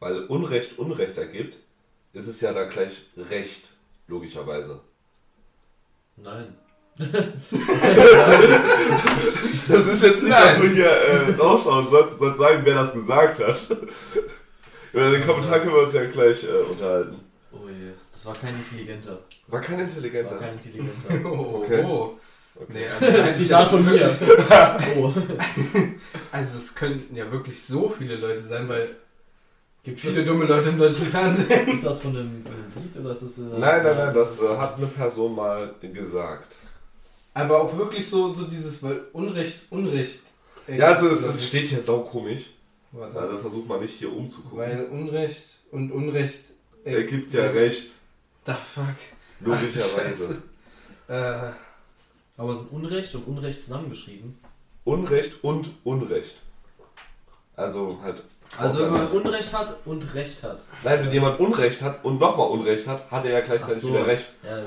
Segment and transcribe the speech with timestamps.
[0.00, 1.56] weil Unrecht Unrecht ergibt,
[2.12, 3.68] ist es ja da gleich Recht,
[4.06, 4.80] logischerweise.
[6.16, 6.54] Nein.
[9.68, 10.54] Das ist jetzt nicht, Nein.
[10.54, 13.58] dass du hier äh, raushauen sollst, sollst sagen, wer das gesagt hat.
[14.92, 17.20] Über den Kommentar können wir uns ja gleich äh, unterhalten.
[17.52, 19.18] Oh je, das war kein intelligenter.
[19.46, 20.36] War kein War Intelligenter.
[20.38, 21.24] kein intelligenter.
[21.30, 21.84] Oh, Okay.
[21.84, 22.18] oh.
[22.60, 22.72] Okay.
[22.72, 24.10] Nee, also, nein, Zitat von mir.
[24.96, 25.12] Oh.
[26.32, 28.88] also das könnten ja wirklich so viele Leute sein, weil
[29.84, 31.68] gibt viele dumme Leute im deutschen Fernsehen.
[31.68, 33.38] Ist das von einem, von einem Lied oder ist das.
[33.38, 36.56] Äh, Nein, nein, nein, das äh, hat eine Person mal gesagt.
[37.34, 40.22] Aber auch wirklich so, so dieses, weil Unrecht, Unrecht.
[40.66, 42.50] Ja, also es, es steht hier saukomisch.
[42.92, 43.18] Warte.
[43.20, 44.58] Also versuch mal nicht hier umzugucken.
[44.58, 46.44] Weil Unrecht und Unrecht.
[46.84, 47.88] er gibt ja recht,
[48.44, 48.84] Da fuck.
[49.40, 50.42] logischerweise.
[51.06, 51.50] Äh,
[52.36, 54.38] Aber es sind Unrecht und Unrecht zusammengeschrieben.
[54.84, 56.36] Unrecht und Unrecht.
[57.56, 58.22] Also halt.
[58.58, 60.62] Also wenn man Unrecht hat und Recht hat.
[60.82, 63.90] Nein, wenn jemand Unrecht hat und nochmal Unrecht hat, hat er ja gleichzeitig so.
[63.90, 64.32] wieder Recht.
[64.42, 64.62] Ja,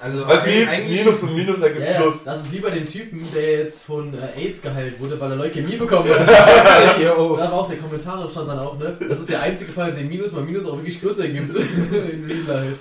[0.00, 2.24] also Also wie eigentlich- Minus und Minus ergibt ja, Plus.
[2.24, 5.36] das ist wie bei dem Typen, der jetzt von äh, AIDS geheilt wurde, weil er
[5.36, 6.28] Leukämie bekommen hat.
[6.28, 8.96] Da war auch der Kommentar stand dann auch, ne?
[9.08, 12.24] Das ist der einzige Fall, in dem Minus mal Minus auch wirklich Plus ergibt in
[12.24, 12.80] Real Life.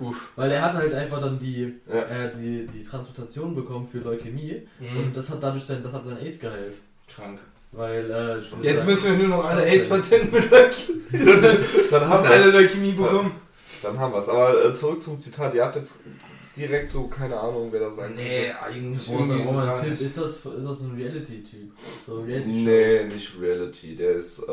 [0.00, 0.28] Uff.
[0.36, 2.00] Weil er hat halt einfach dann die, Ja.
[2.02, 4.96] äh, die, die Transplantation bekommen für Leukämie Mhm.
[4.98, 6.76] und das hat dadurch sein, das hat sein AIDS geheilt.
[7.14, 7.38] Krank.
[7.76, 9.64] Weil, äh, Jetzt müssen wir nur noch alle.
[9.64, 11.00] AIDS-Patienten mit Leukämie.
[11.90, 13.32] Dann haben Müssen alle wir Leukämie bekommen.
[13.82, 14.28] Dann haben wir es.
[14.28, 15.54] Aber äh, zurück zum Zitat.
[15.54, 15.96] Ihr habt jetzt
[16.56, 20.16] direkt so keine Ahnung, wer das sein Nee, eigentlich sag irgendwie so gar Tipp, ist
[20.18, 21.72] das, ist das ein Reality-Typ?
[22.06, 22.52] So ein Reality-Show?
[22.60, 23.96] Nee, nicht Reality.
[23.96, 24.52] Der ist äh,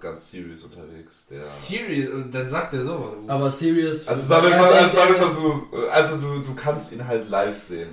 [0.00, 1.26] ganz serious unterwegs.
[1.30, 3.14] Der Serious, und dann sagt er sowas.
[3.26, 4.08] Aber serious.
[4.08, 7.28] also wir Ja, mal, also, wir der- mal so, also du, du kannst ihn halt
[7.28, 7.90] live sehen.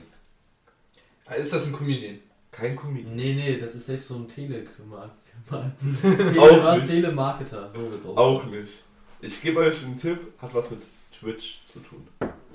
[1.38, 2.20] Ist das ein Comedian?
[2.52, 3.16] Kein Comedian.
[3.16, 5.12] Nee, nee, das ist selbst so ein Telemark.
[5.52, 5.62] Auch
[6.02, 6.78] Tele, was?
[6.80, 6.88] nicht.
[6.90, 8.18] Telemarketer, so wird's auch.
[8.18, 8.74] Auch nicht.
[9.22, 10.82] Ich gebe euch einen Tipp, hat was mit
[11.18, 12.08] Twitch zu tun.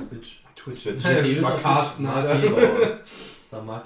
[0.08, 0.42] Twitch.
[0.56, 0.84] Twitch.
[0.84, 2.14] Das Nee, war Carsten, Twitch.
[2.16, 3.00] Alter.
[3.44, 3.84] Das war Mark.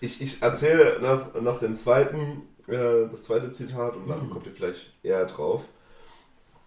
[0.00, 4.30] Ich, ich erzähle noch, noch den zweiten, äh, das zweite Zitat und dann Mhm.
[4.30, 5.64] kommt ihr vielleicht eher drauf.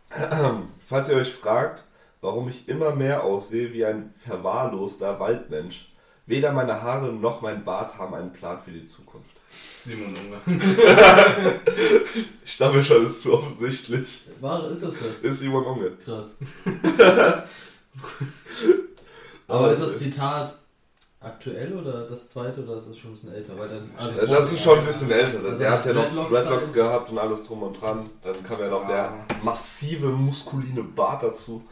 [0.86, 1.84] Falls ihr euch fragt,
[2.22, 5.91] warum ich immer mehr aussehe wie ein verwahrloster Waldmensch,
[6.26, 9.30] weder meine Haare noch mein Bart haben einen Plan für die Zukunft.
[9.50, 10.40] Simon Unger.
[12.44, 14.28] Ich glaube schon, ist zu offensichtlich.
[14.40, 15.20] War, ist das das?
[15.20, 15.92] Ist Simon Unge.
[16.06, 16.38] Krass.
[19.48, 20.58] Aber ist das Zitat
[21.20, 23.58] aktuell oder das zweite oder ist das schon ein bisschen älter?
[23.58, 25.40] Weil dann, also Äh, das ist schon ein bisschen älter.
[25.44, 26.30] Also der hat ja noch.
[26.30, 28.10] Dreadlocks gehabt und alles drum und dran.
[28.24, 31.64] Dann kam ja noch der massive, muskuline Bart dazu.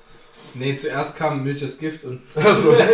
[0.55, 2.21] Nee, zuerst kam Milchers Gift und.
[2.35, 2.75] Also.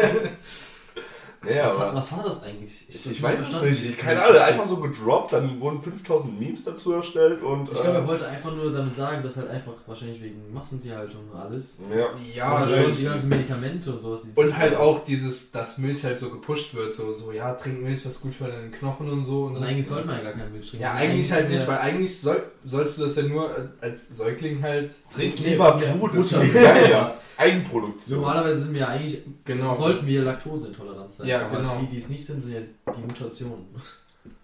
[1.54, 2.86] Ja, was, was war das eigentlich?
[2.90, 3.86] ich, ich weiß es nicht.
[3.86, 4.24] Ich, keine.
[4.24, 7.66] Ahnung, einfach so gedroppt, dann wurden 5000 Memes dazu erstellt und.
[7.72, 11.22] Ich glaube, er äh, wollte einfach nur damit sagen, dass halt einfach wahrscheinlich wegen Massentierhaltung
[11.32, 11.80] und alles.
[11.96, 12.08] ja.
[12.36, 14.24] Ja, und schon schon die ganzen Medikamente und sowas.
[14.24, 17.82] die- Und halt auch dieses, dass Milch halt so gepusht wird, so, so ja, trink
[17.82, 19.44] Milch, das ist gut für deine Knochen und so.
[19.46, 20.84] Und Und eigentlich sollte man ja gar keinen Milch trinken.
[20.84, 23.50] Ja, Also eigentlich halt nicht, weil eigentlich soll, sollst du das ja nur
[23.82, 24.92] als Säugling halt.
[25.14, 26.90] Trink Nee, lieber ja, Blut, ist geiler.
[26.90, 27.14] Ja.
[27.38, 28.22] Eigenproduktion.
[28.22, 29.74] Normalerweise sind wir ja eigentlich, Genau.
[29.74, 31.28] sollten wir laktoseintolerant sein.
[31.28, 31.78] Ja, aber genau.
[31.80, 32.60] die, die es nicht sind, sind ja
[32.96, 33.66] die Mutationen.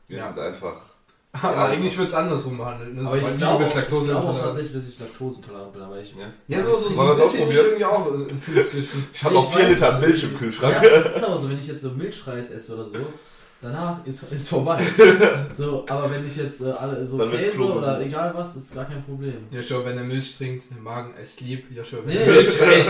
[0.07, 0.25] Wir Ja.
[0.27, 0.81] sind einfach.
[1.33, 2.93] Aber Ja, eigentlich wird es andersrum behandelt.
[2.93, 3.07] Ne?
[3.07, 5.97] aber ich glaube du auch, bist ich glaube auch tatsächlich, dass ich laktoseintolerant bin, aber
[6.01, 6.13] ich...
[6.13, 6.25] Ja.
[6.49, 7.65] Ja, so, so, so ein bisschen ich ausprobieren?
[7.67, 9.07] irgendwie auch äh, inzwischen.
[9.13, 9.99] Ich habe noch 4 weiß Liter.
[9.99, 10.75] Milch im Kühlschrank.
[10.83, 12.97] Ja, das ist aber so, wenn ich jetzt so Milchreis esse oder so,
[13.61, 14.83] danach ist ist vorbei.
[15.55, 18.83] So, aber wenn ich jetzt äh, alle so Dann Käse oder egal was, ist gar
[18.85, 19.35] kein Problem.
[19.51, 21.71] Joshua, wenn er Milch trinkt, der Magen es liebt.
[21.71, 22.23] Joshua, wenn Nee.
[22.23, 22.87] er Milch reicht,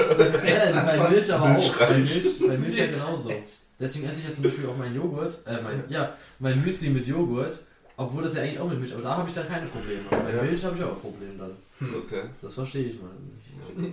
[0.75, 1.47] Ja, bei Milch aber auch.
[1.77, 1.97] Bei Milchreis.
[2.39, 3.31] Milch, bei Milch ja genauso.
[3.81, 7.07] Deswegen esse ich ja zum Beispiel auch meinen Joghurt, äh, mein, ja, mein Müsli mit
[7.07, 7.59] Joghurt,
[7.97, 10.01] obwohl das ja eigentlich auch mit Milch, aber da habe ich dann keine Probleme.
[10.11, 10.43] Aber bei Ja.
[10.43, 11.93] Milch habe ich auch Probleme dann.
[11.95, 12.23] Okay.
[12.41, 13.41] Das verstehe ich mal nicht.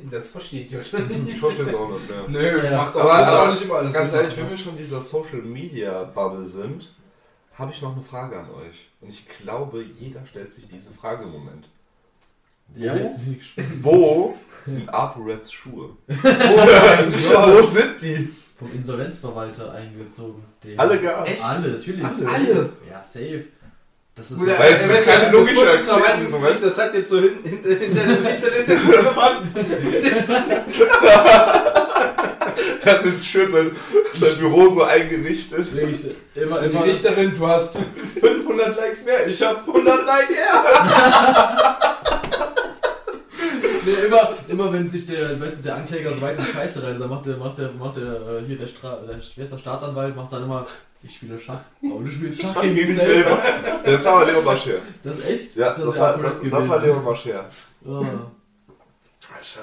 [0.11, 1.39] Das versteht Joshua Ich nicht.
[1.39, 2.25] verstehe es auch nicht mehr.
[2.29, 2.77] Nö, Ja.
[2.79, 3.95] macht auch, Aber ist also, auch nicht immer alles.
[3.95, 6.93] Ganz ehrlich, wenn wir schon in dieser Social Media Bubble sind,
[7.55, 8.89] habe ich noch eine Frage an euch.
[9.01, 11.69] Und ich glaube, jeder stellt sich diese Frage im Moment.
[12.77, 12.99] Ja, Wo?
[12.99, 13.69] jetzt bin ich gespannt.
[13.83, 14.35] Wo
[14.65, 15.91] sind ApoReds Schuhe?
[16.07, 17.65] Wo Gott.
[17.69, 18.31] sind die?
[18.59, 20.43] Vom Insolvenzverwalter eingezogen.
[20.65, 21.45] Der- Alle gar Echt?
[21.45, 22.05] Alle, natürlich.
[22.05, 22.29] Alle?
[22.35, 22.71] Alle?
[22.91, 23.45] Ja, safe.
[24.17, 27.21] Das ist Weil es du, keine das logische Erklärung, so, weißt Das hat jetzt so
[27.21, 27.69] hin- hinter
[28.03, 28.69] dem Licht, das jetzt
[29.17, 29.49] Wand.
[32.85, 33.71] Der hat jetzt schön sein,
[34.15, 35.73] sein Büro so eingerichtet.
[35.75, 36.01] wirklich
[36.35, 37.77] immer, Also die immer, Richterin, du hast
[38.21, 41.78] 500 Likes mehr, ich hab 100 Likes mehr.
[43.89, 46.83] nee, immer, immer wenn sich der, weißt du, der Ankläger so weit in die Scheiße
[46.83, 50.17] rein, dann macht der, macht der, macht der, äh, hier der, Stra der, der Staatsanwalt,
[50.17, 50.67] macht dann immer,
[51.03, 51.61] ich spiele Schach.
[51.83, 53.39] Oh, du spielst Schach gegen dich selber.
[53.85, 54.79] Das war aber Leo Mascher.
[55.03, 55.57] Das ist echt?
[55.57, 56.83] Ja, das, das, war, das, das war gewesen.
[56.85, 57.47] Leo Mascher.
[57.87, 58.05] Oh.
[59.29, 59.61] Scheiße.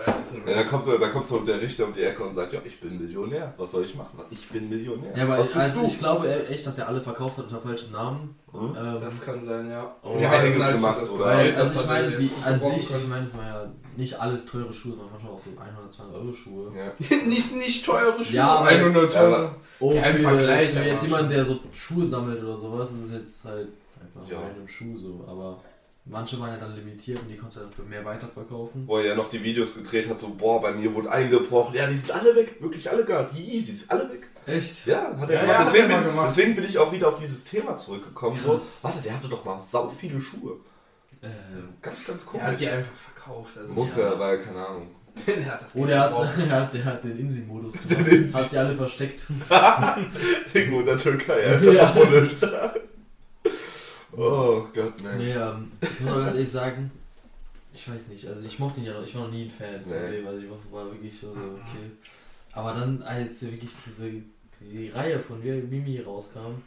[0.47, 2.79] Ja, dann kommt, dann kommt so der Richter um die Ecke und sagt, ja, ich
[2.79, 3.53] bin Millionär.
[3.57, 4.19] Was soll ich machen?
[4.29, 5.11] Ich bin Millionär.
[5.17, 5.85] Ja, aber Was ich, bist also du?
[5.87, 8.35] ich glaube echt, dass er alle verkauft hat unter falschen Namen.
[8.51, 8.75] Hm?
[8.77, 9.95] Ähm, Das kann sein, ja.
[10.03, 11.25] Oh, Die einiges halt gemacht, das oder?
[11.25, 13.09] weil, also das ich meine, jetzt die an sich, ich können.
[13.09, 16.33] meine, es waren ja nicht alles teure Schuhe, waren manchmal auch so 100, 200 Euro
[16.33, 16.71] Schuhe.
[16.75, 17.17] Ja.
[17.25, 18.35] nicht, nicht teure Schuhe.
[18.35, 19.49] Ja, aber jetzt- 100 Euro.
[19.79, 21.09] Oh, für, Vergleich für jetzt schon.
[21.09, 23.69] jemanden, der so Schuhe sammelt oder sowas, ist es jetzt halt
[24.01, 24.39] einfach Ja.
[24.41, 24.47] ja.
[24.47, 25.25] einem Schuh so.
[25.27, 25.59] Aber
[26.05, 28.87] manche waren ja dann limitiert und die konntest du dann für mehr weiterverkaufen.
[28.87, 31.75] Wo er ja noch die Videos gedreht hat, so, boah, bei mir wurde eingebrochen.
[31.75, 32.55] Ja, die sind alle weg.
[32.61, 33.25] Wirklich alle gar.
[33.25, 34.27] Die Yeezys, alle weg.
[34.45, 34.85] Echt?
[34.85, 35.47] Ja, hat er Ja, gemacht.
[35.47, 36.29] ja, hat deswegen, er mal bin, gemacht.
[36.29, 38.39] deswegen bin ich auch wieder auf dieses Thema zurückgekommen.
[38.39, 40.57] So, warte, der hatte doch mal sau viele Schuhe.
[41.21, 41.27] Äh,
[41.81, 42.59] Ganz, ganz Er hat komisch.
[42.59, 43.57] die einfach verkauft.
[43.57, 44.87] Also Muss er, weil, keine Ahnung.
[45.25, 48.11] er hat oh, der hat, er hat, hat den Insi-Modus Den gemacht.
[48.11, 48.33] Insi.
[48.37, 49.25] Hat sie alle versteckt.
[50.53, 51.93] Irgendwo in der Türkei, Alter, Ja.
[54.17, 55.15] Oh Gott, ne.
[55.17, 56.91] Nee, ähm, ich muss auch ganz ehrlich sagen,
[57.73, 59.81] ich weiß nicht, also ich mochte ihn ja noch, ich war noch nie ein Fan
[59.81, 60.17] von Nee.
[60.17, 61.91] dem, also ich war wirklich so, so, okay.
[62.53, 64.11] Aber dann, als wirklich diese
[64.61, 66.61] die Reihe von Mimi rauskam,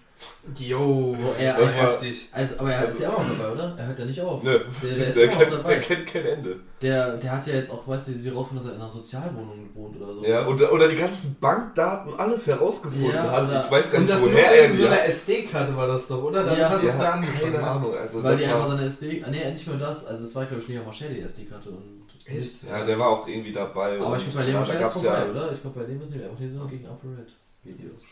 [0.59, 2.29] Jo, er- das ist das war- heftig.
[2.32, 3.75] also, aber er ist ja auch noch dabei, oder?
[3.76, 4.43] Er hört ja nicht auf.
[4.43, 5.69] Nö, Der, der der, ist immer noch kennt, dabei.
[5.75, 6.56] der kennt kein Ende.
[6.81, 9.69] Der, der hat ja jetzt auch, weißt du, sie rausgefunden, dass er in einer Sozialwohnung
[9.75, 10.25] wohnt oder so.
[10.25, 13.44] Ja, oder, oder die ganzen Bankdaten, alles herausgefunden Ja, hat.
[13.49, 15.09] oder- Ich weiß gar Und nicht, das woher er die so einer hat.
[15.09, 16.44] SD-Karte war das doch, oder?
[16.44, 16.71] Dann Ja.
[16.71, 17.53] hat es ja Ja, angefangen.
[17.53, 17.94] keine Ahnung.
[17.97, 20.35] Also Weil das die einfach war, seine SD, ah, nee, nicht nur das, also es
[20.35, 22.62] war glaube ich Lea Marchell die SD-Karte und Echt?
[22.69, 23.99] ja, der war auch irgendwie dabei.
[24.00, 25.53] Aber ich und glaube bei Lea da Marchell ist vorbei, ja, oder?
[25.53, 27.32] Ich glaube bei dem ist nicht einfach hier so gegen Upper Red
[27.64, 28.03] Videos.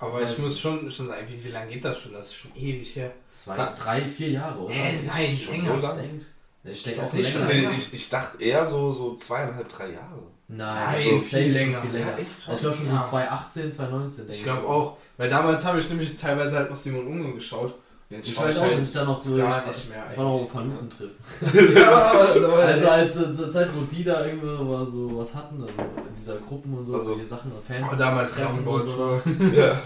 [0.00, 2.12] Aber ich muss schon, schon sagen, wie, wie lange geht das schon?
[2.12, 3.10] Das ist schon ewig her.
[3.30, 4.72] Zwei, Na- drei, vier Jahre, oder?
[4.74, 5.74] Hä, nein, schon länger.
[5.74, 6.20] so lang.
[6.74, 7.44] Steckt Das auch nicht länger.
[7.46, 10.22] schon Also ich, ich dachte eher so, so zweieinhalb, drei Jahre.
[10.48, 11.82] Nein, Nein, also viel länger.
[11.82, 12.10] Viel länger.
[12.12, 13.02] Ja, echt Also ich glaube schon Ja.
[13.02, 14.44] so 2018, 2019, denke Ich ich.
[14.44, 14.70] glaube schon.
[14.70, 14.96] auch.
[15.16, 17.74] Weil damals habe ich nämlich teilweise halt noch Simon Unge geschaut.
[18.10, 19.36] Jetzt Ich weiß auch, halt dass ich da noch so.
[19.36, 20.78] gar ich, nicht mehr Ich war noch auf eigentlich.
[20.78, 21.76] Paluten treffen.
[21.76, 22.10] ja,
[22.56, 26.14] Also als äh, zur Zeit, wo die da irgendwo mal so was hatten, also in
[26.16, 27.84] dieser Gruppen und so, Also- die Sachen, Fans.
[27.86, 29.22] Aber damals Treffen und sowas.
[29.54, 29.78] Ja.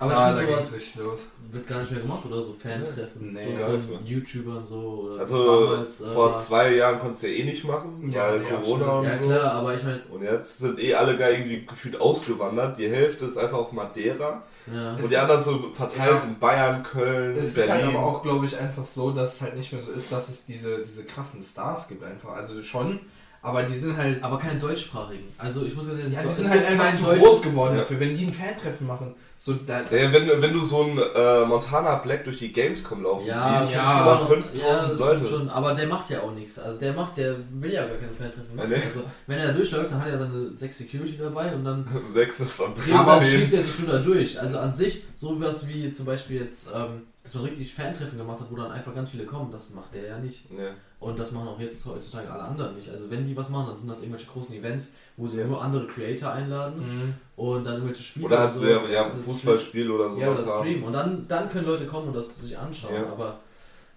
[0.00, 1.18] Aber da, ich finde sowas nicht los.
[1.52, 3.32] wird gar nicht mehr gemacht oder so Fan-Treffen.
[3.32, 4.04] Nee, so nicht von.
[4.04, 5.08] YouTubern so.
[5.12, 8.40] Oder Also damals, äh, vor zwei Jahren konntest du ja eh nicht machen, Ja, weil
[8.40, 8.98] nee, Corona absolut.
[8.98, 9.28] und Ja so.
[9.28, 10.10] klar, aber ich meine jetzt.
[10.10, 12.76] Und jetzt sind eh alle gar irgendwie gefühlt ausgewandert.
[12.76, 14.42] Die Hälfte ist einfach auf Madeira.
[14.72, 14.96] Ja.
[14.96, 16.26] Es und die ist- anderen so verteilt ja.
[16.26, 17.72] in Bayern, Köln, Es ist Berlin.
[17.72, 20.28] halt aber auch, glaube ich, einfach so, dass es halt nicht mehr so ist, dass
[20.28, 22.30] es diese, diese krassen Stars gibt einfach.
[22.32, 23.00] Also schon,
[23.44, 24.22] aber die sind halt.
[24.24, 25.24] Aber keinen deutschsprachigen.
[25.38, 27.80] Also ich muss ganz ehrlich Ja, die sind halt einfach zu Deutsch- groß geworden Ja.
[27.82, 28.00] dafür.
[28.00, 29.80] Wenn die ein Fan-Treffen machen, so da.
[29.90, 33.74] Ja, wenn, wenn du so ein äh, Montana Black durch die Gamescom laufen Ja, siehst,
[33.74, 35.24] ja, das, 5000 ja, das Leute.
[35.26, 35.48] schon.
[35.50, 36.58] Aber der macht ja auch nichts.
[36.58, 38.56] Also der macht, der will ja gar keine Fan-Treffen.
[38.58, 38.74] Ja, nee.
[38.76, 42.38] Also wenn er da durchläuft, dann hat er seine sechs Security dabei und dann Sechs,
[42.38, 44.40] das waren aber schiebt er sich nur da durch.
[44.40, 48.50] Also an sich, sowas wie zum Beispiel jetzt, ähm, dass man richtig Fan-Treffen gemacht hat,
[48.50, 50.50] wo dann einfach ganz viele kommen, das macht der ja nicht.
[50.52, 50.68] Nee.
[51.00, 52.90] Und das machen auch jetzt heutzutage alle anderen nicht.
[52.90, 55.46] Also wenn die was machen, dann sind das irgendwelche großen Events, wo sie Ja.
[55.46, 57.14] nur andere Creator einladen Mhm.
[57.36, 60.46] und dann irgendwelche Spiele Oder halt so, ja, ja, ein Fußballspiel oder sowas Ja, oder
[60.52, 60.60] haben.
[60.60, 60.84] Stream.
[60.84, 62.94] Und dann, dann können Leute kommen und das sich anschauen.
[62.94, 63.06] Ja.
[63.10, 63.40] Aber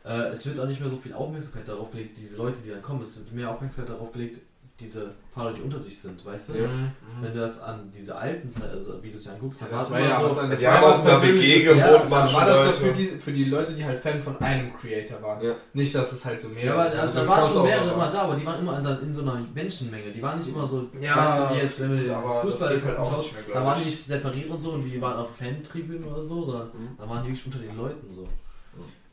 [0.05, 2.81] äh, es wird auch nicht mehr so viel Aufmerksamkeit darauf gelegt, diese Leute, die dann
[2.81, 4.39] kommen, es wird mehr Aufmerksamkeit darauf gelegt,
[4.79, 6.53] diese Paare, die unter sich sind, weißt du?
[6.53, 6.67] Ja.
[6.67, 6.91] Mhm.
[7.21, 10.05] Wenn du das an diese alten also Videos dir anguckst, dann Ja, das war war
[10.05, 10.41] es ja immer so.
[10.41, 13.05] Die Das auch in der was WG gewohnt, Ja, manche war das ja für die,
[13.05, 15.43] für die Leute, die halt Fan von einem Creator waren.
[15.43, 15.55] Ja.
[15.73, 16.99] Nicht, dass es halt so mehrere Ja, aber sind.
[17.01, 19.11] da, So da ein waren schon mehrere immer da, aber die waren immer dann in
[19.11, 20.11] so einer Menschenmenge.
[20.11, 22.41] Die waren nicht immer so, Ja, weißt du, wie jetzt, wenn du aber das das
[22.43, 25.17] Fußball geht halt auch schaust, da waren die nicht separiert und so und die waren
[25.17, 26.89] auf Fan-Tribünen oder so, sondern Mhm.
[26.97, 28.27] da waren die wirklich unter den Leuten so.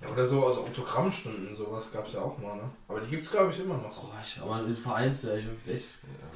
[0.05, 2.71] Ja, oder so, also Autogrammstunden, sowas gab es ja auch mal, ne?
[2.89, 4.03] Aber die gibt's glaube ich immer noch.
[4.05, 5.85] Oh, ich, aber vereinzelt, ich wirklich echt.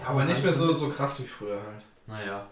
[0.00, 1.82] Ja, aber nicht mehr so, so krass wie früher halt.
[2.06, 2.46] Naja.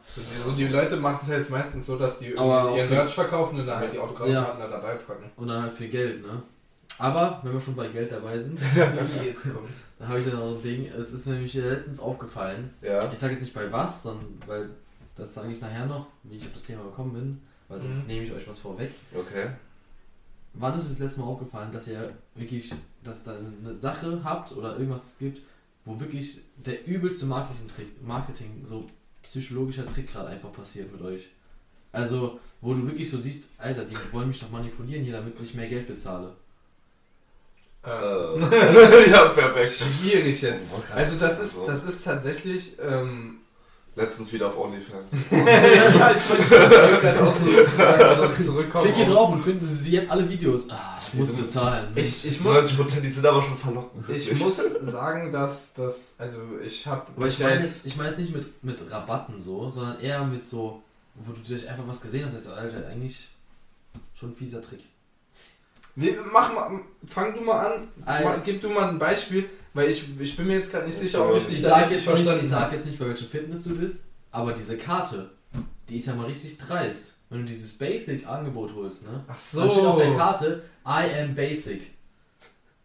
[0.44, 2.88] So, die, Leute machen es ja jetzt meistens so, dass die Aber irgendwie ihr auch
[2.88, 4.66] für- Merch verkaufen und dann halt die Autogrammkarten Ja.
[4.68, 5.30] da dabei packen.
[5.37, 6.42] Und dann halt viel Geld, ne?
[6.99, 8.58] Aber, wenn wir schon bei Geld dabei sind,
[9.25, 9.68] jetzt kommt.
[9.99, 10.87] da habe ich dann noch ein Ding.
[10.87, 12.73] Es ist mir nämlich letztens aufgefallen.
[12.82, 12.99] Ja.
[13.12, 14.70] Ich sage jetzt nicht bei was, sondern weil
[15.14, 18.06] das sage ich nachher noch, wie ich auf das Thema gekommen bin, weil sonst Mhm.
[18.08, 18.92] nehme ich euch was vorweg.
[19.14, 19.46] Okay.
[20.59, 22.73] Wann ist euch das letzte Mal aufgefallen, dass ihr wirklich,
[23.03, 25.41] dass da eine Sache habt oder irgendwas gibt,
[25.85, 28.87] wo wirklich der übelste Marketing-Trick, Marketing, so
[29.23, 31.29] psychologischer Trick gerade einfach passiert mit euch?
[31.93, 35.55] Also, wo du wirklich so siehst, Alter, die wollen mich doch manipulieren hier, damit ich
[35.55, 36.35] mehr Geld bezahle.
[37.85, 37.91] Äh.
[39.11, 39.71] ja, perfekt.
[39.71, 40.65] Schwierig jetzt.
[40.75, 40.83] Oh.
[40.93, 43.39] Also das ist, Also, das ist tatsächlich, ähm,
[43.97, 45.15] Letztens wieder auf OnlyFans.
[45.31, 48.85] ja, ich wollte gerade auch so zurückkommen.
[48.85, 50.69] Klick hier drauf und finden Sie jetzt alle Videos.
[50.69, 51.88] Ah, ich Die muss bezahlen.
[51.95, 54.07] Ich, ich muss 90% die sind aber schon verlockend.
[54.11, 57.07] Ich muss sagen, dass das, also ich habe.
[57.17, 60.83] Aber ich meine jetzt, ich jetzt nicht mit, mit Rabatten so, sondern eher mit so,
[61.15, 63.31] wo du dich einfach was gesehen hast, und sagst, Alter, eigentlich
[64.15, 64.81] schon ein fieser Trick.
[65.95, 70.04] Wir, mach mal, fang du mal an, mal, gib du mal ein Beispiel, Weil ich,
[70.18, 72.06] ich bin mir jetzt gerade nicht sicher, ob ich ich dich Ich sag, richtig jetzt
[72.06, 75.30] nicht, verstanden ich sag jetzt nicht, bei welchem Fitness du bist, aber diese Karte,
[75.90, 77.18] die ist ja mal richtig dreist.
[77.28, 79.23] Wenn du dieses Basic-Angebot holst, ne?
[79.28, 80.16] Ach Dann steht auf der so.
[80.16, 81.90] Karte, I am basic.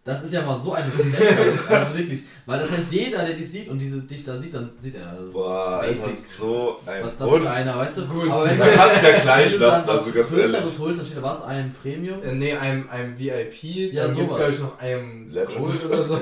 [0.03, 1.59] Das ist ja mal so eine Frechheit.
[1.69, 2.21] also wirklich.
[2.47, 5.07] Weil das heißt, jeder, der dich sieht und diese, dich da sieht, dann sieht er.
[5.09, 6.15] Also, Boah, Basic.
[6.39, 8.07] so ein was ist das für einer, weißt du?
[8.07, 8.31] Gut.
[8.31, 10.53] Aber wenn, Da kannst du ja gleich wenn du dann lassen, was also ganz Größeres
[10.55, 10.79] ehrlich.
[10.79, 12.23] holst, dann steht da was, ein Premium.
[12.23, 14.37] Äh, nee, einem, einem VIP, Ja, dann gibt's sowas.
[14.37, 15.57] glaube ich noch einem Legend.
[15.57, 16.15] Gold oder so.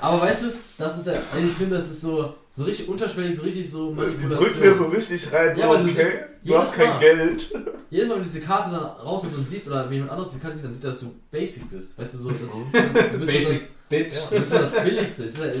[0.00, 0.46] Aber weißt du,
[0.78, 3.90] das ist ja, also ich finde, das ist so, so richtig unterschwellig, so richtig so
[3.90, 4.44] Die Manipulation.
[4.44, 6.12] drücken mir so richtig rein, so Ja, aber du okay, siehst
[6.44, 6.98] du hast kein Mal.
[7.00, 7.52] Geld.
[7.90, 10.38] Jedes Mal, wenn du diese Karte dann rausnimmst und siehst, oder wenn jemand anderes die
[10.40, 11.98] Karte sieht, dann sieht er, dass du basic bist.
[11.98, 14.14] Weißt du, so, das, du bist so das, Bitch.
[14.30, 15.22] Ja, das ist so das Billigste.
[15.22, 15.56] Das ist halt,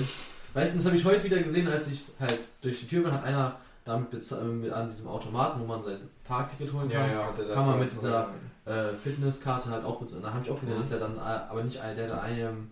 [0.54, 3.12] weißt du, das habe ich heute wieder gesehen, als ich halt durch die Tür bin,
[3.12, 7.10] hat einer damit äh, mit, an diesem Automaten, wo man sein Parkticket holen Ja, kann,
[7.10, 8.30] ja, das Kann man so- mit dieser-
[8.66, 10.22] äh, Fitnesskarte halt auch bezahlen.
[10.22, 10.78] Da habe ich auch gesehen, Mhm.
[10.80, 12.68] dass der dann, äh, aber nicht, der hat einem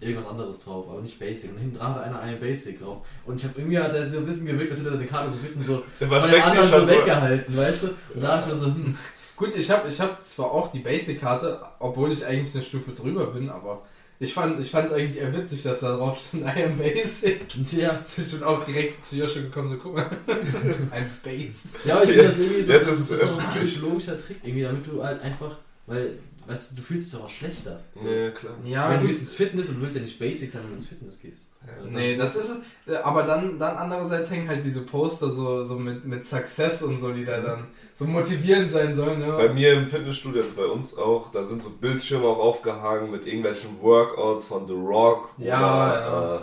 [0.00, 1.50] irgendwas anderes drauf, aber nicht Basic.
[1.50, 2.98] Und hinten dran hat einer einen Basic drauf.
[3.26, 5.30] Und ich habe irgendwie hat der so ein bisschen gewirkt, als hätte er die Karte
[5.30, 6.88] so ein bisschen so von den anderen so so.
[6.88, 7.86] weggehalten, weißt du?
[8.14, 8.96] Und da dachte ich mir so, hm,
[9.40, 13.28] Gut, ich habe ich hab zwar auch die Basic-Karte, obwohl ich eigentlich eine Stufe drüber
[13.28, 13.86] bin, aber
[14.18, 17.46] ich fand ich es eigentlich eher witzig, dass da drauf stand, I am Basic.
[17.58, 17.78] Also
[18.22, 20.10] ich bin auch direkt zu Joshua gekommen, so guck mal,
[20.90, 21.70] ein Base.
[21.86, 24.86] Ja, aber ich finde das irgendwie so, das ist auch ein psychologischer Trick, irgendwie, damit
[24.86, 27.80] du halt einfach, weil, weißt du, du fühlst dich doch auch schlechter.
[27.94, 28.04] So.
[28.08, 28.54] Nee, klar.
[28.64, 30.76] Ja, wenn du gehst ins Fitness und du willst ja nicht basic sein, wenn du
[30.76, 31.48] ins Fitness gehst.
[31.66, 31.84] Ja.
[31.90, 32.48] Nee, das ist
[32.86, 32.94] es.
[33.04, 37.12] Aber dann, dann andererseits hängen halt diese Poster so, so mit, mit Success und so,
[37.12, 39.20] die da dann so motivierend sein sollen.
[39.20, 39.54] Bei Ne?
[39.54, 43.80] mir im Fitnessstudio, also bei uns auch, da sind so Bildschirme auch aufgehangen mit irgendwelchen
[43.82, 45.30] Workouts von The Rock.
[45.36, 46.36] Ja, oder, ja.
[46.36, 46.40] Äh,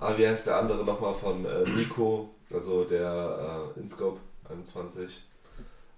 [0.00, 4.20] ah, wie heißt der andere nochmal von äh, Nico, also der äh, Inscope
[4.50, 5.22] 21.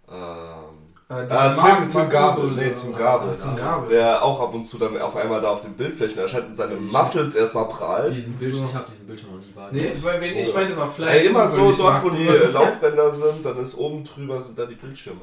[0.08, 3.36] Ähm, Äh, ah, Tim, Tim Gabel, nee, Tim Gabel.
[3.36, 3.88] Tim Gabel.
[3.90, 6.76] Der auch ab und zu dann auf einmal da auf den Bildflächen erscheint und seine
[6.76, 8.14] Muscles erstmal prallt.
[8.16, 8.68] Diesen Bildschirm, So.
[8.70, 9.90] ich habe diesen Bildschirm noch nie wahrgenommen.
[9.94, 10.54] Nee, weil wenn ich Oh.
[10.54, 11.10] meinte, war Fleisch.
[11.14, 14.64] Ey, immer so dort, wo die äh, Laufbänder sind, dann ist oben drüber sind da
[14.66, 15.20] die Bildschirme.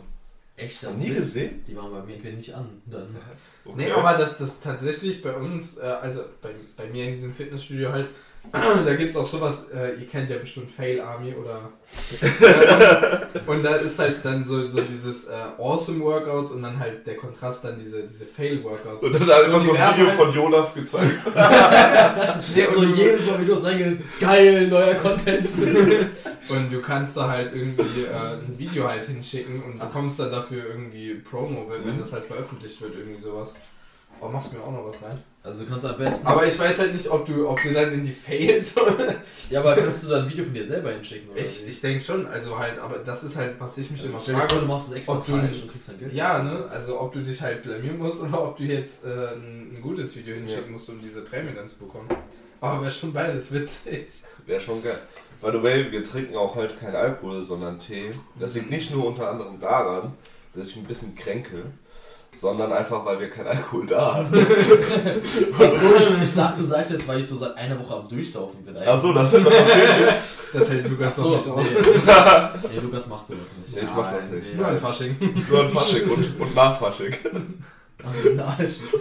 [0.56, 0.84] Echt?
[0.84, 1.64] Hast du nie gesehen?
[1.68, 2.82] Die waren bei mir nicht an.
[2.86, 3.16] Dann.
[3.66, 3.74] Okay.
[3.78, 7.92] Nee, aber das, das tatsächlich bei uns, äh, also bei, bei mir in diesem Fitnessstudio
[7.92, 8.08] halt,
[8.52, 11.70] da gibt es auch sowas, äh, ihr kennt ja bestimmt Fail Army oder.
[13.46, 17.06] und, und da ist halt dann so, so dieses äh, Awesome Workouts und dann halt
[17.06, 19.04] der Kontrast dann diese, diese Fail Workouts.
[19.04, 21.22] Und dann hat immer so ein Video halt- von Jonas gezeigt.
[22.56, 25.48] Nee, so jedes Mal Videos reingehen, geil, neuer Content.
[26.50, 30.66] und du kannst da halt irgendwie äh, ein Video halt hinschicken und bekommst dann dafür
[30.70, 32.00] irgendwie Promo, wenn, wenn Mhm.
[32.00, 33.54] das halt veröffentlicht wird, irgendwie sowas.
[34.22, 35.18] Oh, machst mir auch noch was rein.
[35.42, 36.28] Also du kannst am besten.
[36.28, 38.76] Aber ich weiß halt nicht, ob du, ob du dann in die Fails
[39.50, 41.30] ja, aber kannst du da ein Video von dir selber hinschicken?
[41.32, 44.20] Oder Ich, ich denke schon, also halt, aber das ist halt, was ich mich immer
[44.20, 44.68] Stell dir vor, du frage.
[44.68, 46.14] machst es extra ob du- falsch und kriegst dein Geld.
[46.14, 46.66] Ja, ne?
[46.70, 50.16] Also ob du dich halt blamieren musst oder ob du jetzt äh, ein, ein gutes
[50.18, 50.72] Video hinschicken Ja.
[50.72, 52.10] musst, um diese Prämie dann zu bekommen.
[52.62, 54.08] Aber wäre schon beides witzig.
[54.46, 55.00] Wäre schon geil.
[55.42, 58.12] By the way, wir trinken auch heute kein Alkohol, sondern Tee.
[58.38, 60.12] Das liegt nicht nur unter anderem daran,
[60.54, 61.64] dass ich ein bisschen kränke,
[62.38, 64.28] sondern einfach, weil wir kein Alkohol da haben.
[65.60, 68.64] Achso, ich, ich dachte, du sagst jetzt, weil ich so seit einer Woche am Durchsaufen
[68.64, 68.78] bin.
[68.78, 70.22] Achso, das, das erzählt
[70.54, 71.96] Das hält Lukas doch nicht nee, auf.
[71.96, 73.76] Lukas, nee, Lukas macht sowas nicht.
[73.76, 74.56] Nee, ich mach das nicht.
[74.56, 75.18] Nur ein Fasching.
[75.50, 77.16] Nur an Fasching und, und nach Fasching.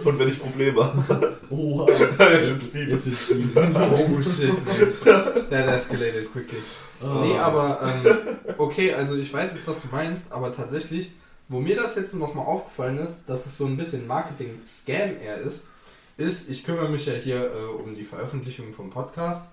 [0.03, 1.37] Und wenn ich Probleme habe.
[1.49, 1.85] Oha.
[2.33, 2.89] Jetzt wird's deep.
[2.89, 3.55] Jetzt wird's deep.
[3.55, 5.49] Oh shit.
[5.49, 6.59] That escalated quickly.
[7.01, 7.21] Oh.
[7.21, 8.17] Nee, aber ähm,
[8.57, 11.13] okay, also ich weiß jetzt, was du meinst, aber tatsächlich,
[11.49, 15.65] wo mir das jetzt nochmal aufgefallen ist, dass es so ein bisschen Marketing-Scam eher ist,
[16.17, 19.49] ist, ich kümmere mich ja hier äh, um die Veröffentlichung vom Podcast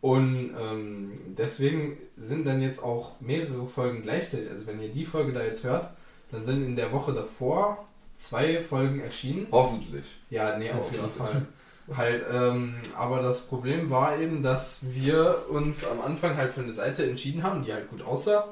[0.00, 5.32] und ähm, deswegen sind dann jetzt auch mehrere Folgen gleichzeitig, also wenn ihr die Folge
[5.32, 5.90] da jetzt hört,
[6.30, 9.46] dann sind in der Woche davor zwei Folgen erschienen.
[9.50, 10.06] Hoffentlich.
[10.30, 11.10] Ja, nee, auf jeden.
[11.10, 11.46] Fall.
[11.96, 16.72] Halt, ähm, aber das Problem war eben, dass wir uns am Anfang halt für eine
[16.72, 18.48] Seite entschieden haben, die halt gut aussah,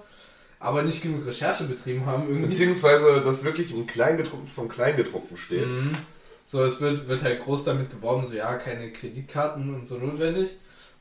[0.60, 2.46] aber nicht genug Recherche betrieben haben irgendwie.
[2.46, 5.66] Beziehungsweise, dass wirklich im Kleingedruckten vom Kleingedruckten steht.
[5.66, 5.96] Mhm.
[6.44, 10.50] So, es wird, wird halt groß damit geworben, so ja, keine Kreditkarten und so notwendig.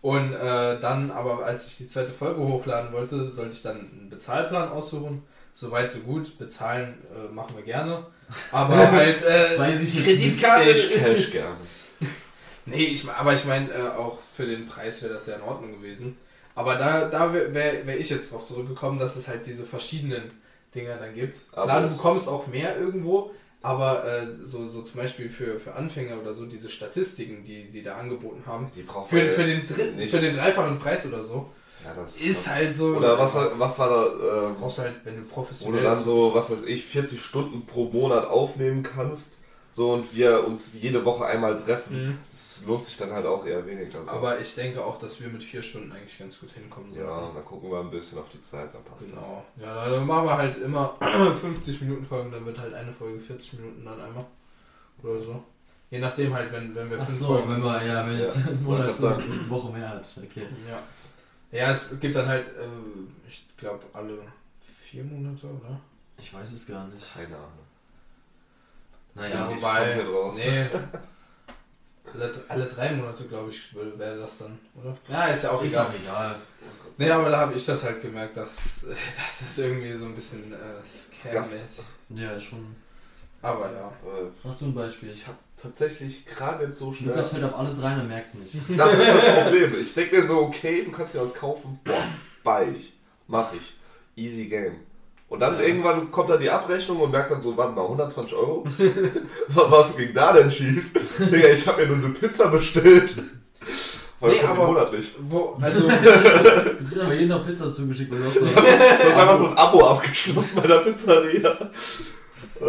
[0.02, 4.10] Und äh, dann, aber als ich die zweite Folge hochladen wollte, sollte ich dann einen
[4.10, 5.24] Bezahlplan aussuchen.
[5.54, 6.38] Soweit, so gut.
[6.38, 8.06] Bezahlen äh, machen wir gerne.
[8.52, 10.72] Aber halt, äh, Weiß ich Kreditkarte.
[10.72, 11.58] Ich cash gerne.
[12.66, 15.74] Nee, ich, aber ich meine, äh, auch für den Preis wäre das ja in Ordnung
[15.74, 16.16] gewesen.
[16.60, 20.32] Aber da, da wäre wär, ich jetzt drauf zurückgekommen, dass es halt diese verschiedenen
[20.76, 21.46] Dinger dann gibt.
[21.54, 25.74] Aber Klar, du bekommst auch mehr irgendwo, aber äh, so, so zum Beispiel für, für
[25.76, 29.58] Anfänger oder so, diese Statistiken, die die da angeboten haben, Die braucht für, für, den,
[29.58, 30.12] jetzt Dri nicht.
[30.12, 31.50] für den dreifachen Preis oder so,
[31.86, 32.88] ja, das ist halt so.
[32.88, 35.88] Oder was war, was war da, Das ähm, brauchst du halt, wenn du professionell du
[35.88, 39.38] dann so, was weiß ich, 40 Stunden pro Monat aufnehmen kannst
[39.80, 42.18] so und wir uns jede Woche einmal treffen, Mhm.
[42.32, 44.04] das lohnt sich dann halt auch eher weniger.
[44.04, 44.12] So.
[44.12, 47.08] Aber ich denke auch, dass wir mit vier Stunden eigentlich ganz gut hinkommen sollten.
[47.10, 49.46] ja, dann gucken wir ein bisschen auf die Zeit, dann passt Genau.
[49.56, 50.96] Ja, dann machen wir halt immer
[51.42, 54.26] 50 Minuten Folgen, dann wird halt eine Folge 40 Minuten dann einmal.
[55.02, 55.44] Oder so.
[55.90, 57.50] Je nachdem halt, wenn, wenn wir Ach fünf so, Folgen.
[57.52, 60.06] wenn man, ja, wenn jetzt Ja, ein Monat eine Woche mehr hat.
[60.24, 60.46] Okay.
[60.70, 61.58] Ja.
[61.58, 62.68] Ja, es gibt dann halt, äh,
[63.28, 64.20] ich glaube, alle
[64.60, 65.80] vier Monate, oder?
[66.18, 67.02] Ich weiß es gar nicht.
[67.02, 67.14] das.
[67.14, 67.69] Keine Ahnung.
[69.20, 70.02] Naja, Ja, ich wobei.
[70.36, 70.66] Nee.
[72.12, 74.98] Alle, alle drei Monate, glaube ich, wäre das dann, oder?
[75.10, 75.86] Ja, ist ja auch ist egal.
[75.86, 76.36] auch egal.
[76.98, 80.52] Nee, aber da habe ich das halt gemerkt, dass, dass das irgendwie so ein bisschen
[80.52, 81.84] äh, scam-mäßig.
[82.10, 82.76] Ja, schon.
[83.42, 83.88] Aber ja.
[83.88, 85.10] Äh, Hast du ein Beispiel?
[85.12, 87.12] Ich habe tatsächlich gerade so schnell.
[87.12, 88.56] Lukas fällt auf alles rein und merkt's nicht.
[88.78, 89.76] Das ist das Problem.
[89.80, 91.80] Ich denke mir so, okay, du kannst dir was kaufen.
[91.84, 92.06] Boah,
[92.44, 92.94] buy ich.
[93.28, 93.76] Mach ich.
[94.16, 94.78] Easy game.
[95.30, 95.62] Und dann Ja.
[95.62, 98.66] irgendwann kommt dann die Abrechnung und merkt dann so, warte mal, 120 Euro?
[99.48, 100.90] was ging da denn schief?
[101.20, 103.16] Digga, ich habe mir nur eine Pizza bestellt.
[104.20, 105.14] Weil Nee, aber- monatlich.
[105.30, 108.42] Wo, also, Du kriegst aber jeden Tag Pizza zugeschickt, du auch so.
[108.46, 111.56] Hast einfach so ein Abo abgeschlossen bei der Pizzeria.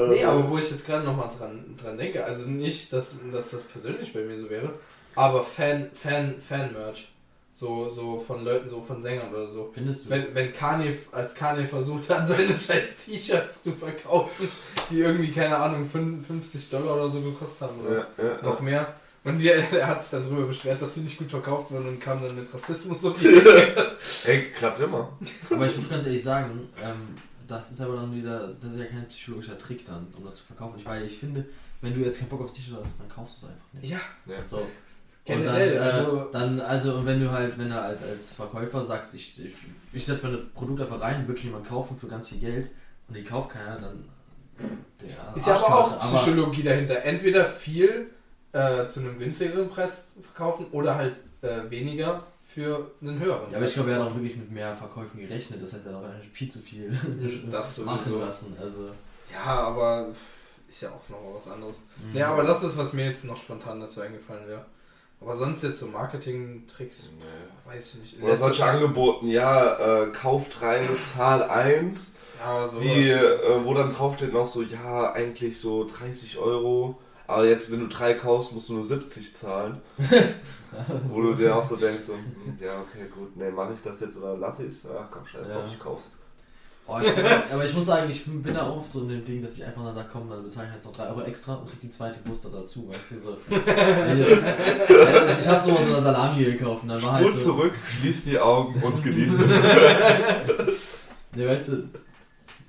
[0.08, 3.62] Nee, aber wo ich jetzt gerade nochmal dran, dran denke, also nicht, dass, dass das
[3.64, 4.70] persönlich bei mir so wäre,
[5.16, 7.09] aber Fan, Fan, Fan-Merch.
[7.60, 9.70] So, so von Leuten, so von Sängern oder so.
[9.74, 10.10] Findest du?
[10.10, 14.48] Wenn, wenn Kanye, als Kanye versucht hat, seine scheiß T-Shirts zu verkaufen,
[14.88, 18.94] die irgendwie, keine Ahnung, 50 Dollar oder so gekostet haben oder Ja, ja, noch mehr.
[19.24, 22.00] Und die, er hat sich dann darüber beschwert, dass sie nicht gut verkauft wurden und
[22.00, 23.92] kam dann mit Rassismus um die Ecke.
[24.24, 25.12] Ey, klappt immer.
[25.50, 27.14] Aber ich muss ganz ehrlich sagen, ähm,
[27.46, 30.44] das ist aber dann wieder, das ist ja kein psychologischer Trick dann, um das zu
[30.44, 30.78] verkaufen.
[30.78, 31.44] Ich, weil ich finde,
[31.82, 33.90] wenn du jetzt keinen Bock aufs T-Shirt hast, dann kaufst du es einfach nicht.
[33.90, 34.42] Ja, Ja.
[34.46, 34.66] So.
[35.24, 38.84] Generell, dann, äh, also- dann, also, und wenn du halt, wenn du halt als Verkäufer
[38.84, 39.54] sagst, ich, ich,
[39.92, 42.70] ich setze meine Produkte einfach rein, wird schon jemand kaufen für ganz viel Geld
[43.08, 44.04] und die kauft keiner, dann.
[45.00, 46.16] Der Ist ja aber auch.
[46.22, 47.02] Psychologie dahinter.
[47.04, 48.10] Entweder viel
[48.52, 53.48] äh, zu einem günstigeren Preis verkaufen oder halt äh, weniger für einen höheren.
[53.50, 55.94] Ja, aber ich glaube, er hat auch wirklich mit mehr Verkäufen gerechnet, das heißt, er
[55.96, 56.92] hat auch viel zu viel
[57.50, 58.54] Das machen lassen.
[58.60, 58.90] Also,
[59.32, 60.08] ja, aber
[60.68, 61.82] ist ja auch noch was anderes.
[62.10, 62.16] Mhm.
[62.16, 64.66] Ja, aber das ist, was mir jetzt noch spontan dazu eingefallen wäre.
[65.20, 67.10] Aber sonst jetzt so Marketing-Tricks,
[67.66, 68.22] weiß ich nicht.
[68.22, 72.14] Oder solche Angeboten, ja, äh, kauf 3, Zahl 1.
[72.42, 72.66] Ja.
[72.68, 76.98] Die, äh, wo dann draufsteht noch so, ja, eigentlich so 30 Euro.
[77.26, 79.80] Aber jetzt, wenn du drei kaufst, musst du nur 70 zahlen.
[81.04, 84.00] Wo du dir auch so denkst, so, hm, ja, okay, gut, nee, mache ich das
[84.00, 84.86] jetzt oder lasse ich es?
[84.86, 85.72] Ach komm, scheiß drauf, Ja.
[85.72, 86.08] ich kauf's.
[86.92, 89.24] Oh, ich bin, aber ich muss sagen, ich bin da auch oft so in dem
[89.24, 91.54] Ding, dass ich einfach dann sage, komm, dann bezahle ich jetzt noch 3 Euro extra
[91.54, 93.36] und krieg die zweite Wurst da dazu, weißt du, so.
[93.48, 93.56] ich
[95.46, 98.40] habe so mal so eine Salami gekauft und dann war halt so, zurück, schließ die
[98.40, 99.62] Augen und genieß es.
[101.36, 101.88] ne, weißt du,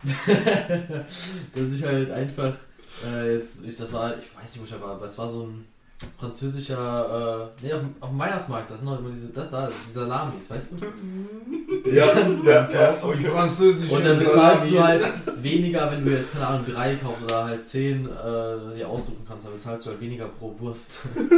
[1.55, 2.53] dass ich halt einfach,
[3.03, 5.27] äh, jetzt, ich, das war, ich weiß nicht, wo ich da war, aber es war
[5.27, 5.65] so ein
[6.19, 9.67] französischer, äh, nee, auf, dem- auf dem Weihnachtsmarkt, das sind noch immer diese, das da,
[9.67, 10.77] die Salamis, weißt du?
[11.89, 13.29] ja, du ja, dann ja, okay.
[13.29, 15.03] französische Und dann bezahlst du Salamis.
[15.05, 19.25] halt weniger, wenn du jetzt, keine Ahnung, drei kaufst oder halt zehn äh, dir aussuchen
[19.27, 20.99] kannst, dann bezahlst du halt weniger pro Wurst.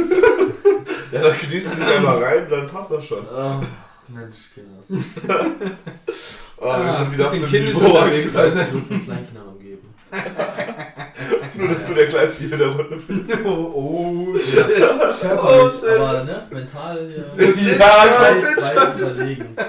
[1.12, 3.20] Ja, dann genießt du dich einmal rein, dann passt das schon.
[3.20, 3.60] oh,
[4.08, 4.88] Mensch, Kinders.
[6.56, 7.96] Oh, wir Ah, sind wieder auf dem Niveau.
[7.98, 8.64] Alter.
[8.66, 9.94] So von Kleinkindern umgeben.
[11.56, 13.38] Nur, dass du der Kleinste hier in der Runde bist.
[13.46, 14.62] Oh, Ja,
[15.20, 15.88] körperlich, Oh, shit.
[16.00, 19.56] aber ne, mental ja, Ja, weit, weit überlegen.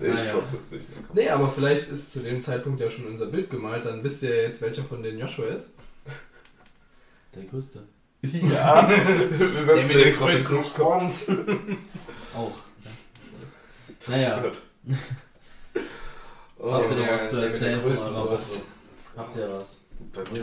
[0.00, 0.30] Nee, ich Naja.
[0.32, 0.88] glaub's jetzt nicht.
[0.90, 0.96] Ne.
[1.14, 4.34] Nee, aber vielleicht ist zu dem Zeitpunkt ja schon unser Bild gemalt, dann wisst ihr
[4.34, 5.66] ja jetzt, welcher von den Joshua ist.
[7.34, 7.82] Der größte.
[8.22, 8.88] Ja,
[9.30, 10.38] wir setzen den extra den.
[10.40, 11.30] Schwanz.
[12.36, 12.52] Auch.
[12.84, 14.16] Ja.
[14.16, 14.42] Naja,
[16.60, 18.38] Oh, habt ihr noch was zu erzählen von eurer.
[19.18, 19.80] Habt ihr was?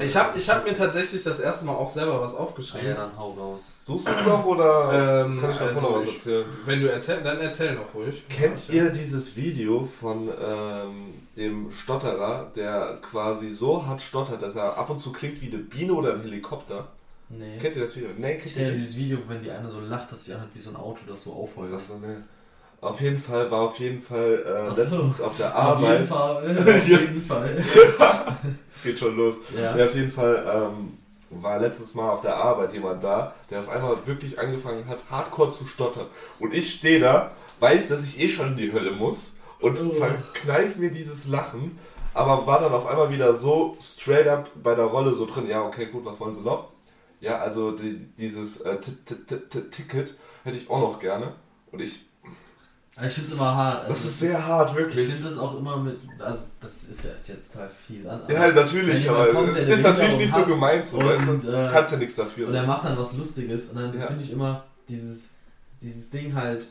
[0.02, 2.94] Ich habe ich hab mir tatsächlich das erste Mal auch selber was Ah, ja, aufgeschrieben.
[2.96, 3.78] dann hau raus.
[3.82, 6.46] Suchst du es noch oder Ähm, kann ich davon also noch was ich- erzählen?
[6.66, 8.28] Wenn du erzählst, dann erzähl noch ruhig.
[8.28, 14.78] Kennt ihr dieses Video von ähm, dem Stotterer, der quasi so hart stottert, dass er
[14.78, 16.90] ab und zu klingt wie eine Biene oder ein Helikopter?
[17.30, 17.58] Nee.
[17.58, 18.10] Kennt ihr das Video?
[18.18, 18.82] Nee, Ich kennt kenne ihr nicht?
[18.84, 21.24] dieses Video, wenn die eine so lacht, dass die anhört wie so ein Auto, das
[21.24, 21.72] so aufheult.
[21.74, 22.18] Also, nee.
[22.86, 24.82] Auf jeden Fall war auf jeden Fall äh, so.
[24.82, 26.08] letztens auf der Auf jeden Arbeit.
[26.08, 26.58] Fall.
[26.78, 27.64] Auf jeden Fall.
[28.70, 29.38] Es geht schon los.
[29.56, 29.76] Ja.
[29.76, 30.98] Ja, auf jeden Fall ähm,
[31.42, 35.50] war letztes Mal auf der Arbeit jemand da, der auf einmal wirklich angefangen hat, hardcore
[35.50, 36.06] zu stottern.
[36.40, 39.92] Und ich stehe da, weiß, dass ich eh schon in die Hölle muss und Oh.
[39.94, 41.80] verkneif mir dieses Lachen,
[42.14, 45.48] aber war dann auf einmal wieder so straight up bei der Rolle so drin.
[45.48, 46.70] Ja, okay, gut, was wollen Sie noch?
[47.22, 48.78] Ja, also die, dieses äh,
[49.72, 51.34] Ticket hätte ich auch noch gerne.
[51.72, 52.06] Und ich
[53.04, 53.82] ich finde es immer hart.
[53.82, 55.08] Also Das ist sehr hart, Ich wirklich.
[55.12, 58.22] finde das auch immer mit, also das ist ja jetzt total viel an.
[58.30, 61.50] Ja, natürlich, aber kommt, es ist natürlich nicht so gemeint, so, weißt und, du?
[61.50, 62.48] äh, kannst ja nichts dafür.
[62.48, 64.08] Und er macht dann was Lustiges und dann Ja.
[64.08, 65.30] finde ich immer dieses,
[65.82, 66.68] dieses Ding halt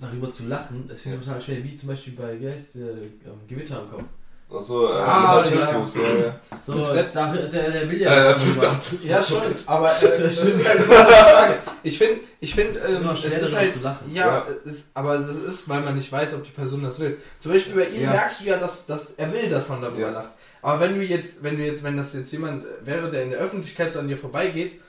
[0.00, 2.90] darüber zu lachen, das finde ich total schwer, wie zum Beispiel bei, wie heißt der,
[2.98, 4.04] ähm, Gewitter im Kopf.
[4.50, 6.40] Achso, äh, Ah, Autismus, ja, ja.
[6.58, 8.32] So, Gut, da, der, der will ja Äh.
[8.32, 9.04] Autismus.
[9.04, 11.54] Ja, schon, aber äh, Das ist halt immer so eine Frage.
[11.82, 14.10] Ich finde, ich finde, Es ist ähm, es schwer, ist halt, zu lachen.
[14.14, 14.46] ja, Ja.
[14.64, 17.18] Es, aber es ist, weil man nicht weiß, ob die Person das will.
[17.40, 18.10] Zum Beispiel bei ihm Ja.
[18.12, 20.10] merkst du ja, dass, dass er will, dass man darüber Ja.
[20.10, 20.30] lacht.
[20.62, 23.40] Aber wenn du jetzt, wenn du jetzt, wenn das jetzt jemand wäre, der in der
[23.40, 24.80] Öffentlichkeit so an dir vorbeigeht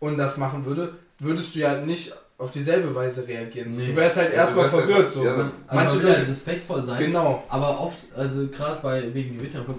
[0.00, 3.70] und das machen würde, würdest du ja nicht auf dieselbe Weise reagieren.
[3.76, 3.88] Nee.
[3.88, 5.10] Du wärst halt Ja, erstmal wärst verwirrt.
[5.10, 5.24] So.
[5.24, 5.30] ja.
[5.34, 7.42] Also Manche man will ja Leute- respektvoll sein, Genau.
[7.48, 9.78] aber oft, also gerade bei wegen Gewitter im Kopf,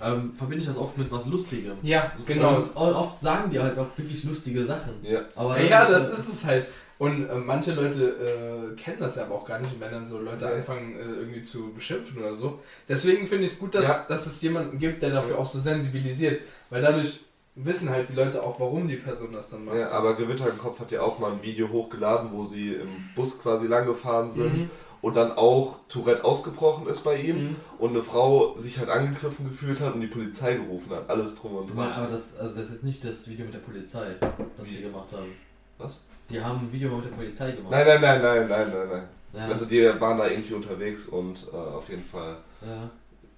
[0.00, 1.72] ähm, verbinde ich das oft mit was Lustigem.
[1.82, 2.58] Ja, genau.
[2.58, 4.92] Und, oft sagen die halt auch wirklich lustige Sachen.
[5.02, 5.20] Ja.
[5.34, 6.66] Aber Ja, dann das ist es halt.
[6.98, 10.18] Und äh, manche Leute äh, kennen das ja aber auch gar nicht, wenn dann so
[10.18, 10.52] Leute Ja.
[10.52, 12.60] anfangen äh, irgendwie zu beschimpfen oder so.
[12.88, 14.06] Deswegen finde ich es gut, dass, Ja.
[14.08, 16.40] dass es jemanden gibt, der dafür auch so sensibilisiert.
[16.70, 17.20] Weil dadurch
[17.56, 19.76] wissen halt die Leute auch, warum die Person das dann macht.
[19.76, 22.88] Ja, aber Gewitter im Kopf hat ja auch mal ein Video hochgeladen, wo sie im
[23.14, 24.70] Bus quasi lang gefahren sind Mhm.
[25.00, 27.56] und dann auch Tourette ausgebrochen ist bei ihm Mhm.
[27.78, 31.08] und eine Frau sich halt angegriffen gefühlt hat und die Polizei gerufen hat.
[31.08, 31.92] Alles drum und Ja, dran.
[31.92, 34.16] aber das, also das ist jetzt nicht das Video mit der Polizei,
[34.56, 34.70] das Wie?
[34.72, 35.32] sie gemacht haben.
[35.78, 36.02] Was?
[36.28, 37.70] Die haben ein Video mal mit der Polizei gemacht.
[37.70, 39.08] Nein, nein, nein, nein, nein, nein, nein.
[39.32, 42.88] Ja, Also die waren da irgendwie unterwegs und äh, auf jeden Fall ja.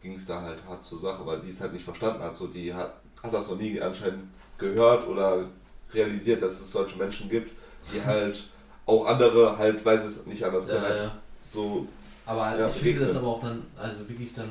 [0.00, 2.35] ging es da halt hart zur Sache, weil die es halt nicht verstanden hat.
[2.37, 4.24] So, die hat, hat das noch nie anscheinend
[4.59, 5.46] gehört oder
[5.94, 7.52] realisiert, dass es solche Menschen gibt,
[7.92, 8.48] die halt
[8.87, 11.18] auch andere halt, weil sie es nicht anders können, ja, halt ja.
[11.52, 11.87] so
[12.26, 14.50] Aber Ja, ich finde das aber auch dann, also wirklich dann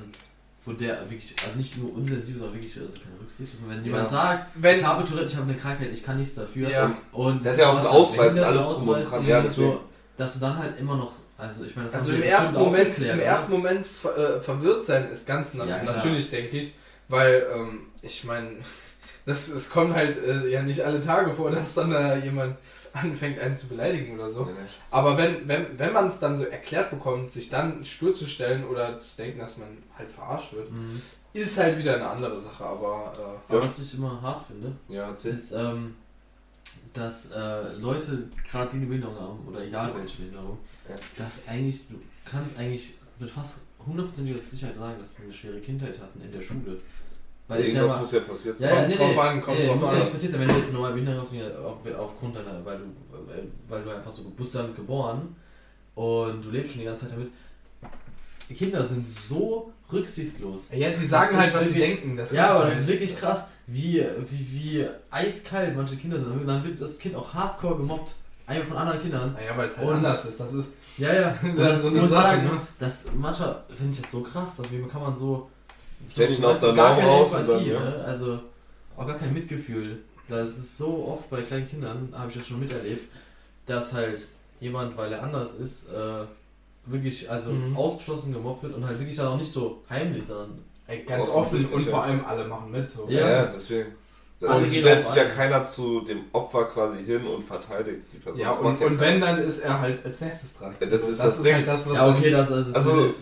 [0.67, 3.53] von der, wirklich, also nicht nur unsensibel, sondern wirklich, also keine Rücksicht.
[3.65, 6.69] Wenn jemand sagt, Wenn- ich habe Tourette, ich habe eine Krankheit, ich kann nichts dafür.
[6.69, 6.93] Ja.
[7.13, 9.81] Und Der hat ja auch einen Ausweis und alles drum und dran, ja, so,
[10.17, 12.59] dass du dann halt immer noch, also ich meine, das Also haben im wir ersten,
[12.59, 13.27] Moment, geklärt, im oder?
[13.27, 16.73] ersten Moment ver, äh, verwirrt sein ist ganz Ja, natürlich, denke ich.
[17.07, 18.57] Weil, ähm, ich meine,
[19.25, 22.57] das, es kommt halt äh, ja nicht alle Tage vor, dass dann da jemand
[22.93, 24.45] anfängt, einen zu beleidigen oder so.
[24.45, 24.67] Nee, nee.
[24.89, 28.65] Aber wenn, wenn, wenn man es dann so erklärt bekommt, sich dann stur zu stellen
[28.65, 30.99] oder zu denken, dass man halt verarscht wird, Mhm.
[31.33, 32.63] ist halt wieder eine andere Sache.
[32.63, 33.13] Aber
[33.49, 35.95] äh, Aber was ich immer hart finde, Ja, ist, ähm,
[36.93, 40.57] dass äh, Leute, gerade die eine Behinderung haben, oder egal welche Behinderung,
[40.89, 40.95] Ja.
[41.17, 43.55] dass eigentlich, du kannst eigentlich mit fast
[43.85, 46.79] hundertprozentiger Sicherheit sagen, dass sie eine schwere Kindheit hatten in der Schule.
[47.47, 48.75] Weil es ja Irgendwas mal, muss ja passiert Ja, sein.
[48.75, 49.93] ja, Kommt nee, drauf nee, an, kommt nee, drauf muss an.
[49.95, 51.33] ja nicht passiert sein, wenn du jetzt normal behindert hast,
[51.63, 52.83] auf, aufgrund deiner, weil du,
[53.67, 55.35] weil, du einfach so bist dann geboren
[55.95, 57.31] und du lebst schon die ganze Zeit damit.
[58.49, 60.69] Die Kinder sind so rücksichtslos.
[60.73, 62.15] ja, die sagen Das halt, was sie denken.
[62.15, 66.31] Das Ja, aber das ist wirklich krass, wie, wie, wie eiskalt manche Kinder sind.
[66.31, 68.13] Und dann wird das Kind auch hardcore gemobbt.
[68.45, 69.33] Einfach von anderen Kindern.
[69.33, 70.39] Naja, weil es halt Und- anders ist.
[70.39, 71.35] Das ist Ja, ja.
[71.43, 72.61] Und Das das ist so eine muss Sache, sagen, ne?
[72.79, 75.49] dass manchmal finde ich das so krass, dass wie kann man so.
[76.05, 77.89] So Stellt ihn aus der keine raus und Empathie, dann, ja.
[77.97, 78.03] ne?
[78.05, 78.39] Also
[78.95, 79.99] auch gar kein Mitgefühl.
[80.27, 83.11] Das ist so oft bei kleinen Kindern, habe ich das schon miterlebt,
[83.65, 84.27] dass halt
[84.59, 86.25] jemand, weil er anders ist, äh,
[86.85, 87.75] wirklich also Mhm.
[87.75, 91.65] ausgeschlossen gemobbt wird und halt wirklich dann auch nicht so heimlich, sondern ey, ganz offen
[91.65, 92.89] und vor allem alle machen mit.
[92.89, 93.07] So.
[93.09, 93.29] Ja.
[93.29, 93.91] Ja, deswegen.
[94.39, 98.39] Es stellt sich ja keiner zu dem Opfer quasi hin und verteidigt die Person.
[98.39, 100.75] Ja, Das und, ja und wenn, dann ist er halt als nächstes dran.
[100.79, 101.53] Ja, das So, ist das Ding.
[101.55, 103.19] halt das, was ja okay, dann- das also, Also- jetzt,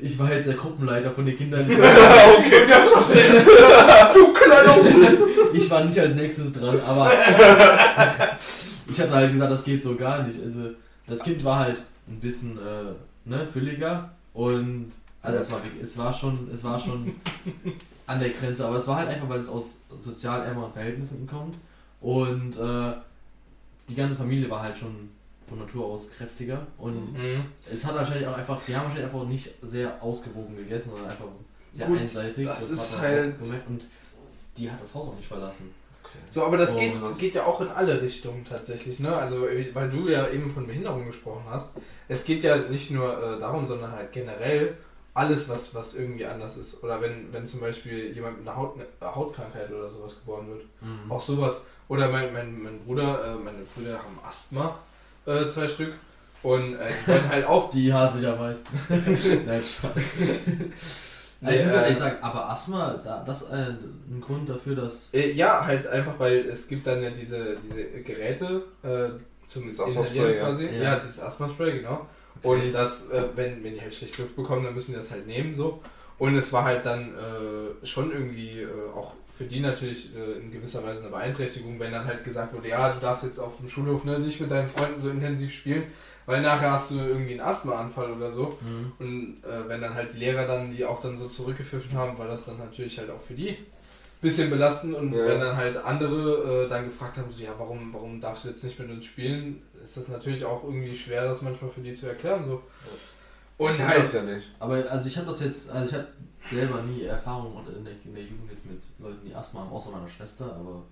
[0.00, 1.66] ich war jetzt der Gruppenleiter von den Kindern.
[1.68, 3.42] Ich okay, ja, verstehe.
[4.14, 4.76] Du kleiner
[5.52, 7.10] Ich war nicht als nächstes dran, aber
[8.88, 10.40] ich habe halt gesagt, das geht so gar nicht.
[10.42, 10.70] Also
[11.08, 12.92] das Kind war halt ein bisschen äh,
[13.28, 14.88] ne, fülliger und
[15.22, 17.14] also es war wirklich- es war schon es war schon
[18.06, 21.56] an der Grenze, aber es war halt einfach, weil es aus sozial ärmeren Verhältnissen kommt
[22.00, 22.92] und äh,
[23.88, 25.10] die ganze Familie war halt schon
[25.48, 27.44] von Natur aus kräftiger und Mhm.
[27.70, 31.26] es hat wahrscheinlich auch einfach, die haben wahrscheinlich einfach nicht sehr ausgewogen gegessen, sondern einfach
[31.70, 32.46] sehr Gut, einseitig.
[32.46, 33.34] das hat ist halt-
[33.68, 33.84] und
[34.56, 35.70] die hat das Haus auch nicht verlassen.
[36.30, 39.14] So, aber das Oh, geht, geht ja auch in alle Richtungen tatsächlich, ne?
[39.16, 41.74] Also, weil du ja eben von Behinderung gesprochen hast.
[42.06, 44.76] Es geht ja nicht nur äh, darum, sondern halt generell
[45.14, 46.82] alles, was, was irgendwie anders ist.
[46.82, 50.64] Oder wenn, wenn zum Beispiel jemand mit einer Haut, äh, Hautkrankheit oder sowas geboren wird.
[50.80, 51.10] Mhm.
[51.10, 51.60] Auch sowas.
[51.88, 54.78] Oder mein, mein, mein Bruder, äh, meine Brüder haben Asthma,
[55.26, 55.94] äh, zwei Stück.
[56.42, 57.70] Und äh, die werden halt auch.
[57.72, 58.78] Die hasse ich am meisten.
[58.88, 60.12] Nein, Spaß.
[61.40, 63.74] Nee, ich muss äh, ehrlich sagen, aber Asthma, da, das ist äh,
[64.10, 65.10] ein Grund dafür, dass.
[65.12, 69.10] Äh, ja, halt einfach, weil es gibt dann ja diese, diese Geräte äh,
[69.46, 70.36] zum Asthma-Spray.
[70.36, 70.50] Ja.
[70.82, 72.06] Ja, dieses Asthma-Spray, genau.
[72.44, 75.26] Und das, äh, wenn, wenn die halt schlecht Luft bekommen, dann müssen die das halt
[75.26, 75.80] nehmen so.
[76.18, 80.52] Und es war halt dann äh, schon irgendwie äh, auch für die natürlich äh, in
[80.52, 83.68] gewisser Weise eine Beeinträchtigung, wenn dann halt gesagt wurde, ja, du darfst jetzt auf dem
[83.68, 85.84] Schulhof ne, nicht mit deinen Freunden so intensiv spielen,
[86.26, 88.56] weil nachher hast du irgendwie einen Asthmaanfall oder so.
[88.60, 88.92] Mhm.
[89.00, 92.28] Und äh, wenn dann halt die Lehrer dann die auch dann so zurückgepfiffen haben, war
[92.28, 93.56] das dann natürlich halt auch für die ein
[94.20, 94.94] bisschen belastend.
[94.94, 95.26] Und Ja.
[95.26, 98.62] wenn dann halt andere äh, dann gefragt haben, so, ja, warum, warum darfst du jetzt
[98.62, 102.06] nicht mit uns spielen, ist das natürlich auch irgendwie schwer, das manchmal für die zu
[102.06, 102.42] erklären.
[102.42, 102.62] So.
[103.58, 104.48] Ich Und kenn halt, das ja nicht.
[104.58, 106.08] Aber also ich habe das jetzt, also ich habe
[106.50, 109.92] selber nie Erfahrung in der, in der Jugend jetzt mit Leuten, die Asthma haben, außer
[109.92, 110.82] meiner Schwester, aber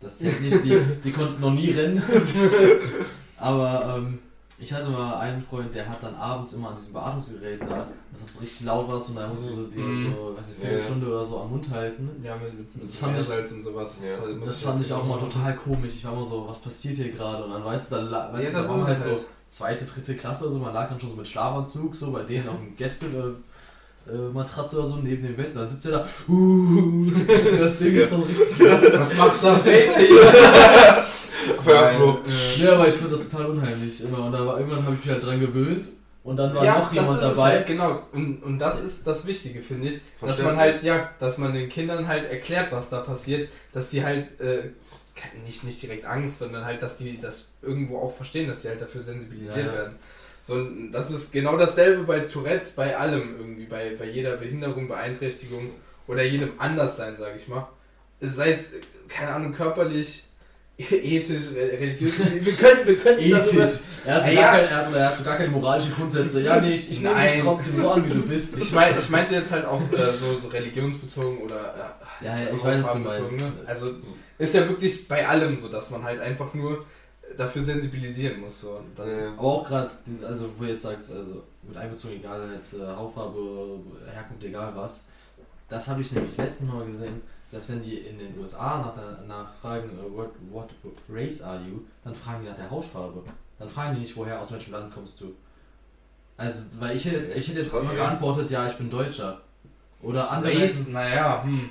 [0.00, 2.02] das zählt nicht, die, die konnte noch nie rennen.
[3.36, 4.18] aber ähm,
[4.58, 8.22] ich hatte mal einen Freund, der hat dann abends immer an diesem Beatmungsgerät da, das
[8.22, 10.14] hat so richtig laut was und da musste so, die Mhm.
[10.14, 10.68] so, weiß nicht, Ja.
[10.70, 12.08] Viertelstunde oder so am Mund halten.
[12.22, 13.98] ja, mit, mit Das fand ich- Meersalz und sowas.
[14.02, 14.24] Ja.
[14.26, 15.92] halt- muss Das fand ich auch mal total komisch.
[15.96, 17.44] Ich war immer so, was passiert hier gerade?
[17.44, 19.20] Und dann weißt du, dann, la- weißt Ja, du, das ist halt so halt.
[19.48, 22.48] zweite, dritte Klasse oder so, man lag dann schon so mit Schlafanzug, so bei denen
[22.48, 25.48] auf dem Gäste äh, äh, Matratze oder so neben dem Bett.
[25.48, 27.06] Und dann sitzt er da, uh,
[27.58, 28.82] das Ding ist dann richtig laut.
[28.92, 31.02] Was macht das Rechte hier?
[31.58, 32.16] Weil,
[32.56, 34.26] Ja, aber ich finde das total unheimlich immer.
[34.26, 35.88] Und dann war, irgendwann habe ich mich halt dran gewöhnt.
[36.24, 37.50] Und dann war ja, noch jemand dabei.
[37.50, 40.00] Halt, genau, und, und das ist das Wichtige, finde ich.
[40.20, 44.04] Dass man halt, ja, dass man den Kindern halt erklärt, was da passiert, dass sie
[44.04, 44.70] halt äh,
[45.44, 48.82] nicht, nicht direkt Angst, sondern halt, dass die das irgendwo auch verstehen, dass sie halt
[48.82, 49.72] dafür sensibilisiert Ja, ja.
[49.72, 49.96] werden.
[50.42, 54.88] So, und das ist genau dasselbe bei Tourette, bei allem irgendwie, bei, bei jeder Behinderung,
[54.88, 55.70] Beeinträchtigung
[56.06, 57.68] oder jedem Anderssein, sage ich mal.
[58.20, 58.72] Sei es,
[59.08, 60.24] keine Ahnung, körperlich,
[60.90, 62.18] ethisch, re- religiös.
[62.18, 63.80] Wir können, wir können Ethisch.
[64.04, 66.42] Er hat, so Ja, kein, er, hat, er hat so gar keine moralischen Grundsätze.
[66.42, 68.58] Ja, nee, ich, ich nehme dich trotzdem so an, wie du bist.
[68.58, 71.56] Ich, mein, ich meinte jetzt halt auch äh, so, so religionsbezogen oder
[72.20, 73.32] äh, Ja, ja, ich weiß, was du meinst.
[73.38, 73.52] Ne?
[73.66, 73.94] Also
[74.38, 76.84] ist ja wirklich bei allem so, dass man halt einfach nur
[77.38, 78.60] dafür sensibilisieren muss.
[78.60, 78.78] So.
[78.96, 79.28] Dann, Ja.
[79.32, 79.90] Aber auch gerade,
[80.28, 83.80] also wo du jetzt sagst, also mit einbezogen, egal jetzt äh, Hautfarbe,
[84.12, 85.06] Herkunft, egal was,
[85.68, 87.22] das habe ich nämlich letztens mal gesehen,
[87.56, 90.68] dass wenn die in den USA nach, der, nach fragen, äh, what, what
[91.08, 93.22] race are you, dann fragen die nach der Hautfarbe.
[93.58, 95.34] Dann fragen die nicht, woher, aus welchem Land kommst du.
[96.36, 99.40] Also, weil ich hätte jetzt, ich hätte jetzt immer geantwortet, ja, ich bin Deutscher.
[100.02, 100.60] Oder andere.
[100.60, 101.70] Race, naja, hm,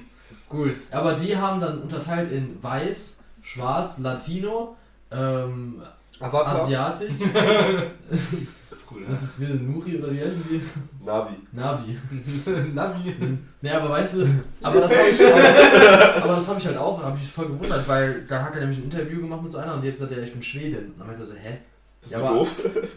[0.50, 0.76] gut.
[0.89, 4.76] Aber die haben dann unterteilt in weiß, schwarz, Latino,
[5.12, 5.84] ähm,
[6.19, 6.63] Avatar?
[6.63, 7.17] asiatisch.
[8.95, 10.62] Cool, Das ist wie Nuri oder wie heißen die?
[11.05, 11.36] Navi.
[11.51, 11.97] Navi.
[12.73, 13.13] Navi.
[13.62, 14.27] Ne, aber weißt du,
[14.62, 17.88] aber das habe ich, aber, aber das hab ich halt auch, habe ich voll gewundert,
[17.88, 20.12] weil da hat er nämlich ein Interview gemacht mit so einer und die hat gesagt,
[20.12, 20.86] ja, ich bin Schwedin.
[20.93, 21.58] Und dann meinte er so, hä?
[22.01, 22.51] Bist Ja, du aber- doof?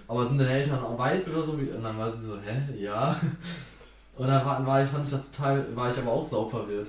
[0.07, 1.53] Aber sind deine Eltern auch weiß oder so?
[1.53, 2.81] Und dann war sie so, hä?
[2.83, 3.19] Ja.
[4.17, 6.89] Und dann war, war ich, fand ich das total, war ich aber auch sau verwirrt.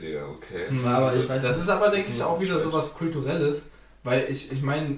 [0.00, 0.66] Ja, okay.
[0.82, 1.64] Ja, aber ich weiß das nicht.
[1.64, 3.62] ist aber, denke Das ich, ist auch wieder so was Kulturelles,
[4.04, 4.96] weil ich, ich meine,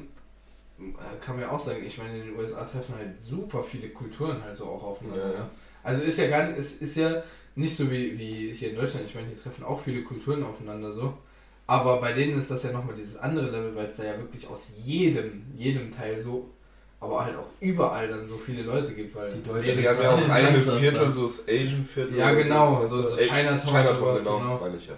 [1.24, 4.42] kann man ja auch sagen, ich meine, in den USA treffen halt super viele Kulturen
[4.42, 5.32] halt so auch aufeinander.
[5.32, 5.38] Ja.
[5.40, 5.50] Ne?
[5.82, 7.22] Also ist ja gar nicht, es ist ja
[7.54, 10.90] nicht so wie, wie hier in Deutschland, ich meine, hier treffen auch viele Kulturen aufeinander
[10.90, 11.14] so.
[11.66, 14.46] Aber bei denen ist das ja nochmal dieses andere Level, weil es da ja wirklich
[14.48, 16.50] aus jedem, jedem Teil so,
[17.00, 20.02] aber halt auch überall dann so viele Leute gibt, weil Die Ja, Deutschen- die haben
[20.02, 22.16] ja auch Ist Gangsters Viertel, so das Asian-Viertel.
[22.18, 23.08] Ja, oder genau, so- du?
[23.10, 24.58] so Ey, Chinatown, Chinatown, genau, genau.
[24.60, 24.94] meine ich ja.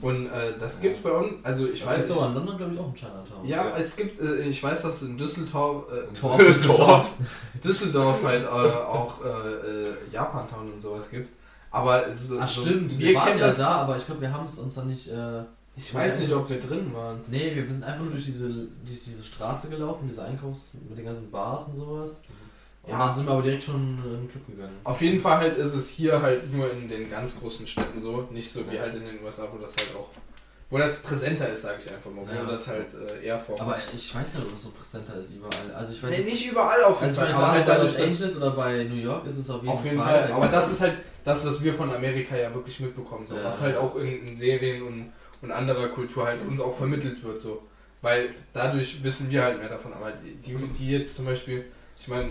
[0.00, 1.96] Und äh, das gibt's bei uns, also ich Das weiß.
[1.96, 3.44] gibt's aber in London, glaube ich, auch in Chinatown.
[3.44, 3.76] Ja, Ja.
[3.78, 6.66] es gibt, äh, ich weiß, dass in Düsseldorf, äh, Torf.
[6.66, 7.14] Torf.
[7.64, 11.28] Düsseldorf halt äh, auch äh, äh, Japantown und sowas gibt.
[11.70, 13.58] Aber so, Ach so, stimmt, wir, wir waren kennen ja das.
[13.58, 15.08] da, aber ich glaube, wir haben es uns dann nicht...
[15.08, 15.42] Äh,
[15.76, 17.20] Ich weiß nicht, ob wir drin waren.
[17.28, 20.70] nee, wir sind einfach nur durch diese, durch diese Straße gelaufen, diese Einkaufs...
[20.88, 22.22] mit den ganzen Bars und sowas.
[22.28, 22.34] Und
[22.90, 22.98] Ja.
[23.06, 24.76] dann sind wir aber direkt schon in den Club gegangen.
[24.84, 28.28] Auf jeden Fall halt ist es hier halt nur in den ganz großen Städten so,
[28.30, 30.08] nicht so wie halt in den USA, wo das halt auch,
[30.70, 32.44] wo das präsenter ist, sage ich einfach mal, wo Ja.
[32.44, 33.68] das halt äh, eher vorkommt.
[33.70, 35.74] Aber ich weiß nicht, ob es so präsenter ist überall.
[35.74, 38.36] Also ich weiß nee, nicht überall auf jeden Also Fall, klar, halt bei Los Angeles
[38.36, 40.24] oder bei New York ist es auf jeden, Auf jeden Fall.
[40.24, 40.32] Fall.
[40.32, 43.26] Aber das ist halt das, was wir von Amerika ja wirklich mitbekommen.
[43.28, 43.36] So.
[43.36, 43.44] Ja.
[43.44, 47.40] Was halt auch in, in Serien und, und anderer Kultur halt uns auch vermittelt wird.
[47.40, 47.62] So.
[48.02, 49.92] Weil dadurch wissen wir halt mehr davon.
[49.92, 51.64] Aber die, die jetzt zum Beispiel,
[51.98, 52.30] ich meine,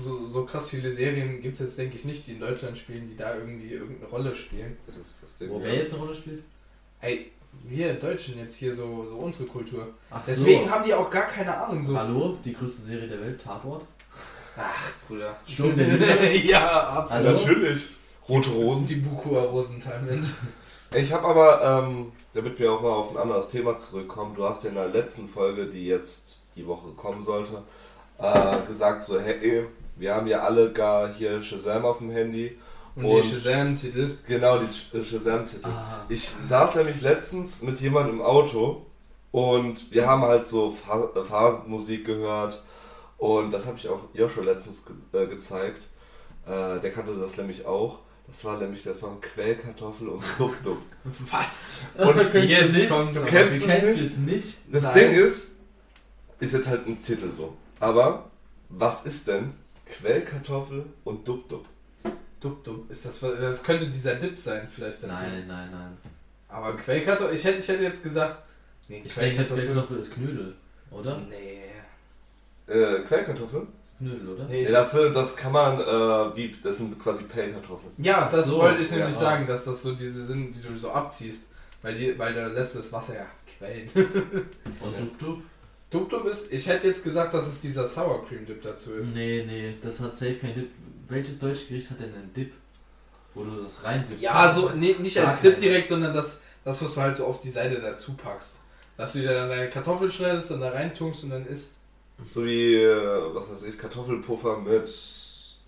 [0.00, 3.08] so, so krass viele Serien gibt es jetzt, denke ich, nicht, die in Deutschland spielen,
[3.08, 4.76] die da irgendwie irgendeine Rolle spielen.
[4.86, 5.64] Das ist das Ding, Wo ja.
[5.64, 6.42] wer jetzt eine Rolle spielt?
[7.00, 7.30] Ey,
[7.64, 9.88] wir Deutschen jetzt hier so, so unsere Kultur.
[10.10, 10.70] Ach Deswegen so.
[10.70, 11.84] haben die auch gar keine Ahnung.
[11.84, 11.96] So.
[11.96, 13.84] Hallo, die größte Serie der Welt, Tatort.
[14.56, 15.36] Ach, Bruder.
[15.46, 16.48] Sturm der Liebe.
[16.48, 17.26] ja, absolut.
[17.26, 17.38] Hallo?
[17.38, 17.88] Natürlich.
[18.28, 18.86] Rote Rosen.
[18.86, 20.30] Die Bukua Rosenthal Mensch.
[20.94, 24.62] Ich habe aber, ähm, damit wir auch mal auf ein anderes Thema zurückkommen, du hast
[24.64, 27.62] ja in der letzten Folge, die jetzt die Woche kommen sollte,
[28.18, 32.58] äh, gesagt so, hey, wir haben ja alle gar hier Shazam auf dem Handy.
[32.94, 34.16] Und, Und- die Shazam-Titel.
[34.26, 35.68] Genau, die Sh- Shazam-Titel.
[35.68, 36.04] Ah.
[36.08, 38.86] Ich saß nämlich letztens mit jemandem im Auto
[39.32, 40.74] und wir haben halt so
[41.14, 42.62] äh, Phasenmusik gehört
[43.18, 45.82] und das habe ich auch Joshua letztens ge äh, gezeigt.
[46.46, 47.98] Äh, der kannte das nämlich auch.
[48.28, 50.54] Das war nämlich der Song Quellkartoffel und Dub.
[51.30, 51.78] Was?
[51.96, 52.88] Und Kennst du jetzt nicht?
[52.90, 54.10] kommt's Du kennst Du es kennst nicht?
[54.10, 54.58] es nicht?
[54.72, 54.94] Das Nein.
[54.94, 55.56] Ding ist,
[56.40, 57.54] ist jetzt halt ein Titel so.
[57.78, 58.30] Aber
[58.68, 59.52] was ist denn
[59.86, 61.66] Quellkartoffel und Dub Dub?
[62.40, 62.90] Dub Dub.
[62.90, 65.12] Ist das, das könnte dieser Dip sein, vielleicht dazu.
[65.12, 65.96] Nein, nein, nein.
[66.48, 68.36] Aber Quellkartoffel, ich hätte, ich hätte jetzt gesagt.
[68.88, 70.54] Nee, Ich denke, Quellkartoffel ist Knödel,
[70.90, 71.18] oder?
[71.28, 71.62] Nee.
[72.72, 73.66] Äh, Quellkartoffel?
[73.82, 74.44] Ist Knödel, oder?
[74.44, 77.92] nee das, das kann man, äh, wie, das sind quasi Pellkartoffeln.
[77.98, 78.98] ja, das So, wollte ich ja.
[78.98, 81.46] nämlich sagen, dass das so diese sind, die du so abziehst.
[81.82, 83.26] Weil, die, weil da lässt du das Wasser ja
[83.58, 83.88] quellen.
[84.80, 85.42] Und Dub
[86.00, 86.10] Dub?
[86.10, 89.14] Dub Dub ist, ich hätte jetzt gesagt, dass es dieser Sour Cream Dip dazu ist.
[89.14, 90.70] Nee, nee, das hat safe kein Dip.
[91.08, 92.52] Welches deutsche Gericht hat denn einen Dip?
[93.34, 94.22] Wo du das reingibst?
[94.22, 97.40] Ja, so, nee, nicht als Dip direkt, sondern das, das, was du halt so auf
[97.40, 98.60] die Seite dazu packst.
[98.96, 101.76] Dass du dir dann deine Kartoffeln schneidest, dann da reintunkst und dann isst.
[102.32, 104.90] So wie, äh, was weiß ich, Kartoffelpuffer mit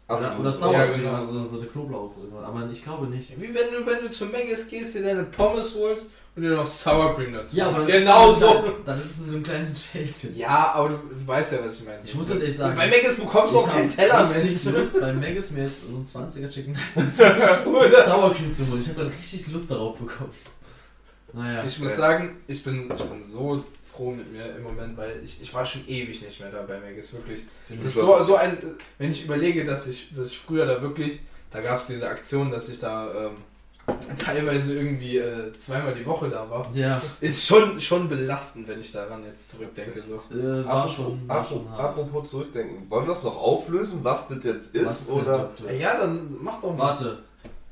[0.09, 0.41] Oder, Apfel.
[0.41, 0.59] oder so.
[0.65, 1.13] Sauer, Ja, genau.
[1.13, 2.15] also so eine Knoblauch.
[2.43, 3.39] Aber ich glaube nicht.
[3.39, 6.67] Wie wenn du, wenn du zu Maggis gehst, dir deine Pommes holst und dir noch
[6.67, 8.75] Sour Cream dazu Ja, aber das genau ist, so.
[8.85, 10.37] Dann ist es in so einem kleinen Schälchen.
[10.37, 11.99] Ja, aber du, du weißt ja, was ich meine.
[12.05, 14.65] Ich muss jetzt echt sagen, Bei Maggis bekommst du auch ich keinen Teller, richtig Mensch.
[14.79, 16.79] Lust bei Maggis mir jetzt so ein 20er Chicken?
[17.11, 18.81] Sour Cream zu holen.
[18.81, 20.33] Ich habe gerade richtig Lust darauf bekommen.
[21.33, 21.65] Naja.
[21.67, 25.43] Ich muss sagen, ich bin, ich bin so froh mit mir im Moment, weil ich,
[25.43, 27.41] ich war schon ewig nicht mehr da bei Maggis, wirklich.
[27.69, 28.57] Es ich ist so, so ein,
[28.99, 31.19] wenn ich überlege, dass ich, dass ich früher da wirklich,
[31.51, 33.37] da gab es diese Aktion, dass ich da ähm,
[34.19, 36.69] teilweise irgendwie äh, zweimal die Woche da war.
[36.75, 40.03] Ja, Ist schon, schon belastend, wenn ich daran jetzt zurückdenke.
[40.03, 40.17] So.
[40.37, 41.99] äh, war Apropos- schon, war schon apropos, hart.
[41.99, 42.91] apropos zurückdenken.
[42.91, 44.85] Wollen wir das noch auflösen, was das jetzt ist?
[44.87, 45.51] Was ist oder?
[45.57, 45.71] Dub?
[45.79, 46.79] Ja, dann mach doch mal.
[46.89, 47.23] Warte.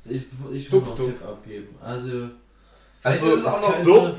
[0.09, 1.68] Ich, ich muss noch einen Tipp abgeben.
[1.83, 2.29] Also,
[3.02, 4.12] Also, ist es ist auch noch dumm.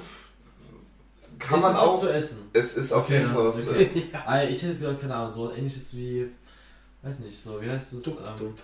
[1.39, 1.99] Kann ist man es was auch.
[1.99, 2.37] zu essen?
[2.53, 3.95] Es ist auf Okay, jeden ja, Fall was zu wirklich.
[3.95, 4.09] essen.
[4.25, 6.27] Ah, Ich hätte gesagt, keine Ahnung, so ähnliches wie,
[7.03, 8.03] weiß nicht, so, wie heißt es?
[8.03, 8.57] Dub Ähm, Dub.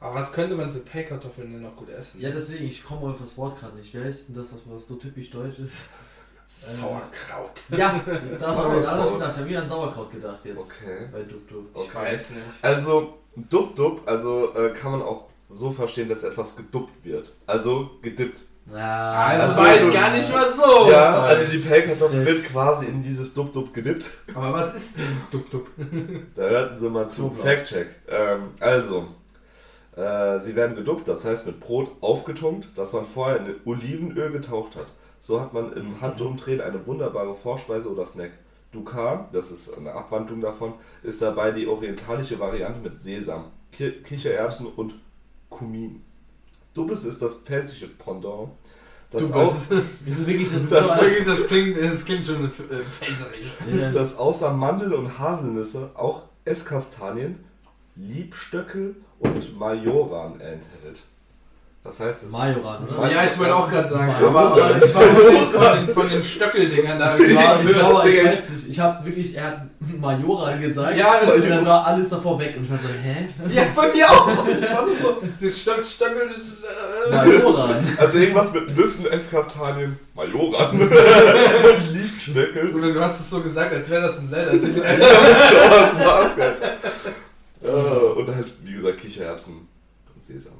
[0.00, 2.20] Aber was könnte man so Pellkartoffeln denn noch gut essen?
[2.20, 3.92] ja, deswegen, ich komme auf das Wort gerade nicht.
[3.94, 5.76] Wie heißt denn das, was, so typisch deutsch ist?
[6.46, 7.60] Sauerkraut.
[7.70, 8.00] Ja,
[8.38, 9.30] das habe ich nicht gedacht.
[9.32, 10.58] Ich habe wieder an Sauerkraut gedacht jetzt.
[10.58, 11.08] Okay.
[11.12, 11.66] Bei Dub Dub.
[11.74, 11.94] Ich Okay.
[12.12, 12.42] weiß nicht.
[12.62, 17.32] Also, Dub Dub, also äh, kann man auch so verstehen, dass etwas geduppt wird.
[17.46, 18.40] Also gedippt.
[18.72, 20.90] Ja, Also, Also war ich gar nicht mal so.
[20.90, 24.04] ja, also die Pellkartoffel wird quasi in dieses Dub Dub gedippt.
[24.34, 25.68] Aber was ist dieses Dub Dub?
[26.36, 27.30] Da hörten Sie mal zu.
[27.30, 27.88] Fact-Check.
[28.08, 29.08] Ähm, also,
[30.00, 34.76] äh, sie werden geduppt, das heißt mit Brot aufgetunkt, das man vorher in Olivenöl getaucht
[34.76, 34.86] hat.
[35.20, 38.30] So hat man im Handumdrehen eine wunderbare Vorspeise oder Snack.
[38.72, 44.66] Dukan, das ist eine Abwandlung davon, ist dabei die orientalische Variante mit Sesam, Ki Kichererbsen
[44.66, 44.94] und
[45.48, 46.02] Kumin.
[46.72, 48.50] Dubbes ist das pelzige Pendant.
[49.10, 49.72] Das, Du au bist.
[50.04, 53.52] Wir sind wirklich, das ist Das, so wirklich, das, klingt, das klingt schon äh, pfälzerisch.
[53.72, 57.44] ja, das außer Mandel und Haselnüsse auch Esskastanien,
[58.00, 61.00] Liebstöckel und Majoran enthält.
[61.82, 63.10] Das heißt, es Majoran, oder?
[63.10, 64.12] Ja, ich wollte auch gerade sagen.
[64.12, 64.52] Majoran.
[64.52, 67.16] Aber ich war von den, von den, von den Stöckeldingern da.
[67.18, 68.68] Ich, war, ich glaube, ich weiß nicht.
[68.68, 69.62] Ich habe wirklich, er hat
[69.98, 70.94] Majoran gesagt.
[70.98, 72.54] Ja, und dann war alles davor weg.
[72.54, 73.28] Und ich war so, hä?
[73.48, 74.28] Ja, bei mir auch.
[74.46, 76.28] Ich war nur so, das Stöck, Stöckel.
[76.28, 77.96] Äh, Majoran.
[77.96, 82.74] Also irgendwas mit Nüssen, Esskastanien, Majoran und Liebstöckel.
[82.74, 84.82] Oder du hast es so gesagt, als wäre das ein Zelda-Titel.
[84.82, 86.56] das war's, geil.
[87.70, 89.66] Äh, Und halt, wie gesagt, Kichererbsen
[90.14, 90.54] und Sesam.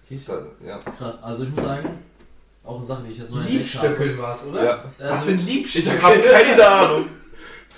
[0.00, 0.78] Das ist halt, ja.
[0.78, 1.22] Krass.
[1.22, 1.88] Also ich muss sagen,
[2.64, 3.88] auch in Sachen, die ich jetzt neu entdeckt habe.
[3.88, 4.64] Liebstöckel war es, oder?
[4.64, 4.84] Ja.
[4.98, 6.02] Was Also, sind Ich Liebstöckel?
[6.02, 7.06] habe keine Ahnung.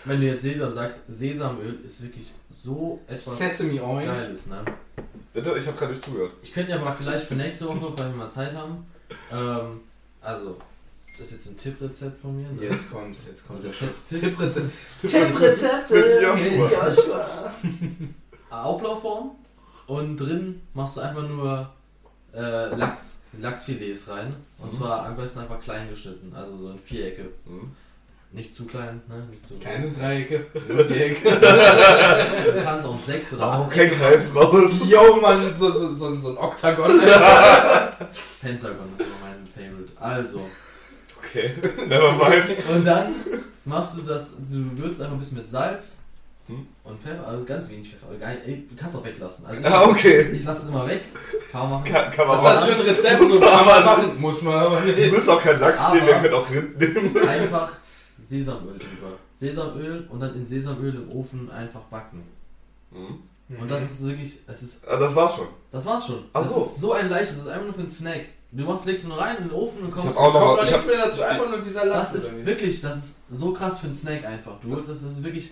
[0.07, 4.05] wenn du jetzt Sesam sagst, Sesamöl ist wirklich so etwas Sesame Oil.
[4.07, 4.62] Geiles, ne?
[5.33, 6.33] Bitte, ich habe gerade nicht zugehört.
[6.42, 8.87] Ich könnte ja mal vielleicht für nächste Woche, weil wir mal Zeit haben,
[9.33, 9.81] ähm,
[10.20, 10.57] also,
[11.18, 12.48] das ist jetzt ein Tipprezept von mir.
[12.53, 12.62] Ne?
[12.70, 13.72] Jetzt kommt's, jetzt kommt der.
[13.72, 14.70] Tipp- Tipprezept.
[15.03, 17.53] Tipprezepte Mit Joshua.
[18.62, 19.33] Auflaufform
[19.87, 21.71] und drin machst du einfach nur
[22.35, 24.35] äh, Lachs, Lachsfilets rein.
[24.59, 24.71] Und Mhm.
[24.71, 27.31] zwar am besten einfach klein geschnitten, also so in Vierecke.
[27.47, 27.73] Hm.
[28.33, 29.25] Nicht zu klein, ne?
[29.31, 29.95] Nicht zu Keine groß.
[29.97, 31.31] Dreiecke, nur Vierecke.
[31.31, 34.81] Du kannst auch sechs oder Auch acht kein Ecke Kreis raus.
[34.88, 37.01] Yo, Mann, so, so, so, so ein Oktagon.
[38.40, 39.93] Pentagon ist immer mein Favorite.
[40.01, 40.40] Also,
[41.19, 41.53] Okay,
[41.88, 42.45] never mind.
[42.75, 43.14] und dann
[43.64, 45.99] machst du das, du würzt einfach ein bisschen mit Salz
[46.47, 46.67] Hm.
[46.85, 48.07] und Pfeffer, also ganz wenig Pfeffer.
[48.07, 49.47] aber ey, du kannst auch weglassen.
[49.47, 50.31] Also ich, Ah, okay.
[50.31, 51.01] ich lasse es immer weg.
[51.51, 51.85] Kann man machen.
[51.93, 52.75] Kann, kann man ist das machen.
[52.75, 53.21] für ein Rezept?
[53.23, 54.21] Muss So man kann man aber- machen.
[54.21, 55.13] Muss man aber nicht.
[55.13, 57.19] müsst auch keinen Lachs nehmen, ihr Aber- könnt auch Rind nehmen.
[57.29, 57.73] Einfach
[58.23, 59.13] Sesamöl drüber.
[59.31, 62.23] Sesamöl und dann in Sesamöl im Ofen einfach backen.
[62.92, 63.19] Hm.
[63.61, 65.49] Und das ist wirklich, es ist, Ah, das war's schon.
[65.71, 66.25] das war's schon.
[66.33, 66.57] Ach das so.
[66.59, 68.27] ist so ein leichtes, das ist einfach nur für einen Snack.
[68.53, 70.11] Du machst, legst nur rein in den Ofen und kommst.
[70.11, 72.13] Ich hab auch noch- Kommt noch ich nichts mehr dazu, einfach nur dieser Lachs.
[72.13, 74.61] das ist wirklich, das ist so krass für einen Snack einfach.
[74.63, 75.51] Du holst das, das ist wirklich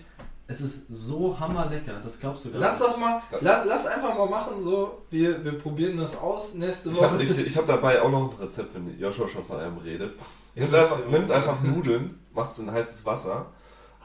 [0.53, 2.91] Es ist so hammerlecker, das glaubst du gar Lass nicht.
[2.91, 5.01] das mal, la, lass einfach mal machen, so.
[5.09, 7.09] Wir, wir probieren das aus nächste Ich Woche.
[7.11, 10.13] habe ich, ich hab dabei auch noch ein Rezept, wenn Joshua schon von einem redet.
[10.53, 13.47] Jetzt Nimmt einfach, nimmt einfach Nudeln, macht es in heißes Wasser,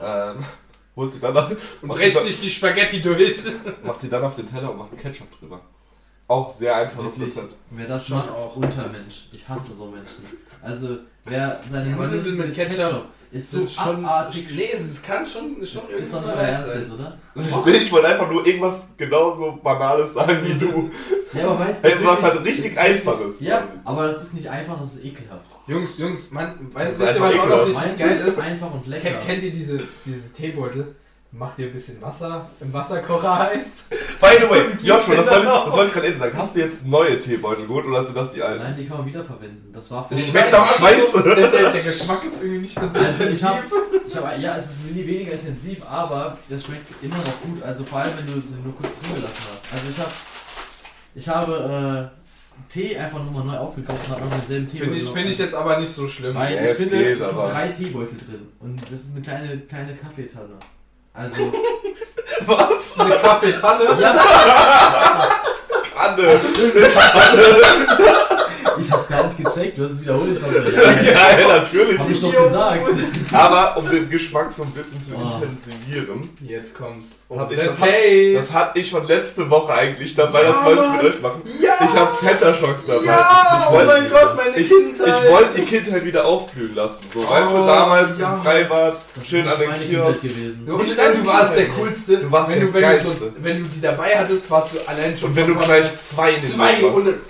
[0.00, 0.36] ähm,
[0.96, 3.44] holt sie dann auf, Und brecht dann, nicht die Spaghetti durch.
[3.84, 5.60] macht sie dann auf den Teller und macht Ketchup drüber.
[6.28, 7.54] Auch sehr einfaches Wirklich, Rezept.
[7.70, 8.56] wer das Schon macht, auch.
[8.56, 9.28] Untermensch.
[9.32, 10.24] Ich hasse so Menschen.
[10.62, 14.46] Also, wer seine Ja, Nudeln mit mit Ketchup, Ketchup ist so schon, abartig.
[14.54, 17.18] Nee, es kann schon, schon Das ist doch nicht euer Ernst jetzt, oder?
[17.66, 20.90] Ich wollte einfach nur irgendwas genauso Banales sagen wie du.
[21.32, 23.72] Ja, aber meins Hey, ist du hast wirklich- halt richtig ist Einfaches Ja, quasi.
[23.84, 25.44] aber das ist nicht einfach, das ist ekelhaft.
[25.66, 28.38] Jungs, Jungs, man, weißt ist du, was auch noch richtig geil ist ist?
[28.40, 29.08] einfach und lecker.
[29.10, 30.94] Kennt, kennt ihr diese, diese Teebeutel?
[31.30, 33.88] Macht ihr ein bisschen Wasser im Wasserkocher heiß?
[34.18, 36.38] By the way, Joshua, das wollte, das wollte ich gerade eben sagen.
[36.38, 38.62] Hast du jetzt neue Teebeutel geholt oder hast du das die alten?
[38.62, 39.70] Nein, die kann man wiederverwenden.
[39.72, 41.22] Das war Das vor- schmeckt doch scheiße.
[41.22, 44.00] Der, der, der Geschmack ist irgendwie nicht mehr so Also ich habe, intensiv.
[44.06, 47.62] ich hab, ja, es ist nie weniger intensiv, aber es schmeckt immer noch gut.
[47.62, 49.72] Also vor allem, wenn du es nur kurz drin gelassen hast.
[49.74, 50.10] Also ich habe,
[51.14, 54.78] ich habe äh, Tee einfach nochmal neu aufgekauft und habe noch denselben Tee.
[54.78, 56.34] Finde ich, find ich jetzt aber nicht so schlimm.
[56.34, 59.12] Weil Ja, ich es finde, geht, es sind aber- drei Teebeutel drin und das ist
[59.12, 60.54] eine kleine, kleine Kaffeetanne.
[61.18, 61.52] Also,
[62.46, 62.98] Was?
[63.00, 64.00] Eine Kaffeetanne.
[64.00, 64.14] ja,
[65.96, 66.38] Anne.
[68.80, 70.42] Ich hab's gar nicht gecheckt, du hast es wiederholt.
[70.42, 71.02] War so, ja,
[71.40, 71.98] Ja, natürlich.
[71.98, 72.86] hab ich doch gesagt.
[73.32, 75.42] Aber um den Geschmack so ein bisschen zu Oh.
[75.42, 77.12] intensivieren, Jetzt kommst.
[77.34, 78.34] Hab ich das- Taste.
[78.34, 81.42] das hatte ich schon letzte Woche eigentlich dabei, das Ja, wollte ich mit euch machen.
[81.60, 81.72] ja!
[81.80, 83.04] Ich habe Center Shocks dabei.
[83.04, 83.58] Ja!
[83.60, 85.14] ich Oh wollte, mein Gott, meine ich, Kindheit!
[85.24, 87.00] ich wollte die Kindheit wieder aufblühen lassen.
[87.12, 88.34] So, weißt du, Oh, damals ja.
[88.34, 89.88] im Freibad, Das schön an den Kiosk.
[89.90, 90.66] Kindheit gewesen.
[90.66, 91.68] Du, und Ich dann, du warst der.
[91.68, 92.16] Coolste.
[92.18, 93.32] Du warst wenn der du, wenn, du so, Geilste.
[93.40, 95.28] wenn du die dabei hattest, warst du allein schon.
[95.28, 96.60] Und wenn du gleich zwei in den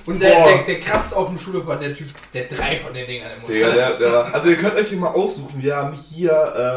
[0.07, 3.07] und, der, der, der krass auf dem Schule war der Typ, der drei von den
[3.07, 5.95] Dingern im Mund Digga, der, der also ihr könnt euch hier mal aussuchen, wir haben
[5.95, 6.31] hier,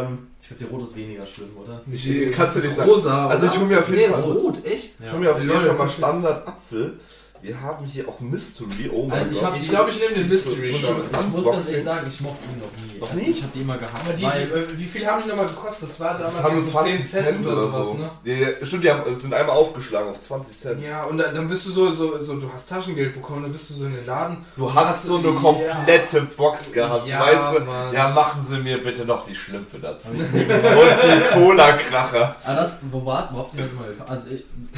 [0.07, 1.81] ähm, Ich glaube, der Rot ist weniger schlimm, oder?
[1.91, 2.89] ich, kannst du nicht sagen.
[2.89, 3.61] Rosa, Also ich oder?
[3.61, 4.89] hol mir auf Nee, jeden das Fall ist rot, echt?
[5.03, 5.51] Ich hol mir auf jeden.
[5.51, 6.99] Fall mal Standard Apfel.
[7.43, 9.53] Wir haben hier auch Mystery, oh mein Also ich Gott.
[9.57, 12.45] Ich glaube, ich nehme den Mystery so- so- Ich muss ganz ehrlich sagen, ich mochte
[12.45, 12.99] ihn noch nie.
[12.99, 13.31] Noch also nie?
[13.31, 14.41] ich habe die immer gehasst, Aber die, weil...
[14.43, 15.89] äh, wie viel haben die nochmal gekostet?
[15.89, 17.93] Das war damals Das haben so nur 20 Cent oder sowas, so.
[17.95, 18.09] ne?
[18.23, 20.81] Die, stimmt, die haben, sind einmal aufgeschlagen auf 20 Cent.
[20.81, 23.71] Ja, und dann, dann bist du so, so, so, du hast Taschengeld bekommen, dann bist
[23.71, 24.37] du so in den Laden.
[24.55, 27.59] Du hast so eine komplette Box gehabt, Ja, weißt du?
[27.61, 27.91] Mann.
[27.91, 30.11] Ja, machen sie mir bitte noch die Schlümpfe dazu.
[30.11, 32.35] Und die Cola-Kracher.
[32.45, 33.91] Ah, das, wo war, wo habt ihr das mal?
[34.07, 34.29] Also,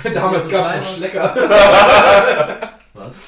[0.13, 1.35] Damals gab es noch Schlecker.
[2.93, 3.23] Was?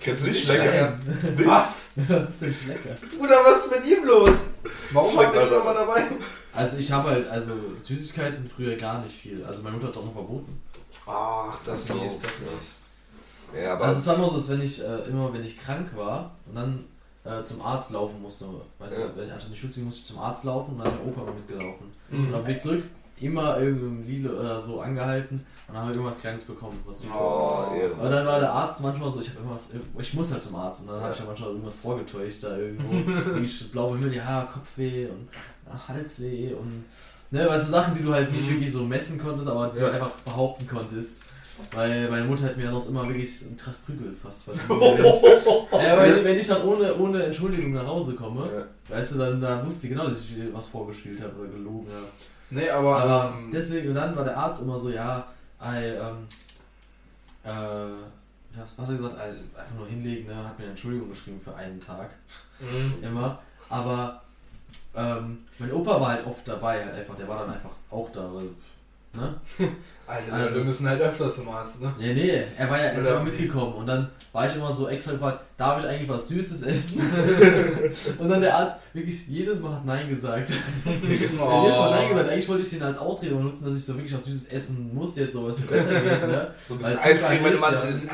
[0.00, 0.96] Kennst du nicht Schlecker?
[1.44, 1.90] Was?
[1.96, 2.94] Was ist denn Schlecker?
[3.18, 4.30] Bruder, was ist mit ihm los?
[4.92, 6.04] Warum wir Schlecker, die nochmal dabei?
[6.52, 9.44] Also ich habe halt, also Süßigkeiten früher gar nicht viel.
[9.44, 10.60] Also meine Mutter hat es auch noch verboten.
[11.06, 13.60] Ach, das ist mies, das mies.
[13.62, 15.88] Ja, aber Also es war immer so, dass wenn ich äh, immer, wenn ich krank
[15.96, 16.84] war und dann
[17.24, 18.46] äh, zum Arzt laufen musste,
[18.78, 19.06] weißt Ja.
[19.06, 20.88] du, wenn ich anstatt in die Schule ging, musste ich zum Arzt laufen und dann
[20.88, 21.86] hat mein Opa immer mitgelaufen.
[22.10, 22.28] Mhm.
[22.28, 22.82] Und auf dem Weg zurück
[23.20, 25.36] immer irgendein Lidl oder so angehalten
[25.68, 27.12] und dann haben irgendwas Kleines bekommen, was Süßes.
[27.14, 27.64] Oh.
[27.98, 30.82] Aber dann war der Arzt manchmal so, ich habe irgendwas, ich muss halt zum Arzt
[30.82, 33.38] und dann habe ich ja manchmal irgendwas vorgetäuscht da irgendwo.
[33.42, 35.28] ich blaue Himmel, ja, Kopfweh und
[35.70, 36.84] ach, Halsweh und
[37.30, 38.50] ne, weißt du, Sachen, die du halt nicht Mhm.
[38.54, 39.86] wirklich so messen konntest, aber die Ja.
[39.86, 41.18] du einfach behaupten konntest.
[41.72, 44.68] Weil meine Mutter hat mir ja sonst immer wirklich einen Tracht Prügel fast verdient.
[44.68, 44.96] Wenn
[45.78, 48.48] ich, ja, weil, wenn ich dann ohne, ohne Entschuldigung nach Hause komme,
[48.88, 48.96] Ja.
[48.96, 52.06] weißt du, dann, dann wusste sie genau, dass ich was vorgespielt habe oder gelogen habe.
[52.54, 52.96] Nee, aber.
[52.96, 55.26] Aber ähm, deswegen, und dann war der Arzt immer so, ja,
[55.60, 56.26] ey, ähm,
[57.42, 57.50] äh,
[58.56, 59.18] was hat er gesagt?
[59.18, 60.36] Also einfach nur hinlegen, ne?
[60.36, 62.10] Hat mir eine Entschuldigung geschrieben für einen Tag.
[62.60, 62.94] mhm.
[63.02, 63.40] Immer.
[63.68, 64.22] Aber
[64.94, 68.32] ähm, mein Opa war halt oft dabei, halt einfach, der war dann einfach auch da,
[68.32, 68.50] weil,
[69.12, 69.40] ne?
[70.06, 71.92] Alter, Also- wir müssen halt öfter zum Arzt, ne?
[71.98, 75.12] Nee, nee, er war ja erst mal mitgekommen und dann war ich immer so extra
[75.12, 77.00] gefragt, darf ich eigentlich was Süßes essen?
[78.18, 80.50] und dann der Arzt wirklich jedes Mal hat Nein gesagt.
[80.84, 80.90] Oh.
[80.90, 82.30] Ja, jedes Mal Nein gesagt.
[82.30, 85.16] Eigentlich wollte ich den als Ausrede benutzen, dass ich so wirklich was Süßes essen muss
[85.16, 86.48] jetzt, so was mir besser geht, ne?
[86.68, 87.80] So ein Weil bisschen Eiscreme, wenn man ja.
[87.80, 88.10] drin.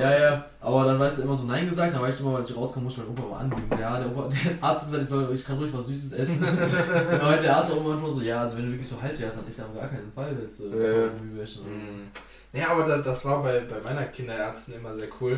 [0.00, 2.44] Ja, ja, aber dann weißt du immer so Nein gesagt, dann war ich immer, wenn
[2.44, 3.70] ich rauskomme, muss ich meinen Opa mal anlügen.
[3.80, 6.40] Ja, der, Opa, der Arzt hat gesagt, ich, soll, ich kann ruhig was Süßes essen.
[6.40, 9.38] dann meinte der Arzt auch manchmal so, ja, also wenn du wirklich so halt wärst,
[9.38, 10.97] dann ist ja auf gar keinen Fall jetzt äh,
[11.44, 11.62] So.
[11.62, 12.08] Mhm.
[12.52, 15.32] Ja, aber das, das war bei, bei meiner Kinderärztin immer sehr cool.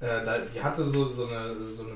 [0.00, 1.92] Äh, da, die hatte so, so, eine, so eine,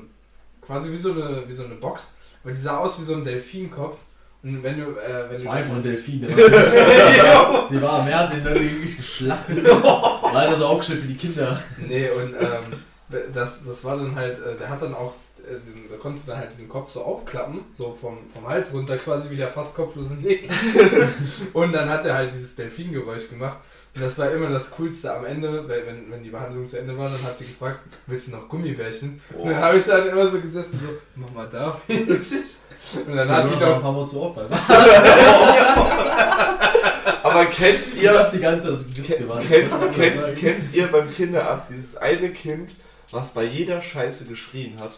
[0.61, 3.25] quasi wie so eine, wie so eine Box, aber die sah aus wie so ein
[3.25, 3.99] Delfinkopf.
[4.43, 8.05] Und wenn du, äh, wenn Das du war einfach ein Delfin, der war Die war
[8.05, 9.65] mehr, den dann wirklich geschlachtet.
[9.65, 11.61] Leider so aufgestellt für die Kinder.
[11.79, 15.15] Nee, und ähm, das, das war dann halt, äh, der hat dann auch,
[15.49, 15.59] äh,
[15.91, 19.31] da konntest du dann halt diesen Kopf so aufklappen, so vom, vom Hals runter quasi
[19.31, 20.49] wie der fast kopflose Nick.
[21.53, 23.59] und dann hat er halt dieses Delfingeräusch gemacht.
[23.95, 26.97] Und das war immer das Coolste am Ende, weil wenn, wenn die Behandlung zu Ende
[26.99, 29.21] war, dann hat sie gefragt, willst du noch Gummibärchen?
[29.39, 30.89] Und dann habe ich dann immer so gesessen, so,
[31.19, 31.99] Mama, darf ich?
[33.07, 34.43] Und dann hat die ein doch, paar Mal zu oft bei
[37.23, 39.49] aber kennt Ich ihr, hab die ganze Zeit kennt, gewartet.
[39.49, 42.75] kennt, Ich kennt, kennt ihr beim Kinderarzt dieses eine Kind,
[43.11, 44.93] was bei jeder Scheiße geschrien hat?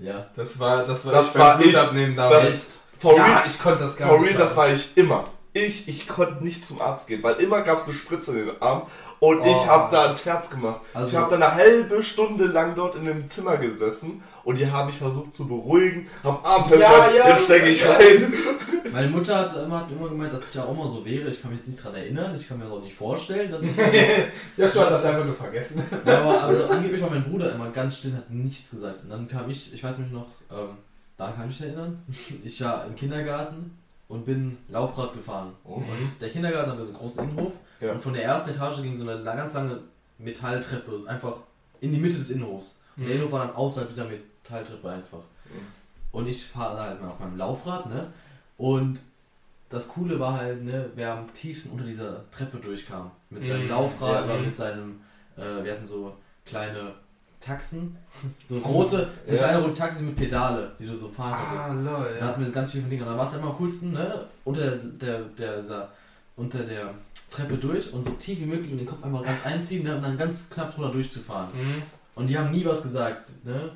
[0.00, 0.26] Ja.
[0.36, 1.72] Das war, das war Das ich war beim ich.
[1.72, 2.44] Blutabnehmen damals.
[2.44, 4.30] Das, for ja, real, ich konnte das gar for nicht.
[4.30, 4.68] real, das sagen.
[4.68, 5.24] war ich immer.
[5.52, 8.62] Ich, ich konnte nicht zum Arzt gehen, weil immer gab es eine Spritze in den
[8.62, 8.82] Arm
[9.18, 9.44] und Oh.
[9.44, 10.80] ich habe da ein Terz gemacht.
[10.94, 14.70] Also- ich habe da eine halbe Stunde lang dort in dem Zimmer gesessen und die
[14.70, 17.90] haben mich versucht zu beruhigen, am Arm festgehalten, ja, jetzt stecke ich ja.
[17.94, 18.32] rein.
[18.92, 21.28] Meine Mutter hat immer, hat immer gemeint, dass ich ja auch mal so wäre.
[21.30, 22.34] Ich kann mich jetzt nicht dran erinnern.
[22.34, 23.70] Ich kann mir das auch nicht vorstellen, dass ich.
[24.56, 25.82] Joshua hat das einfach nur vergessen.
[26.04, 29.02] Ja, aber also, angeblich war mein Bruder immer ganz still, hat nichts gesagt.
[29.04, 30.70] Und dann kam ich, ich weiß nämlich noch, ähm,
[31.16, 32.02] daran kann ich mich erinnern.
[32.44, 33.78] Ich war im Kindergarten
[34.10, 35.52] und bin Laufrad gefahren.
[35.64, 35.76] Oh.
[35.76, 37.52] Und der Kindergarten hatte so einen großen Innenhof.
[37.80, 37.92] Ja.
[37.92, 39.80] Und von der ersten Etage ging so eine ganz lange
[40.18, 41.36] Metalltreppe einfach
[41.80, 42.80] in die Mitte des Innenhofs.
[42.96, 43.14] Und der Mhm.
[43.14, 45.18] Innenhof war dann außerhalb dieser Metalltreppe einfach.
[45.46, 45.66] Mhm.
[46.12, 48.12] Und ich fahre halt mal auf meinem Laufrad, ne?
[48.58, 49.00] Und
[49.68, 53.12] das Coole war halt, ne, wer am tiefsten unter dieser Treppe durchkam.
[53.30, 53.70] Mit seinem Mhm.
[53.70, 54.44] Laufrad Ja, mhm.
[54.44, 55.00] mit seinem,
[55.36, 56.94] äh, wir hatten so kleine
[57.40, 57.96] Taxen,
[58.46, 59.38] so rote, so Ja.
[59.38, 61.68] kleine rote Taxis mit Pedale, die du so fahren konntest.
[61.68, 62.16] Ah, lol.
[62.20, 63.02] Da hatten wir so ganz viele von Dingen.
[63.02, 64.26] Und da war es immer am coolsten, ne?
[64.44, 65.88] Unter der, der, dieser,
[66.36, 66.94] unter der
[67.30, 69.94] Treppe durch und so tief wie möglich und den Kopf einmal ganz einziehen ne?
[69.96, 71.50] und dann ganz knapp drunter durchzufahren.
[71.54, 71.82] Mhm.
[72.16, 73.70] Und die haben nie was gesagt, ne?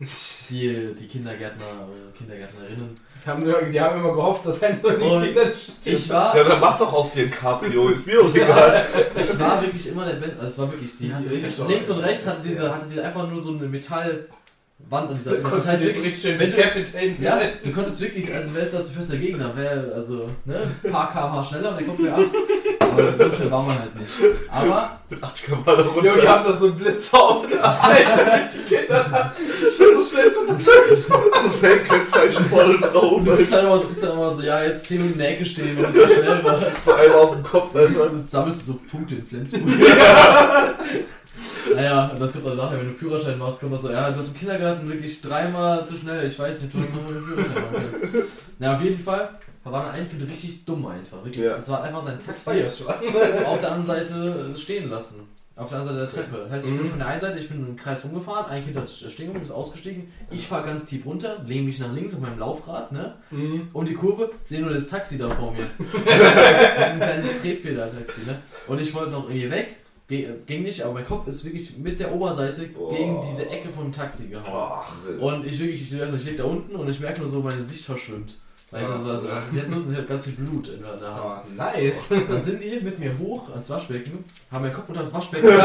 [0.00, 2.90] Die, die Kindergärtner, äh, Kindergärtnerinnen.
[3.22, 5.86] Die haben, die haben immer gehofft, dass den Und Kindern stirbt.
[5.86, 8.86] Ich war, Ja, dann mach doch aus dir ein Cabrio, ist mir doch egal.
[9.20, 10.36] ich war wirklich immer der Beste.
[10.40, 11.68] Also es war wirklich, die hatte Die wirklich, Richtung.
[11.68, 14.30] links und rechts hatte diese, hatte diese einfach nur so eine Metallwand
[14.90, 15.56] an dieser Treppe.
[15.56, 17.16] Das heißt wirklich, richtig schön wenn du- Captain.
[17.22, 19.52] Ja, du konntest wirklich, also wer ist da zu fester Gegner?
[19.54, 22.22] Wer, also, ne, ein paar kmh schneller und der kommt mir ab.
[22.80, 24.12] Aber so schnell war man halt nicht.
[24.50, 26.28] Aber, Mit 80 km da Jo, die runter.
[26.28, 29.32] haben da so einen Blitz aufgehalten mit die Kinder.
[29.38, 33.20] Ich bin so schnell von der Das Kennzeichen voll drauf.
[33.24, 35.30] du kriegst dann immer, so- kriegst dann immer so, ja, jetzt 10 Minuten in der
[35.32, 36.84] Ecke stehen, wenn du zu schnell warst.
[36.84, 38.10] So einmal auf dem Kopf, Alter.
[38.28, 39.62] sammelst du so Punkte in Flensburg.
[41.74, 44.16] Naja, und das kommt dann nachher, wenn du Führerschein machst, kommt das so, ja, du
[44.18, 47.24] hast im Kindergarten wirklich dreimal zu schnell, ich weiß nicht, du hast noch mal den
[47.24, 48.28] Führerschein machen kannst.
[48.58, 49.28] Na, auf jeden Fall,
[49.64, 51.44] da war dann Kind richtig dumm einfach, wirklich.
[51.44, 51.56] Ja.
[51.56, 52.50] Das war einfach sein Taxi.
[53.44, 55.20] auf der anderen Seite stehen lassen.
[55.56, 56.42] Auf der anderen Seite der Treppe.
[56.44, 56.88] Das heißt, ich bin Mhm.
[56.90, 59.50] von der einen Seite, ich bin im Kreis rumgefahren, ein Kind hat stehen geblieben, ist
[59.50, 60.10] ausgestiegen.
[60.30, 63.14] Ich fahre ganz tief runter, lehne mich nach links auf meinem Laufrad, ne?
[63.74, 65.66] Um die Kurve, sehe nur das Taxi da vor mir.
[65.78, 68.38] das ist ein kleines Tretfeder-Taxi, ne?
[68.68, 69.76] Und ich wollte noch irgendwie weg.
[70.08, 72.96] Ge- Ging nicht, aber mein Kopf ist wirklich mit der Oberseite Boah.
[72.96, 74.80] gegen diese Ecke vom Taxi gehauen.
[75.20, 77.84] Und ich wirklich, ich, ich leg da unten und ich merke nur so, meine Sicht
[77.84, 78.38] verschwimmt.
[78.72, 79.80] Weil ich dann so, was ist jetzt los?
[79.84, 81.02] Und ich hab ganz viel Blut in der Hand.
[81.02, 82.08] Oh, nice.
[82.28, 85.48] Dann sind die mit mir hoch ans Waschbecken, haben meinen Kopf unter das Waschbecken.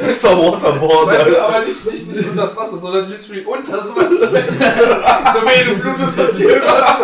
[0.00, 3.72] Das war Waterboard, Weißt du, aber nicht, nicht, nicht unter das Wasser, sondern literally unter
[3.76, 4.30] das Wasser.
[4.30, 7.00] so wie du blutest, erzähl was.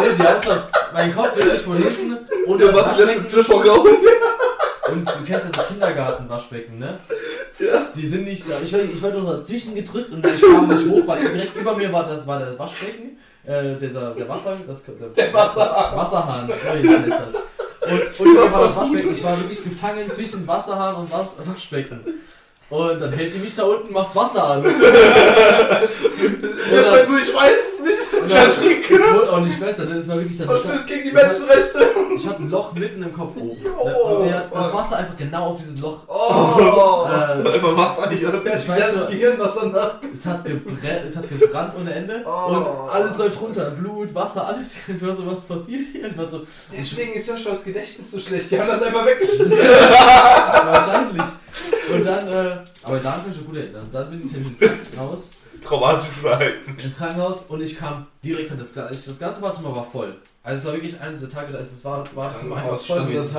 [0.00, 2.16] nee, die haben zwar meinen Kopf wirklich von hinten
[2.46, 3.26] unter Der das Waschbecken.
[4.92, 6.98] Und du kennst das Kindergarten-Waschbecken, ne?
[7.58, 7.82] Ja.
[7.94, 8.54] Die sind nicht da.
[8.62, 11.74] Ich, war- ich war nur dazwischen gedrückt und ich kam nicht hoch, weil direkt über
[11.74, 13.18] mir war das war der Waschbecken.
[13.48, 15.96] Äh, dieser, der Wasser, das, der, Der Wasserhahn.
[15.96, 18.20] Wasserhahn, sorry, das heißt das.
[18.20, 19.12] Und, und war das Waschbecken.
[19.12, 22.04] Ich war wirklich gefangen zwischen Wasserhahn und Was Waschbecken.
[22.68, 24.64] Und dann hält die mich da unten, macht's Wasser an.
[26.72, 28.26] Ja, also ich weiß es nicht.
[28.26, 28.94] Ich ertrinke.
[28.94, 29.94] es wurde auch nicht besser, ne?
[29.96, 31.86] Es war wirklich dann Verstößt gegen die Menschenrechte.
[32.16, 33.56] Ich hatte ein Loch mitten im Kopf oben.
[33.78, 34.42] Oh, ne?
[34.50, 34.72] Und das.
[34.74, 36.00] Wasser einfach genau auf dieses Loch.
[36.08, 37.06] Oh.
[37.08, 38.42] Äh, Einfach Wasser hier.
[38.44, 39.94] ich weiß nur, Gehirnwasser nach.
[40.12, 40.44] es hat,
[41.06, 42.54] es hat gebrannt ohne Ende Oh.
[42.56, 43.70] und alles läuft runter.
[43.70, 44.74] Blut, Wasser, alles.
[44.88, 46.06] Ich war so, was passiert hier?
[46.08, 46.40] Ich war so,
[46.76, 48.50] Deswegen ist Joshuas Gedächtnis so schlecht.
[48.50, 49.52] Die haben das einfach weggeschnitten.
[49.58, 51.22] wahrscheinlich.
[51.92, 53.88] Und dann, äh, aber da kann ich mich schon gut erinnern.
[53.92, 54.60] Dann bin ich nämlich ins
[54.90, 55.30] Krankenhaus.
[55.60, 56.78] Traumatisches Verhalten.
[56.78, 60.16] ins Krankenhaus und ich kam direkt das, das ganze Badezimmer war voll.
[60.42, 63.30] Also es war wirklich einer dieser Tage, da ist es war Badezimmer einfach voll gewesen.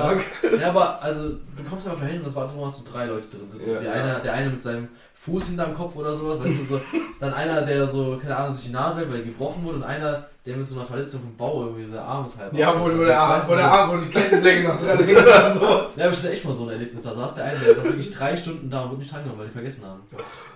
[0.60, 3.48] Ja, aber also du kommst einfach hin und das Badezimmer hast du drei Leute drin
[3.48, 3.74] sitzen.
[3.74, 3.80] Ja.
[3.80, 6.80] die eine, der eine mit seinem Fuß hinterm Kopf oder sowas, weißt du so.
[7.20, 9.82] Dann einer, der so keine Ahnung sich die Nase hält, weil die gebrochen wurde und
[9.82, 12.54] einer, der mit so einer Verletzung vom Bau irgendwie der Arm ist halb.
[12.54, 12.76] Ja, ab.
[12.80, 13.70] wo Also, der das Arm, wo der.
[13.70, 15.96] Arm, wo die Kettensäge noch dran hängt oder sowas.
[15.96, 17.02] Ja, hatte echt mal so ein Erlebnis.
[17.02, 19.46] Da saß der eine, der saß wirklich drei Stunden da und wurde nicht drangenommen, weil
[19.48, 20.00] die vergessen haben.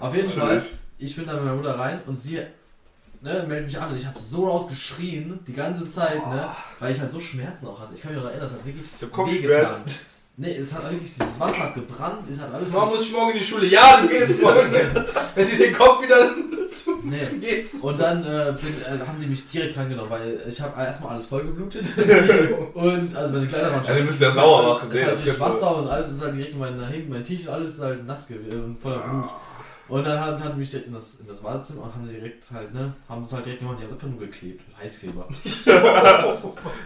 [0.00, 0.62] Auf jeden Fall,
[0.99, 2.36] ich bin dann mit meiner Mutter rein und sie
[3.20, 6.92] ne, meldet mich an und ich habe so laut geschrien, die ganze Zeit, ne, weil
[6.92, 7.95] ich halt so Schmerzen auch hatte.
[7.95, 9.12] Ich kann mich noch erinnern, das hat wirklich Ich hab.
[9.12, 9.95] Kopfschmerzen.
[10.36, 12.72] Nee, es hat wirklich, dieses Wasser hat gebrannt, es hat alles...
[12.72, 13.66] Mama, muss ich morgen in die Schule?
[13.66, 14.72] Ja, du gehst morgen.
[15.36, 16.28] Wenn die den Kopf wieder
[16.72, 17.24] zu Nee.
[17.40, 17.80] gehst.
[17.84, 21.26] Und dann äh, bin, äh, haben die mich direkt drangenommen, weil ich habe erstmal alles
[21.26, 21.84] vollgeblutet.
[22.74, 25.38] und also meine Kleider waren Ja, die müssen ja sauer machen, Es ist halt durch.
[25.40, 28.26] Wasser und alles ist halt direkt in mein, hinten mein T-Shirt, alles ist halt nass
[28.26, 29.30] gewesen und voller Blut.
[29.87, 32.72] Und dann haben, hatten mich direkt in das, in das Badezimmer und haben direkt halt,
[32.72, 34.62] ne, haben es halt direkt gemacht, die haben einfach nur geklebt.
[34.80, 35.28] Heißkleber.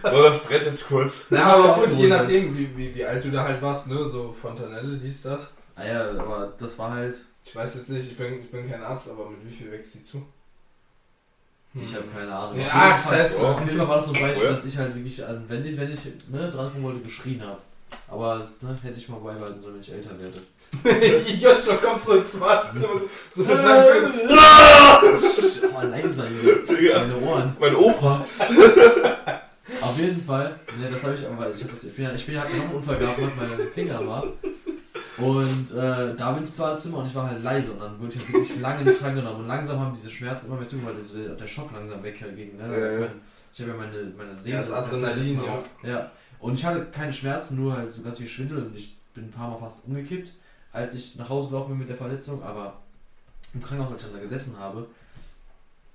[0.03, 1.27] So, das Brett jetzt kurz.
[1.29, 4.07] Na, aber gut, je nachdem, wie, wie, wie alt du da halt warst, ne?
[4.07, 5.47] So Fontanelle, dies, das.
[5.75, 8.81] Ah ja, aber das war halt, Ich weiß jetzt nicht, ich bin, ich bin kein
[8.83, 10.21] Arzt, aber mit wie viel wächst die zu?
[11.75, 12.59] ich habe keine Ahnung.
[12.59, 13.47] Ja, Auf ach, jeden Fall- scheiße.
[13.47, 15.77] Auf jeden Fall war das so ein Beispiel, dass ich halt wirklich, also wenn ich,
[15.77, 17.61] wenn ich ne, dran kommen wollte, geschrien habe.
[18.07, 20.39] Aber ne, hätte ich mal beibehalten sollen, wenn ich älter werde.
[21.39, 23.01] Joshua kommt so ins Wartezimmer,
[23.33, 24.39] so mit seinem Finger.
[25.75, 26.63] Oh, leiser, Junge.
[26.67, 27.57] Meine Ohren.
[27.59, 28.25] Mein Opa.
[29.81, 32.25] Auf jeden Fall, ne, das habe ich aber, ich, hab das, ich bin ja, ich
[32.25, 34.23] bin ja, hab noch einen Unfall gehabt, mit meinem Finger war.
[35.17, 37.99] Und äh, da bin ich zwar im Zimmer und ich war halt leise und dann
[37.99, 39.41] wurde ich halt wirklich lange nicht drangenommen.
[39.41, 42.57] Und langsam haben diese Schmerzen immer mehr zugemacht, weil so der, der Schock langsam wegging.
[42.57, 42.63] Ne?
[42.71, 42.99] Ja, ja.
[42.99, 43.09] mein,
[43.51, 44.55] ich habe ja meine, meine Sehnen.
[44.55, 45.41] Ja, das halt Adrenalin,
[45.83, 45.89] ja.
[45.89, 46.11] ja.
[46.39, 49.31] Und ich hatte keine Schmerzen, nur halt so ganz viel Schwindel und ich bin ein
[49.31, 50.31] paar Mal fast umgekippt,
[50.71, 52.41] als ich nach Hause gelaufen bin mit der Verletzung.
[52.43, 52.79] Aber
[53.53, 54.87] im Krankenhaus, als ich dann da gesessen habe,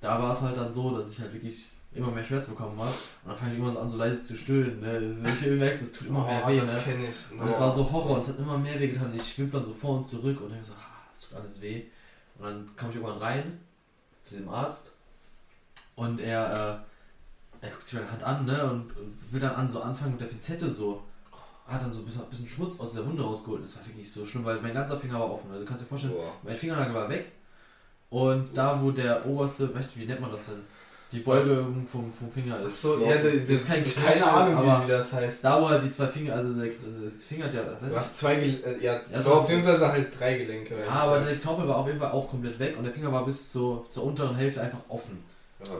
[0.00, 1.64] da war es halt dann so, dass ich halt wirklich
[1.94, 2.90] immer mehr Schmerzen bekommen habe.
[2.90, 4.80] Und dann fange ich immer so an, so leise zu stöhnen.
[4.80, 5.14] Ne?
[5.24, 6.58] Also ich merkst, es tut immer mehr Oh, weh.
[6.60, 6.80] das Ne?
[6.82, 7.40] kenne ich.
[7.40, 9.12] Und es war so Horror und es hat immer mehr weh getan.
[9.14, 11.84] Ich schwimm dann so vor und zurück und denke so, ah, es tut alles weh.
[12.38, 13.60] Und dann kam ich irgendwann rein
[14.28, 14.92] zu dem Arzt
[15.94, 16.93] und er, äh,
[17.64, 18.90] er guckt sich meine Hand an ne, und
[19.32, 21.02] will dann an so anfangen mit der Pinzette so.
[21.66, 23.64] Hat dann so ein bisschen, ein bisschen Schmutz aus dieser Wunde rausgeholt.
[23.64, 25.48] Das war wirklich so schlimm, weil mein ganzer Finger war offen.
[25.50, 26.32] Also du kannst dir vorstellen, Boah.
[26.42, 27.32] mein Fingernagel war weg.
[28.10, 30.60] Und da, wo der oberste, weißt du, wie nennt man das denn?
[31.12, 32.82] Die Beugung vom, vom Finger ist.
[32.82, 35.44] so, ja, das, das ist kein Knöchel, keine Ahnung, aber- wie, das heißt.
[35.44, 37.62] Da, wo halt die zwei Finger, also der, also das Finger hat ja.
[37.62, 40.74] Du hast zwei, Gel äh, ja, Ja, so- beziehungsweise halt drei Gelenke.
[40.84, 43.24] Ja, aber der Knorpel war auf jeden Fall auch komplett weg und der Finger war
[43.24, 45.22] bis zur, zur unteren Hälfte einfach offen.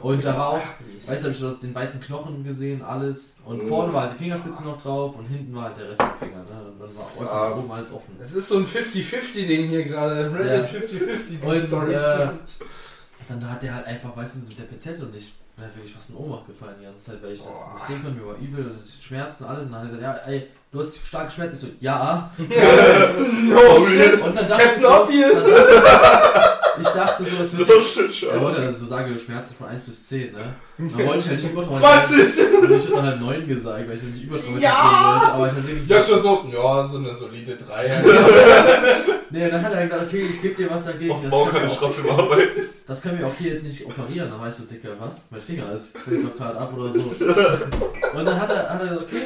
[0.00, 0.60] Und da war auch,
[1.06, 3.36] weißt du, hab ich den weißen Knochen gesehen, alles.
[3.44, 3.68] Und Mhm.
[3.68, 6.38] vorne war halt die Fingerspitze noch drauf und hinten war halt der Rest der Finger.
[6.38, 6.70] Ne?
[6.72, 7.52] Und dann war Ah.
[7.56, 8.16] oben, alles offen.
[8.20, 10.32] Es ist so ein 50-50-Ding hier gerade.
[10.32, 10.78] Reddit Ja.
[10.80, 12.28] 50-50 die äh,
[13.28, 15.94] Dann hat der halt einfach, weißt du, mit der Pinzette und ich bin halt wirklich
[15.94, 17.72] fast in Ohnmacht gefallen die ganze Zeit, weil ich das Boah.
[17.74, 19.66] nicht sehen konnte, mir war übel, und Schmerzen, alles.
[19.66, 21.54] Und dann hat er gesagt, ja, ey, du hast starke Schmerzen.
[21.54, 22.30] Ich so, ja.
[22.38, 24.20] no shit.
[24.20, 25.46] Und dann dachte ich Captain so, Obvious.
[26.74, 29.68] dann ich, dachte so, es wird Oh shit, Er wollte also so sagen, Schmerzen von
[29.68, 30.54] 1 bis 10, ne?
[30.78, 31.76] Dann wollte ich halt nicht übertrauen.
[31.78, 32.54] 20!
[32.62, 35.12] Und ich hab dann halt 9 gesagt, weil ich nicht übertraumatisieren Ja!
[35.14, 35.32] wollte.
[35.32, 35.88] Aber ich hab wirklich.
[35.88, 38.02] Ja, schon so, ja, so eine solide 3.
[39.30, 41.10] Nee, dann hat er gesagt, okay, ich gebe dir was dagegen.
[41.10, 42.68] Auf Bau kann ich trotzdem arbeiten.
[42.86, 44.30] das können wir auch hier jetzt nicht operieren.
[44.30, 45.26] Dann weißt du, Dicker, was?
[45.32, 47.00] Mein Finger ist, fällt doch gerade ab oder so.
[48.14, 49.22] Und dann hat er, hat er gesagt, okay.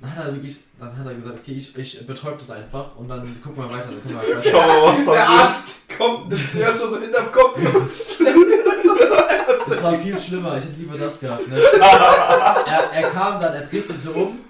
[0.00, 3.08] Dann hat er wirklich, dann hat er gesagt, okay, ich, ich betäub das einfach und
[3.08, 3.88] dann gucken wir weiter.
[3.90, 4.66] Dann können wir halt Schau weiter.
[4.68, 5.28] mal, was Der passiert.
[5.28, 7.58] Arzt kommt, nimmt ja schon so hinterm Kopf.
[9.68, 11.56] Das war viel schlimmer, ich hätte lieber das gehabt, ne?
[11.80, 14.40] Er, er kam dann, er dreht sich so um.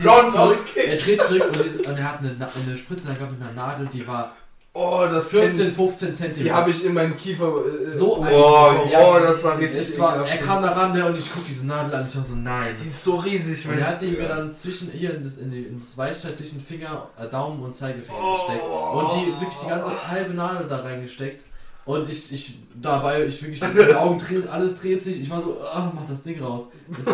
[0.00, 0.76] dreht sich zurück.
[0.76, 2.30] Er dreht zurück und, ist, und er hat eine,
[2.66, 4.36] eine Spritze gehabt mit einer Nadel, die war
[4.80, 5.74] Oh, das kenn 14, ich.
[5.74, 6.44] 15 Zentimeter.
[6.44, 7.52] Die habe ich in meinen Kiefer.
[7.52, 9.98] Äh, so ein Boah, oh, das war richtig.
[9.98, 10.24] war.
[10.24, 12.36] Er kam da ran ne, und ich guck diese Nadel an und ich dachte so,
[12.36, 12.76] nein.
[12.80, 13.82] Die ist so riesig, Und Mensch.
[13.82, 16.60] er hat die mir dann zwischen hier in das, in die, in das Weichteil zwischen
[16.62, 18.36] Finger, äh, Daumen und Zeigefinger Oh.
[18.36, 18.62] gesteckt.
[18.94, 21.42] Und die wirklich die ganze halbe Nadel da reingesteckt.
[21.84, 25.20] Und ich, ich dabei, ich wirklich, meine Augen drehen, alles dreht sich.
[25.22, 26.68] Ich war so, ah, mach das Ding raus.
[26.88, 27.04] Das,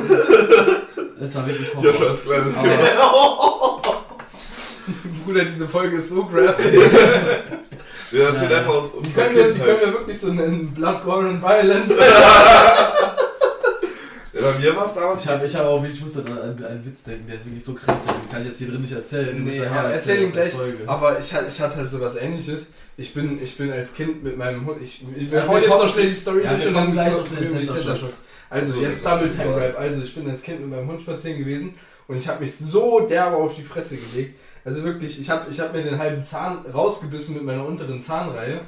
[1.21, 1.85] es war wirklich Horror.
[1.87, 2.69] Joshua als kleines Kind.
[5.25, 6.75] Bruder, diese Folge ist so graphic.
[8.15, 8.59] Wir erzählen Ja.
[8.59, 9.87] einfach aus Die unserer können, wir, die können Kindheit.
[9.87, 11.95] wir wirklich so nennen: Blood, Gore and Violence.
[11.99, 12.95] Ja,
[14.53, 15.25] bei mir war es damals.
[15.25, 17.65] Ich habe ich hab auch, ich musste an einen, einen Witz denken, der ist wirklich
[17.65, 19.43] so krass, den kann ich jetzt hier drin nicht erzählen.
[19.45, 20.53] Nee, aber erzähl erzählen ihn gleich.
[20.53, 20.79] Folge.
[20.87, 22.67] Aber ich, hatte- ich hatte halt sowas ähnliches.
[22.97, 24.79] Ich bin, ich bin als Kind mit meinem Hund.
[24.81, 26.93] Ich, ich wir Also wir jetzt noch schnell die Story Ja, durch und kommen dann
[26.93, 27.99] gleich auf den Center Center Shock.
[27.99, 28.11] Shock.
[28.51, 29.79] Also, So, jetzt Double Time Rap.
[29.79, 31.75] Also, ich bin als Kind mit meinem Hund spazieren gewesen
[32.07, 34.39] und ich habe mich so derbe auf die Fresse gelegt.
[34.67, 38.63] Also wirklich, ich habe ich hab mir den halben Zahn rausgebissen mit meiner unteren Zahnreihe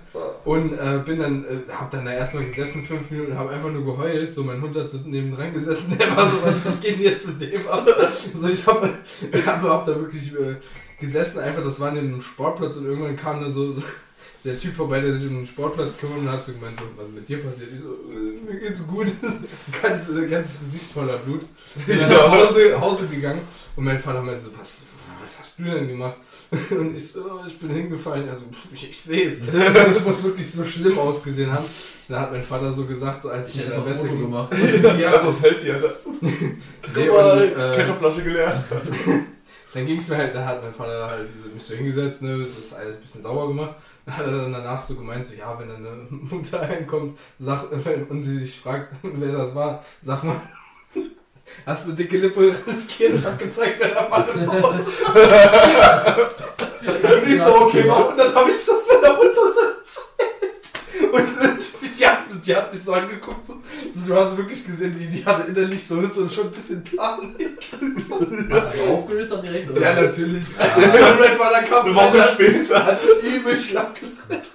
[0.44, 3.84] und äh, bin dann, äh, hab dann da erstmal gesessen, fünf Minuten, habe einfach nur
[3.84, 4.32] geheult.
[4.32, 7.26] So, mein Hund hat so nebendran gesessen, der war so, was, was geht denn jetzt
[7.26, 7.86] mit dem ab?
[8.34, 8.90] So, ich habe
[9.46, 10.56] hab, hab da wirklich äh,
[11.00, 13.82] gesessen, einfach, das war in einem Sportplatz und irgendwann kam dann so, so
[14.44, 17.08] der Typ vorbei, der sich um den Sportplatz kümmert und hat so gemeint, so, was
[17.08, 17.70] mit dir passiert?
[17.74, 19.08] Ich so, äh, mir geht's gut.
[19.82, 21.42] ganz, äh, ganzes Gesicht voller Blut.
[21.86, 23.40] Bin dann nach Hause, Hause gegangen
[23.74, 24.84] und mein Vater meinte so, was,
[25.26, 26.16] was hast du denn gemacht?
[26.70, 28.28] Und ich so, oh, ich bin hingefallen.
[28.32, 29.40] So, pff, ich, ich sehe es.
[29.74, 31.64] Das muss wirklich so schlimm ausgesehen haben.
[32.08, 34.52] Da hat mein Vater so gesagt, so als Ich ich ein besser Foto gemacht.
[34.98, 35.92] ja, Das ist Healthy, Alter.
[36.20, 38.54] nee, und, äh, Ketchupflasche geleert.
[39.74, 42.46] dann ging es mir halt, da hat mein Vater halt so- mich so hingesetzt, ne,
[42.46, 43.74] das alles ein bisschen sauber gemacht.
[44.04, 47.64] Dann hat er dann danach so gemeint, so, ja, wenn deine Mutter reinkommt sag,
[48.08, 50.40] und sie sich fragt, wer das war, sag mal,
[51.64, 53.14] hast du dicke Lippe riskiert?
[53.14, 54.86] Ich hab gezeigt, wer da im Haus.
[56.86, 58.08] Und ich so, okay, warum?
[58.08, 61.12] Und dann habe ich das meiner Mutter so erzählt.
[61.12, 61.26] Und
[61.98, 63.54] die hat, die hat mich so angeguckt, so,
[63.94, 67.58] so, du hast wirklich gesehen, die, die hatte innerlich so, so schon ein bisschen Panik.
[68.50, 69.70] Hast du aufgelöst dann direkt?
[69.70, 69.80] Oder?
[69.80, 70.44] Ja, natürlich.
[70.48, 71.86] Jetzt am Red war der Kampf.
[71.86, 72.86] Eine Woche später.
[72.86, 74.46] Hat sich übel schlapp gelacht.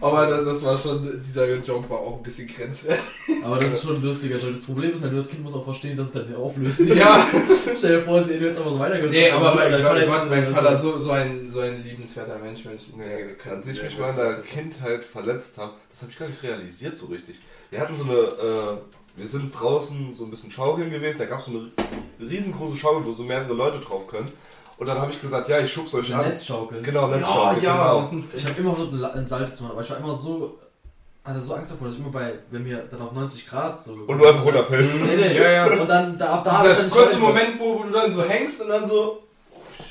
[0.00, 3.02] Aber das, das war schon, dieser Joke war auch ein bisschen grenzwertig.
[3.44, 4.52] Aber das ist schon ein lustiger Joke.
[4.52, 6.80] Das Problem ist halt das Kind muss auch verstehen, dass es dann auflöst.
[6.80, 7.26] Ja.
[7.74, 9.12] Stell dir vor, sie hätte jetzt einfach so weitergehört.
[9.12, 12.64] Nee, aber mein, Gott, Vater- Gott, mein Vater so, so, ein, so ein liebenswerter Mensch,
[12.64, 12.84] Mensch.
[12.96, 16.42] Nee, als ich mich mal in der Kindheit verletzt habe, das habe ich gar nicht
[16.42, 17.40] realisiert so richtig.
[17.70, 18.76] Wir hatten so eine, äh,
[19.16, 21.70] wir sind draußen so ein bisschen schaukeln gewesen, da gab es so eine
[22.30, 24.30] riesengroße Schaukel, wo so mehrere Leute drauf können.
[24.78, 26.26] Und dann habe ich gesagt, ja, ich schub's euch an.
[26.28, 26.82] Netzschaukeln.
[26.82, 28.02] Genau, Ja, Netzschaukel, ja.
[28.10, 28.22] genau.
[28.34, 30.58] Ich habe immer versucht, ein La- ein Salto zu machen, aber ich war immer so.
[31.24, 33.92] hatte so Angst davor, dass ich immer bei, wenn mir dann auf 90 Grad so.
[33.92, 35.00] Und du einfach runterfällst.
[35.00, 35.34] Nee, nee.
[35.34, 35.66] Ja, ja.
[35.66, 38.22] Und dann, da, ab da ich Dieser dann kurze Moment, wo, wo du dann so
[38.22, 39.22] hängst und dann so.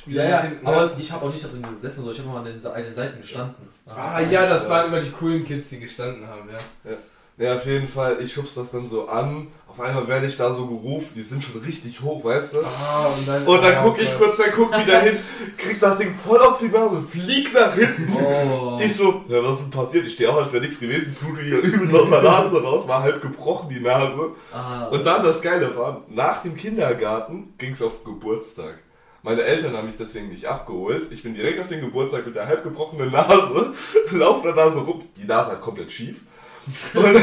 [0.06, 2.12] Ja, ja, hinten, aber ich habe auch nicht da drin gesessen, so.
[2.12, 3.56] ich habe immer an den, an den Seiten gestanden.
[3.88, 6.92] Ah ja, das waren immer die coolen Kids, die gestanden haben, ja.
[6.92, 6.98] Ja,
[7.40, 9.48] auf jeden Fall, ich schub's das dann so an.
[9.68, 12.60] Auf einmal werde ich da so gerufen, die sind schon richtig hoch, weißt du?
[12.62, 14.20] Ah, und dann, Und dann oh guck ich Gott.
[14.20, 15.18] kurz weg, guck wieder hin,
[15.58, 18.16] krieg das Ding voll auf die Nase, flieg nach hinten.
[18.16, 18.80] Oh.
[18.82, 20.06] Ich so, ja, was ist denn passiert?
[20.08, 23.02] Ich stehe auch, als wäre nichts gewesen, blute hier übelst aus der Nase raus, war
[23.04, 24.30] halb gebrochen die Nase.
[24.54, 28.76] ah, Und dann das Geile war, nach dem Kindergarten ging's auf Geburtstag.
[29.24, 31.08] Meine Eltern haben mich deswegen nicht abgeholt.
[31.12, 33.74] Ich bin direkt auf den Geburtstag mit der halb gebrochenen Nase,
[34.12, 36.22] lauf da Nase rum, die Nase hat komplett schief.
[36.94, 37.22] Und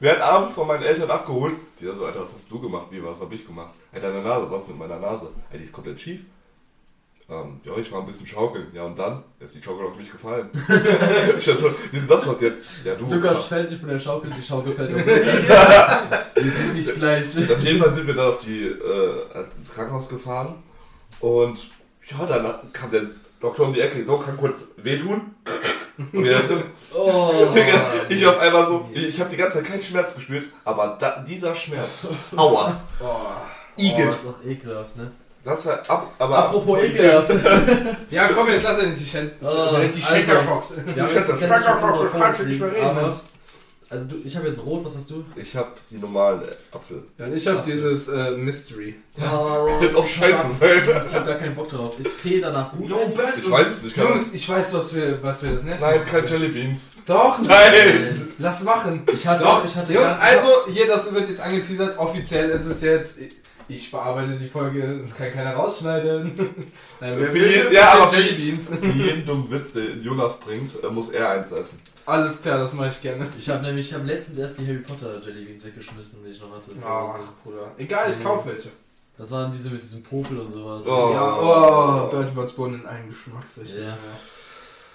[0.00, 1.54] werden abends von meinen Eltern abgeholt.
[1.80, 2.86] Die da so, Alter, was hast du gemacht?
[2.90, 3.74] Wie, was hab ich gemacht?
[3.92, 5.26] Alter, deine Nase, was mit meiner Nase?
[5.46, 6.20] Alter, die ist komplett schief.
[7.28, 8.66] Ähm, ja, ich war ein bisschen schaukeln.
[8.74, 9.22] Ja, und dann?
[9.38, 10.50] Ist die Schaukel auf mich gefallen.
[11.38, 12.58] ich dachte so, wie ist denn das passiert?
[12.84, 13.06] Ja, du.
[13.06, 16.32] Lukas fällt nicht von der Schaukel, die Schaukel fällt auf Lukas.
[16.36, 17.26] Die sind nicht gleich.
[17.50, 20.62] Auf jeden Fall sind wir dann auf die, äh, ins Krankenhaus gefahren
[21.20, 21.70] und
[22.10, 23.02] ja, dann kam der
[23.40, 25.34] Doktor um die Ecke, so kann kurz wehtun.
[26.12, 26.64] Und wir drin.
[26.94, 27.30] Oh.
[28.08, 31.54] ich auf einmal so, ich habe die ganze Zeit keinen Schmerz gespürt, aber da, dieser
[31.54, 32.00] Schmerz,
[32.36, 33.42] aua, Boah.
[33.78, 34.08] Oh, Igitt.
[34.10, 35.10] ist doch ekelhaft, ne?
[35.44, 37.30] Das war ab, aber Apropos ekelhaft.
[38.10, 39.46] Ja, komm, jetzt lass er nicht die Schen Oh,
[39.78, 40.66] die also, Schenkerfox.
[40.94, 42.84] Wir haben jetzt das das du nicht mehr reden.
[42.84, 43.20] aber
[43.92, 45.22] also du, ich habe jetzt rot, was hast du?
[45.36, 46.40] ich habe die normalen
[46.72, 47.02] Apfel.
[47.18, 48.94] Ja, und ich hab dieses äh, Mystery.
[49.18, 49.22] Oh,
[49.80, 50.82] Wird auch scheiße sein.
[51.06, 51.98] Ich habe gar keinen Bock drauf.
[51.98, 52.90] Ist Tee danach gut?
[53.38, 56.04] Ich weiß es nicht, kann Jungs, ich weiß, was wir, was wir das nächste Nein,
[56.06, 56.26] kein.
[56.26, 56.92] Jelly Beans.
[57.04, 58.32] Doch, Nein!
[58.38, 59.02] lass machen.
[59.12, 61.98] Ich hatte, Doch, ich hatte Jungs, gar- also hier, das wird jetzt angeteasert.
[61.98, 63.18] Offiziell ist es jetzt.
[63.74, 66.34] Ich bearbeite die Folge, das kann keiner rausschneiden.
[67.00, 68.68] Nein, wer Für will, ja, aber für- Jelly Beans.
[68.80, 71.80] Für jeden dummen Witz, den Jonas bringt, äh, muss er eins essen.
[72.04, 73.26] Alles klar, das mache ich gerne.
[73.38, 76.40] Ich habe nämlich, ich habe letztens erst die Harry Potter Jelly Beans weggeschmissen, die ich
[76.40, 76.76] noch hatte.
[76.76, 77.18] zu Ah.
[77.42, 77.72] Bruder.
[77.78, 78.70] Egal, ich kauf welche.
[79.16, 80.86] Das waren diese mit diesem Popel und sowas.
[80.86, 81.12] Oh.
[81.12, 83.88] Ja, oh, Bohnen in allen Geschmacksrichtungen.
[83.88, 83.98] Ja.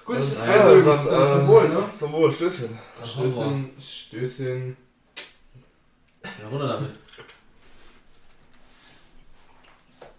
[0.05, 1.79] Gut, Das das ist also dann, dann, äh, zum Wohl, ne?
[1.93, 2.77] Zum Wohl, Stößchen.
[3.05, 4.77] Stößchen, Stößchen.
[6.23, 6.91] Ja, runter damit.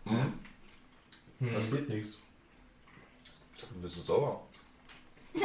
[0.09, 0.33] Hm?
[1.41, 1.55] Hm.
[1.55, 2.17] Passiert nichts.
[3.83, 4.43] Bist du sauer?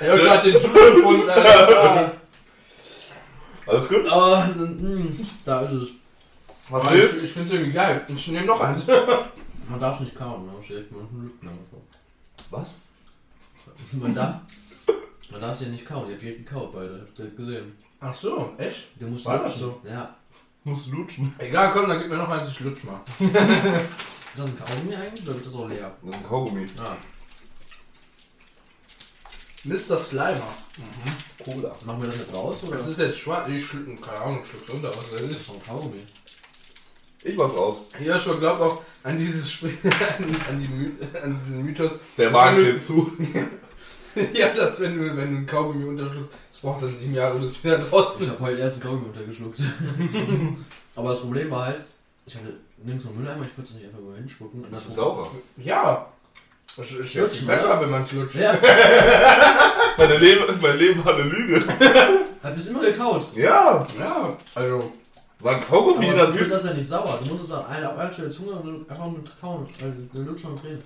[0.00, 2.12] Er hat den Juice gefunden, Alter.
[3.66, 4.04] Alles gut?
[4.04, 5.08] Mm,
[5.44, 5.88] da ist es.
[6.70, 7.16] Was Aber hilft?
[7.18, 8.06] ich ich finde es irgendwie geil.
[8.08, 8.86] Ich nehme noch eins.
[9.68, 11.02] Man darf nicht kauen, man muss direkt mal
[12.50, 12.76] Was?
[13.92, 14.36] Man darf.
[15.30, 17.76] Man darf sie ja nicht kauen, ihr habt jeden gekaut beide, habt ihr gesehen.
[18.00, 18.88] Ach so, echt?
[18.98, 19.90] Der muss War das lutschen.
[19.90, 20.16] Ja.
[20.64, 21.34] Muss lutschen.
[21.38, 23.00] Egal, komm, dann gib mir noch eins, ich lutsch mal.
[23.18, 23.34] Ist
[24.36, 25.96] das ein Kaugummi eigentlich oder wird das auch leer?
[26.02, 26.66] Das ist ein Kaugummi.
[26.80, 26.96] Ah,
[29.64, 29.98] Mr.
[29.98, 30.54] Slimer.
[31.44, 31.74] Cola.
[31.84, 32.76] machen wir das jetzt raus oder?
[32.76, 33.48] Das ist jetzt schwarz.
[33.48, 35.36] Ich schluck, keine Ahnung, schluck's unter, was weiß Das ich.
[35.36, 36.06] ist ein Kaugummi.
[37.24, 37.86] Ich mach's raus.
[38.00, 39.76] Joshua glaubt auch an dieses Spiel,
[40.18, 40.92] an, an, die My
[41.22, 41.98] an diesen Mythos.
[42.16, 43.12] Der Magen zu.
[44.32, 47.52] Ja, dass wenn du, wenn du einen Kaugummi unterschluckst, das braucht dann sieben Jahre, bis
[47.52, 49.60] es wieder draußen Ich habe heute erst einen Kaugummi untergeschluckt.
[50.96, 51.80] Aber das Problem war halt,
[52.26, 54.64] ich hatte nirgends einen Mülleimer, ich wollte es nicht einfach mal hinspucken.
[54.64, 55.30] Und Das ist sauber.
[55.56, 56.06] Ja.
[56.76, 58.34] Das ist ja Lutschen, viel besser, wenn man es lutscht.
[58.34, 58.58] Ja,
[59.98, 61.64] Meine Leben, mein Leben war eine Lüge.
[62.42, 63.26] hab bis immer gekaut.
[63.36, 63.86] Ja.
[63.98, 64.92] Ja, also.
[65.40, 67.20] War ein Kaugummi Aber da sonst wird das ja nicht sauer.
[67.22, 69.68] Du musst es an einer auf einer Stelle Zunge und einfach mit kauen.
[69.80, 70.78] Also der lutscht schon drin.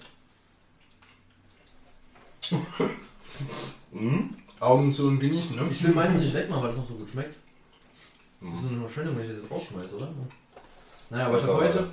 [3.93, 4.37] Hm?
[4.63, 5.67] Augen zu und genießen, ne?
[5.71, 7.37] Ich will meins nicht wegmachen, weil es noch so gut schmeckt.
[8.41, 10.09] Das ist eine Verschwendung, wenn ich das jetzt rausschmeiße, oder?
[11.11, 11.89] Naja, aber ich habe heute.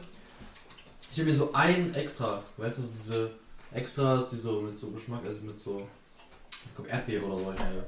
[1.11, 3.31] Ich habe mir so ein extra, weißt du, so diese
[3.71, 5.87] Extras, die so mit so Geschmack, also mit so.
[6.51, 7.51] Ich glaube Erdbeere oder so.
[7.51, 7.83] Ich meine.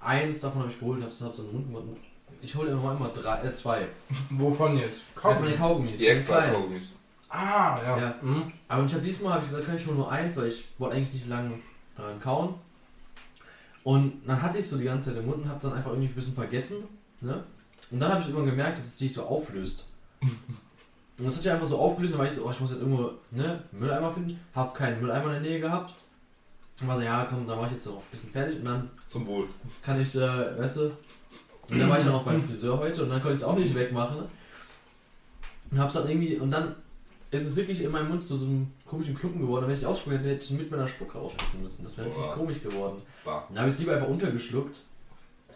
[0.00, 2.00] Eins davon habe ich geholt, hab's, hab's in den Mund gemacht.
[2.40, 3.86] Ich hole immer einmal drei, äh, zwei.
[4.30, 5.00] Wovon jetzt?
[5.22, 5.98] Ja, von den Kaugummis.
[5.98, 6.48] Die extra.
[6.48, 6.88] Kaugummis.
[7.28, 7.98] Ah, ja.
[7.98, 8.14] Ja.
[8.20, 8.52] Mhm.
[8.68, 10.96] Aber ich habe diesmal hab ich gesagt, kann ich nur nur eins, weil ich wollte
[10.96, 11.58] eigentlich nicht lange
[11.96, 12.54] daran kauen.
[13.84, 16.08] Und dann hatte ich so die ganze Zeit im Mund und habe dann einfach irgendwie
[16.08, 16.84] ein bisschen vergessen.
[17.20, 17.42] Ne?
[17.90, 19.86] Und dann habe ich irgendwann gemerkt, dass es sich so auflöst.
[21.18, 22.80] Und das hat sich einfach so aufgelöst, dann war ich so, oh, ich muss jetzt
[22.80, 24.40] irgendwo ne, Mülleimer finden.
[24.54, 25.94] Hab keinen Mülleimer in der Nähe gehabt.
[26.80, 28.90] Und war so, ja komm, dann war ich jetzt so ein bisschen fertig und dann
[29.06, 29.46] Zum Wohl.
[29.82, 30.90] kann ich, äh, weißt du,
[31.70, 33.56] und dann war ich dann noch beim Friseur heute und dann konnte ich es auch
[33.56, 34.24] nicht wegmachen.
[35.70, 36.74] Und hab's dann irgendwie, und dann
[37.30, 39.64] ist es wirklich in meinem Mund zu so einem komischen Klumpen geworden.
[39.64, 41.82] Und wenn ich ausspucken hätte, hätte ich mit meiner Spucke ausspucken müssen.
[41.84, 43.02] Das wäre richtig komisch geworden.
[43.24, 43.44] Bah.
[43.48, 44.82] Dann habe ich es lieber einfach untergeschluckt.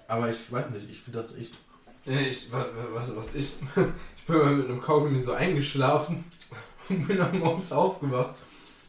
[0.09, 1.55] Aber ich weiß nicht, ich finde das echt.
[2.07, 3.55] Ich, wa- wa- was, was ich,
[4.17, 6.25] ich bin mal mit einem Kaugummi so eingeschlafen
[6.89, 8.35] und bin dann morgens aufgewacht.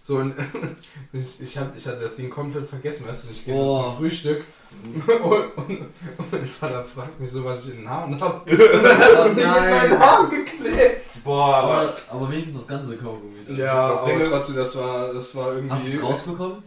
[0.07, 0.33] So, und
[1.11, 3.97] ich, ich, hab, ich hatte das Ding komplett vergessen, weißt du, ich gehe so zum
[3.97, 4.43] Frühstück
[4.83, 5.01] Mhm.
[5.23, 8.49] und, und, und mein Vater fragt mich so, was ich in den Haaren habe.
[8.51, 11.23] Und dann hat das Ding in meinen Haaren geklebt.
[11.23, 11.73] Boah, aber.
[11.73, 13.45] Aber, aber wenigstens das ganze Kaugummi.
[13.47, 15.71] Das- Ja, Das Ding ist- trotzdem, das war, das war irgendwie...
[15.73, 16.63] Hast du es rausbekommen?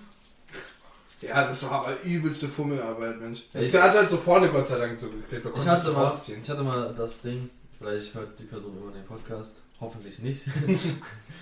[1.20, 3.43] Ja, das war aber übelste Fummelarbeit, Mensch.
[3.53, 5.47] Ich- Der hat halt so vorne Gott sei Dank so geklebt.
[5.55, 6.41] Ich hatte, mal, rausziehen.
[6.43, 10.47] ich hatte mal das Ding, vielleicht hört die Person immer den Podcast, hoffentlich nicht.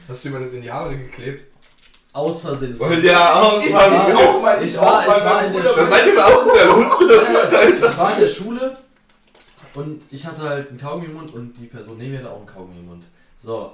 [0.09, 1.45] Hast du jemanden in die Haare geklebt?
[2.13, 2.75] Aus Versehen.
[3.05, 4.09] Ja, aus Ich- was?
[4.09, 5.87] ich auch mal, ich war- ich war in der Das Schule.
[5.87, 7.27] seid ihr asoziale Hunde.
[7.77, 8.77] ich war in der Schule
[9.75, 12.39] und ich hatte halt einen Kaugummi im Mund und die Person neben mir hatte auch
[12.39, 13.05] einen Kaugummi im Mund.
[13.37, 13.73] So.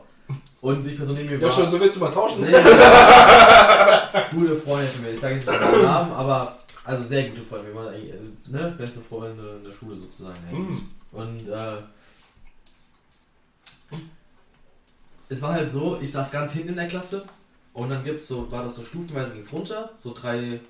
[0.60, 1.50] Und die Person neben mir Ja, war...
[1.50, 2.42] schon, so willst du mal tauschen?
[2.42, 2.50] Nee.
[4.30, 5.10] gute Freunde von mir.
[5.12, 7.68] Ich sage jetzt nicht den Namen, aber also sehr gute Freunde.
[7.68, 8.18] Wir waren eigentlich, äh,
[8.50, 10.36] ne, beste Freunde in der Schule sozusagen.
[10.50, 10.80] eigentlich.
[10.80, 10.88] Mhm.
[11.12, 11.76] Und äh,
[15.28, 17.24] es war halt so, ich saß ganz hinten in der Klasse
[17.74, 20.60] und dann gibt's so, war das so stufenweise ging's runter, so drei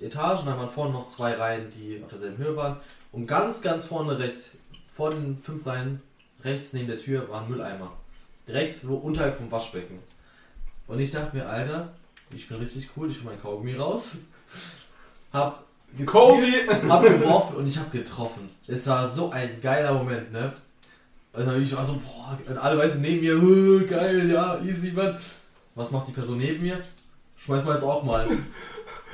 [0.00, 2.76] Etagen, dann waren vorne noch zwei Reihen, die auf derselben Höhe waren.
[3.12, 4.50] Und ganz, ganz vorne rechts,
[4.86, 6.00] vor den fünf Reihen,
[6.44, 7.92] rechts neben der Tür war ein Mülleimer.
[8.46, 9.98] Direkt so unterhalb vom Waschbecken.
[10.86, 11.92] Und ich dachte mir, Alter,
[12.34, 14.18] ich bin richtig cool, ich hol mein Kaugummi raus.
[15.32, 15.64] Hab
[15.96, 18.50] gezielt, hab geworfen und ich hab getroffen.
[18.66, 20.52] Es war so ein geiler Moment, ne?
[21.32, 24.90] Und dann ich war so, boah, und alle weißen neben mir, "Äh, geil, ja, easy,
[24.90, 25.16] man.
[25.74, 26.80] Was macht die Person neben mir?
[27.36, 28.26] Schmeiß mal jetzt auch mal.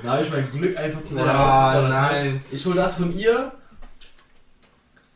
[0.02, 1.84] Da habe ich mein Glück einfach zu sehr Ah, herausgefordert.
[1.84, 1.88] ne?
[2.34, 2.44] nein.
[2.52, 3.50] Ich hol das von ihr,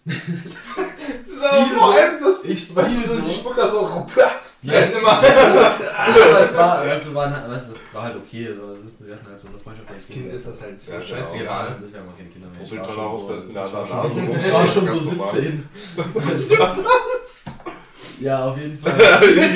[0.07, 1.47] So,
[1.78, 2.45] vor allem das.
[2.45, 3.20] ich du, so.
[3.20, 4.07] die Spucker so.
[4.16, 4.30] Ja.
[4.62, 5.09] Ja, immer.
[5.12, 8.49] aber es war, weißt du, war, weißt du, das war halt okay.
[8.61, 10.93] So, das ist, wir hatten halt so eine Freundschaft als Kind ist das halt so
[10.93, 11.36] Ja, scheiße.
[11.38, 12.61] Ja, das wären mal keine Kinder mehr.
[12.62, 15.64] Ich war schon auch so, ich war schon so, rum.
[16.38, 16.59] ich
[18.20, 18.92] Ja, auf jeden Fall.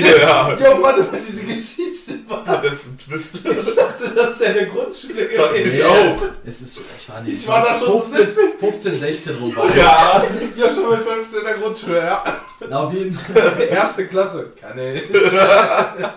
[0.00, 0.56] ja.
[0.58, 2.44] Ja, warte mal, diese Geschichte war.
[2.62, 3.36] Das ist ein Twist.
[3.44, 5.76] Ich dachte, das wäre eine Grundschule Dachte gewesen.
[5.78, 6.16] ich auch.
[6.46, 7.34] Es ist, ich war nicht.
[7.36, 8.44] Ich war da schon 15, 17.
[8.58, 9.74] 15, 16 rum war ich.
[9.76, 10.24] Ja.
[10.56, 12.24] Ja, schon mit 15 in der Grundschule, ja.
[12.68, 13.60] Na, Auf jeden Fall.
[13.70, 14.52] Erste Klasse.
[14.60, 15.02] Kann ich.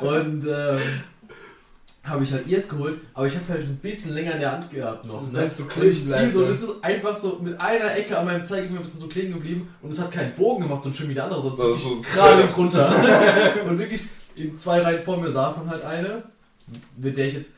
[0.01, 0.81] Und ähm,
[2.07, 4.51] habe ich halt ihrs geholt, aber ich habe es halt ein bisschen länger in der
[4.53, 5.31] Hand gehabt noch.
[5.31, 5.49] Ne?
[5.49, 8.43] So und ich ziehe so, und es ist einfach so mit einer Ecke an meinem
[8.43, 11.13] Zeigefinger ein bisschen so kleben geblieben und es hat keinen Bogen gemacht, so schön wie
[11.13, 13.65] der andere, sonst So- wirklich so- gerade links runter.
[13.65, 14.05] und wirklich
[14.35, 16.23] in zwei Reihen vor mir saß dann halt eine,
[16.97, 17.51] mit der ich jetzt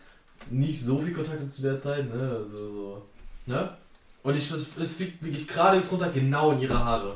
[0.50, 2.32] nicht so viel Kontakt hatte zu der Zeit, ne?
[2.38, 3.02] Also so,
[3.46, 3.70] ne?
[4.24, 7.16] Und ich, es, es fliegt wirklich gerade links runter, genau in ihre Haare.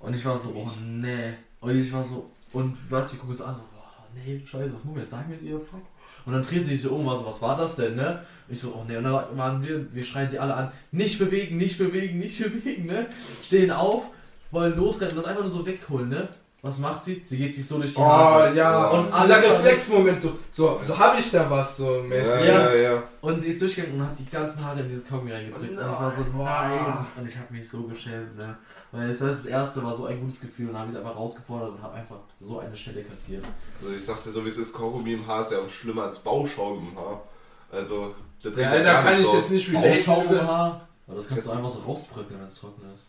[0.00, 1.32] Und ich war so, oh nee.
[1.60, 4.84] Und ich war so, und was, wir gucken uns an, so, boah, nee, scheiße, was
[4.84, 5.10] machen wir jetzt?
[5.10, 5.80] Sagen wir jetzt ihr Fuck?
[6.26, 8.20] Und dann dreht sie sich so um, war so, was war das denn, ne?
[8.48, 11.56] Ich so, oh nee, und dann waren wir, wir schreien sie alle an, nicht bewegen,
[11.56, 13.06] nicht bewegen, nicht bewegen, ne?
[13.42, 14.08] Stehen auf,
[14.50, 16.28] wollen losrennen, das einfach nur so wegholen, ne?
[16.66, 17.22] Was macht sie?
[17.22, 18.54] Sie geht sich so durch die Oh, Haare.
[18.54, 18.88] ja.
[18.88, 22.44] Und dieser Reflexmoment, so, so, so habe ich da was, so Ja, mäßig.
[22.46, 23.02] ja, ja.
[23.20, 25.70] Und sie ist durchgegangen und hat die ganzen Haare in dieses Kaugummi reingedrückt.
[25.70, 27.06] Und ich war so, nein.
[27.16, 28.56] Und ich habe mich so geschämt, ne?
[28.90, 31.16] Weil das, das erste war so ein gutes Gefühl und dann habe ich es einfach
[31.16, 33.44] rausgefordert und habe einfach so eine Stelle kassiert.
[33.80, 36.18] Also ich dir so, wie es ist, Kaugummi im Haar ist ja auch schlimmer als
[36.18, 37.22] Bauschaum im Haar.
[37.70, 39.34] Also, das Ja, geht da gar kann nicht ich raus.
[39.36, 39.90] jetzt nicht relaten.
[39.90, 40.48] Bauschaum im das.
[40.48, 40.88] Haar.
[41.06, 43.04] Aber das kannst du einfach so rausbröckeln, wenn es trocken ist.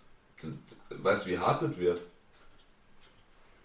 [1.04, 2.02] Weißt du, wie hart das wird?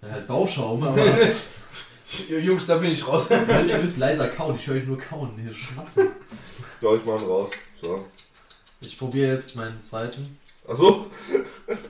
[0.02, 1.04] Ja, halt Bauschaum, aber
[2.28, 3.30] Jungs, da bin ich raus.
[3.46, 4.56] weil ihr müsst leiser kauen.
[4.56, 6.08] Ich höre euch nur kauen, hier schmatzen.
[6.80, 7.50] Ja, ich mach ihn raus.
[7.80, 8.04] So.
[8.80, 10.38] Ich probiere jetzt meinen zweiten.
[10.68, 11.06] Achso?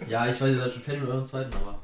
[0.09, 1.79] Ja, ich weiß, ihr seid schon fertig mit eurem zweiten, aber.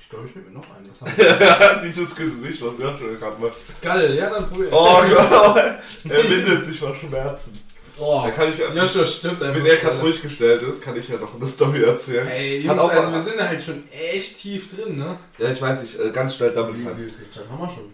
[0.00, 0.88] Ich glaube, ich nehme mir noch einen.
[0.88, 1.80] Das haben.
[1.82, 3.52] Dieses Gesicht, was wir schon gerade machen.
[3.52, 4.68] Skull, ja, dann probier.
[4.72, 7.58] Oh Gott, er windet sich vor Schmerzen.
[8.00, 9.56] Oh, Da kann ich, Joshua stimmt einfach.
[9.56, 12.26] wenn er gerade ruhig gestellt ist, kann ich ja noch eine Story erzählen.
[12.28, 15.16] Ey, Jungs, auch- also wir sind da halt schon echt tief drin, ne?
[15.38, 16.96] Ja, ich weiß nicht, äh, ganz schnell Double wie, Time.
[16.96, 17.92] wie viel Zeit haben wir schon?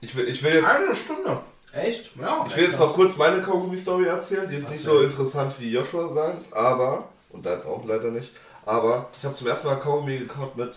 [0.00, 1.40] Ich will, ich will jetzt, Eine Stunde.
[1.72, 2.10] Echt?
[2.20, 2.44] Ja.
[2.48, 4.48] ich will jetzt noch kurz meine Kaugummi-Story erzählen.
[4.48, 8.30] Die ist nicht so interessant wie Joshua seins, aber, und da jetzt auch leider nicht,
[8.66, 10.74] aber ich habe zum ersten Mal Kaugummi gekauft mit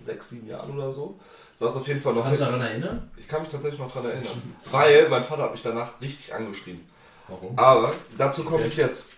[0.00, 1.18] sechs, sieben Jahren oder so.
[1.54, 3.10] Saß auf jeden Fall noch Kannst du daran erinnern?
[3.16, 4.42] Ich kann mich tatsächlich noch dran erinnern.
[4.70, 6.86] Weil mein Vater hat mich danach richtig angeschrien.
[7.28, 7.58] Warum?
[7.58, 9.10] Aber dazu komme ich jetzt.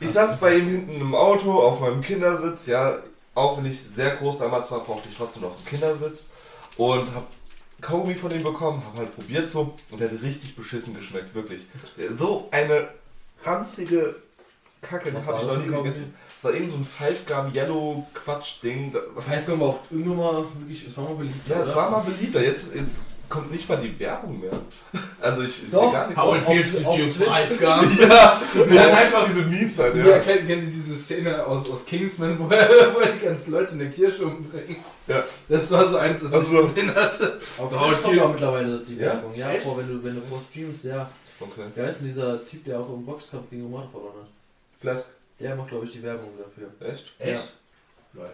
[0.00, 2.98] Ich saß bei ihm hinten im Auto auf meinem Kindersitz, ja,
[3.34, 6.30] auch wenn ich sehr groß damals war, brauchte ich trotzdem noch einen Kindersitz
[6.76, 7.26] und hab
[7.80, 11.66] Kaugummi von ihm bekommen, hab halt probiert so und der hat richtig beschissen geschmeckt, wirklich.
[12.12, 12.88] So eine
[13.44, 14.16] ranzige
[14.80, 16.14] Kacke, das habe ich war noch nie gegessen.
[16.36, 18.92] Es war irgend so ein Five Gum Yellow Quatsch Ding.
[18.92, 21.48] Das, Vielleicht kommen wir auch irgendwann mal wirklich, es war mal beliebt.
[21.48, 24.50] ja, es war mal beliebter, jetzt, jetzt kommt nicht mal die Werbung mehr.
[25.20, 26.22] Also ich, ich sehe gar nichts.
[26.22, 27.98] How it feels to gum.
[28.00, 28.40] Ja,
[28.72, 30.18] Ja, einfach diese Memes halt, Ja, ja.
[30.18, 33.72] kennt, kennt ihr diese Szene aus, aus Kingsman, wo er, wo er die ganzen Leute
[33.72, 34.76] in der Kirche umbringt?
[35.06, 35.24] Ja.
[35.48, 37.40] Das war so eins, das Also ich so- gesehen hatte.
[37.58, 39.00] Auf Twitch how kommt ja auch mittlerweile die Ja?
[39.06, 39.34] Werbung.
[39.34, 41.10] Ja, vor, wenn du, wenn du vor streamst, ja.
[41.40, 41.62] Okay.
[41.74, 44.28] Wer ist denn dieser Typ, der auch im Boxkampf gegen Romano verloren hat?
[44.80, 45.14] Flask.
[45.40, 46.68] Der macht, glaube ich, die Werbung dafür.
[46.80, 47.12] Echt?
[47.18, 47.54] Echt?
[48.14, 48.28] Ja.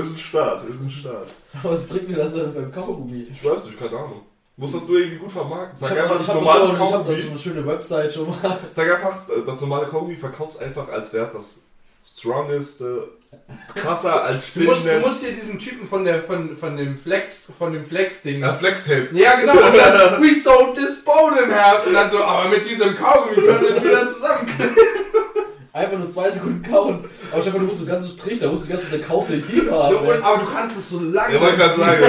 [0.00, 1.28] ist ein Start, ist ein Start.
[1.62, 3.28] Aber was bringt mir das denn beim Kaugummi?
[3.30, 4.22] Ich weiß nicht, keine Ahnung.
[4.56, 5.78] Muss das nur irgendwie gut vermarkten?
[5.78, 7.28] Sag ich einfach, das normale hab hab so Kaugummi.
[7.28, 8.58] eine schöne Website schon mal.
[8.70, 11.54] Sag einfach, äh, das normale Kaugummi verkaufst einfach, als wäre es das
[12.14, 13.08] strongeste,
[13.74, 17.50] krasser als Du musst, du musst dir diesen Typen von der von, von dem Flex
[17.58, 18.40] von dem Flex-Ding.
[18.40, 19.08] Ja, Flextape.
[19.12, 19.52] Ja, genau.
[19.52, 21.86] Und dann, we sold this boat in half.
[21.86, 24.76] Und dann so, aber mit diesem Kaugummi können wir es wieder zusammenkleben.
[25.72, 27.04] Einfach nur zwei Sekunden kauen.
[27.30, 29.30] Aber Stefan, du musst so ganz so Trichter, da musst du die ganze Zeit kaufst
[29.30, 29.96] den Kiefer haben.
[29.96, 31.34] Und, aber du kannst es so lange.
[31.34, 32.02] Ja, wollte gerade sagen.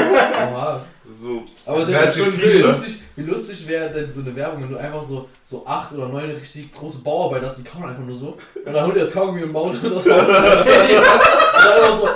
[0.53, 0.85] Oha.
[1.11, 1.43] So.
[1.65, 2.63] Aber das ist schon viel, wie ne?
[2.63, 6.07] lustig, wie lustig wäre denn so eine Werbung, wenn du einfach so, so acht oder
[6.07, 8.37] neun richtig große Bauarbeiter hast, die kauen einfach nur so.
[8.63, 10.05] Und dann holt er das Kaugummi und baut das Haus.
[10.05, 12.07] und dann einfach so,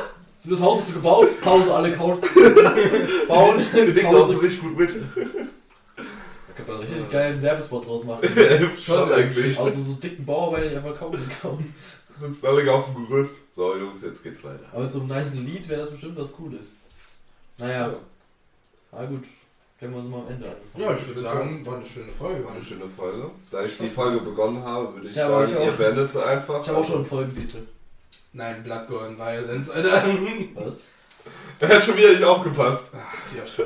[0.43, 2.19] so das Haus so gebaut, Pause, alle kauen.
[3.27, 4.89] Bauen, Wir denken auch so richtig gut mit.
[5.97, 8.29] Da könnte man einen richtig geilen Werbespot draus machen.
[8.79, 9.57] Schon eigentlich.
[9.57, 11.73] Aus so, so dicken Bauarbeiter, die einfach Kaugummi kauen.
[12.15, 13.51] Sitzen alle auf dem Gerüst.
[13.51, 14.65] So, Jungs, jetzt geht's weiter.
[14.71, 16.73] Aber mit so einem nice Lied wäre das bestimmt was Cooles.
[17.57, 17.95] Naja, Ja.
[18.91, 19.23] na gut.
[19.81, 20.55] Können wir uns mal am Ende an.
[20.79, 22.45] Ja, ich würde sagen, war eine schöne Folge.
[22.45, 23.31] War eine schöne Folge.
[23.49, 25.65] Da ich die Folge begonnen habe, würde ich sagen, ich auch.
[25.65, 26.61] ihr beendet sie einfach.
[26.61, 27.65] Ich habe auch schon einen Folgentitel.
[28.31, 30.03] Nein, Blood Gore and Violence, Alter.
[30.53, 30.83] Was?
[31.59, 32.93] Er hat schon wieder nicht aufgepasst.
[32.93, 33.65] Ach, ja, schon.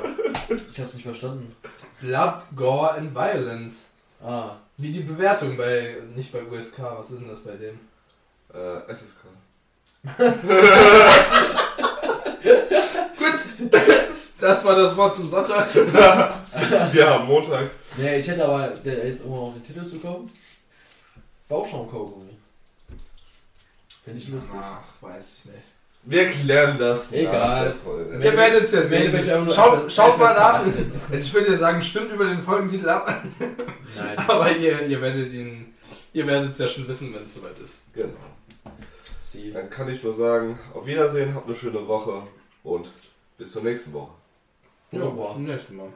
[0.70, 1.54] Ich hab's nicht verstanden.
[2.00, 3.90] Blood, Gore and Violence.
[4.24, 7.78] Ah, Wie die Bewertung bei, nicht bei USK, was ist denn das bei dem?
[8.54, 9.26] Äh, FSK.
[14.46, 15.68] Das war das Wort zum Sonntag.
[16.94, 17.64] Ja, Montag.
[17.96, 20.30] nee, ich hätte aber, der jetzt um auf den Titel zu kommen,
[21.48, 22.30] Bauschaum-Kaugummi.
[24.04, 24.60] Finde ich lustig.
[24.62, 25.64] Ach, weiß ich nicht.
[26.04, 27.32] Wir klären das Egal.
[27.34, 28.24] nach der Folge.
[28.24, 29.50] Ihr werdet es ja sehen.
[29.52, 30.60] Schaut, schaut mal nach.
[30.60, 30.92] 18.
[31.10, 34.18] Also ich würde ja sagen, stimmt über den Folgentitel ab, Nein.
[34.28, 35.74] aber ihr, ihr werdet ihn,
[36.12, 37.78] ihr werdet es ja schon wissen, wenn es soweit ist.
[37.92, 38.10] Genau.
[39.18, 39.52] Sie.
[39.52, 42.22] Dann kann ich nur sagen, auf Wiedersehen, habt eine schöne Woche
[42.62, 42.88] und
[43.38, 44.12] bis zur nächsten Woche.
[44.92, 45.24] Ja, Wunderbar.
[45.26, 45.92] bis zum nächsten Mal.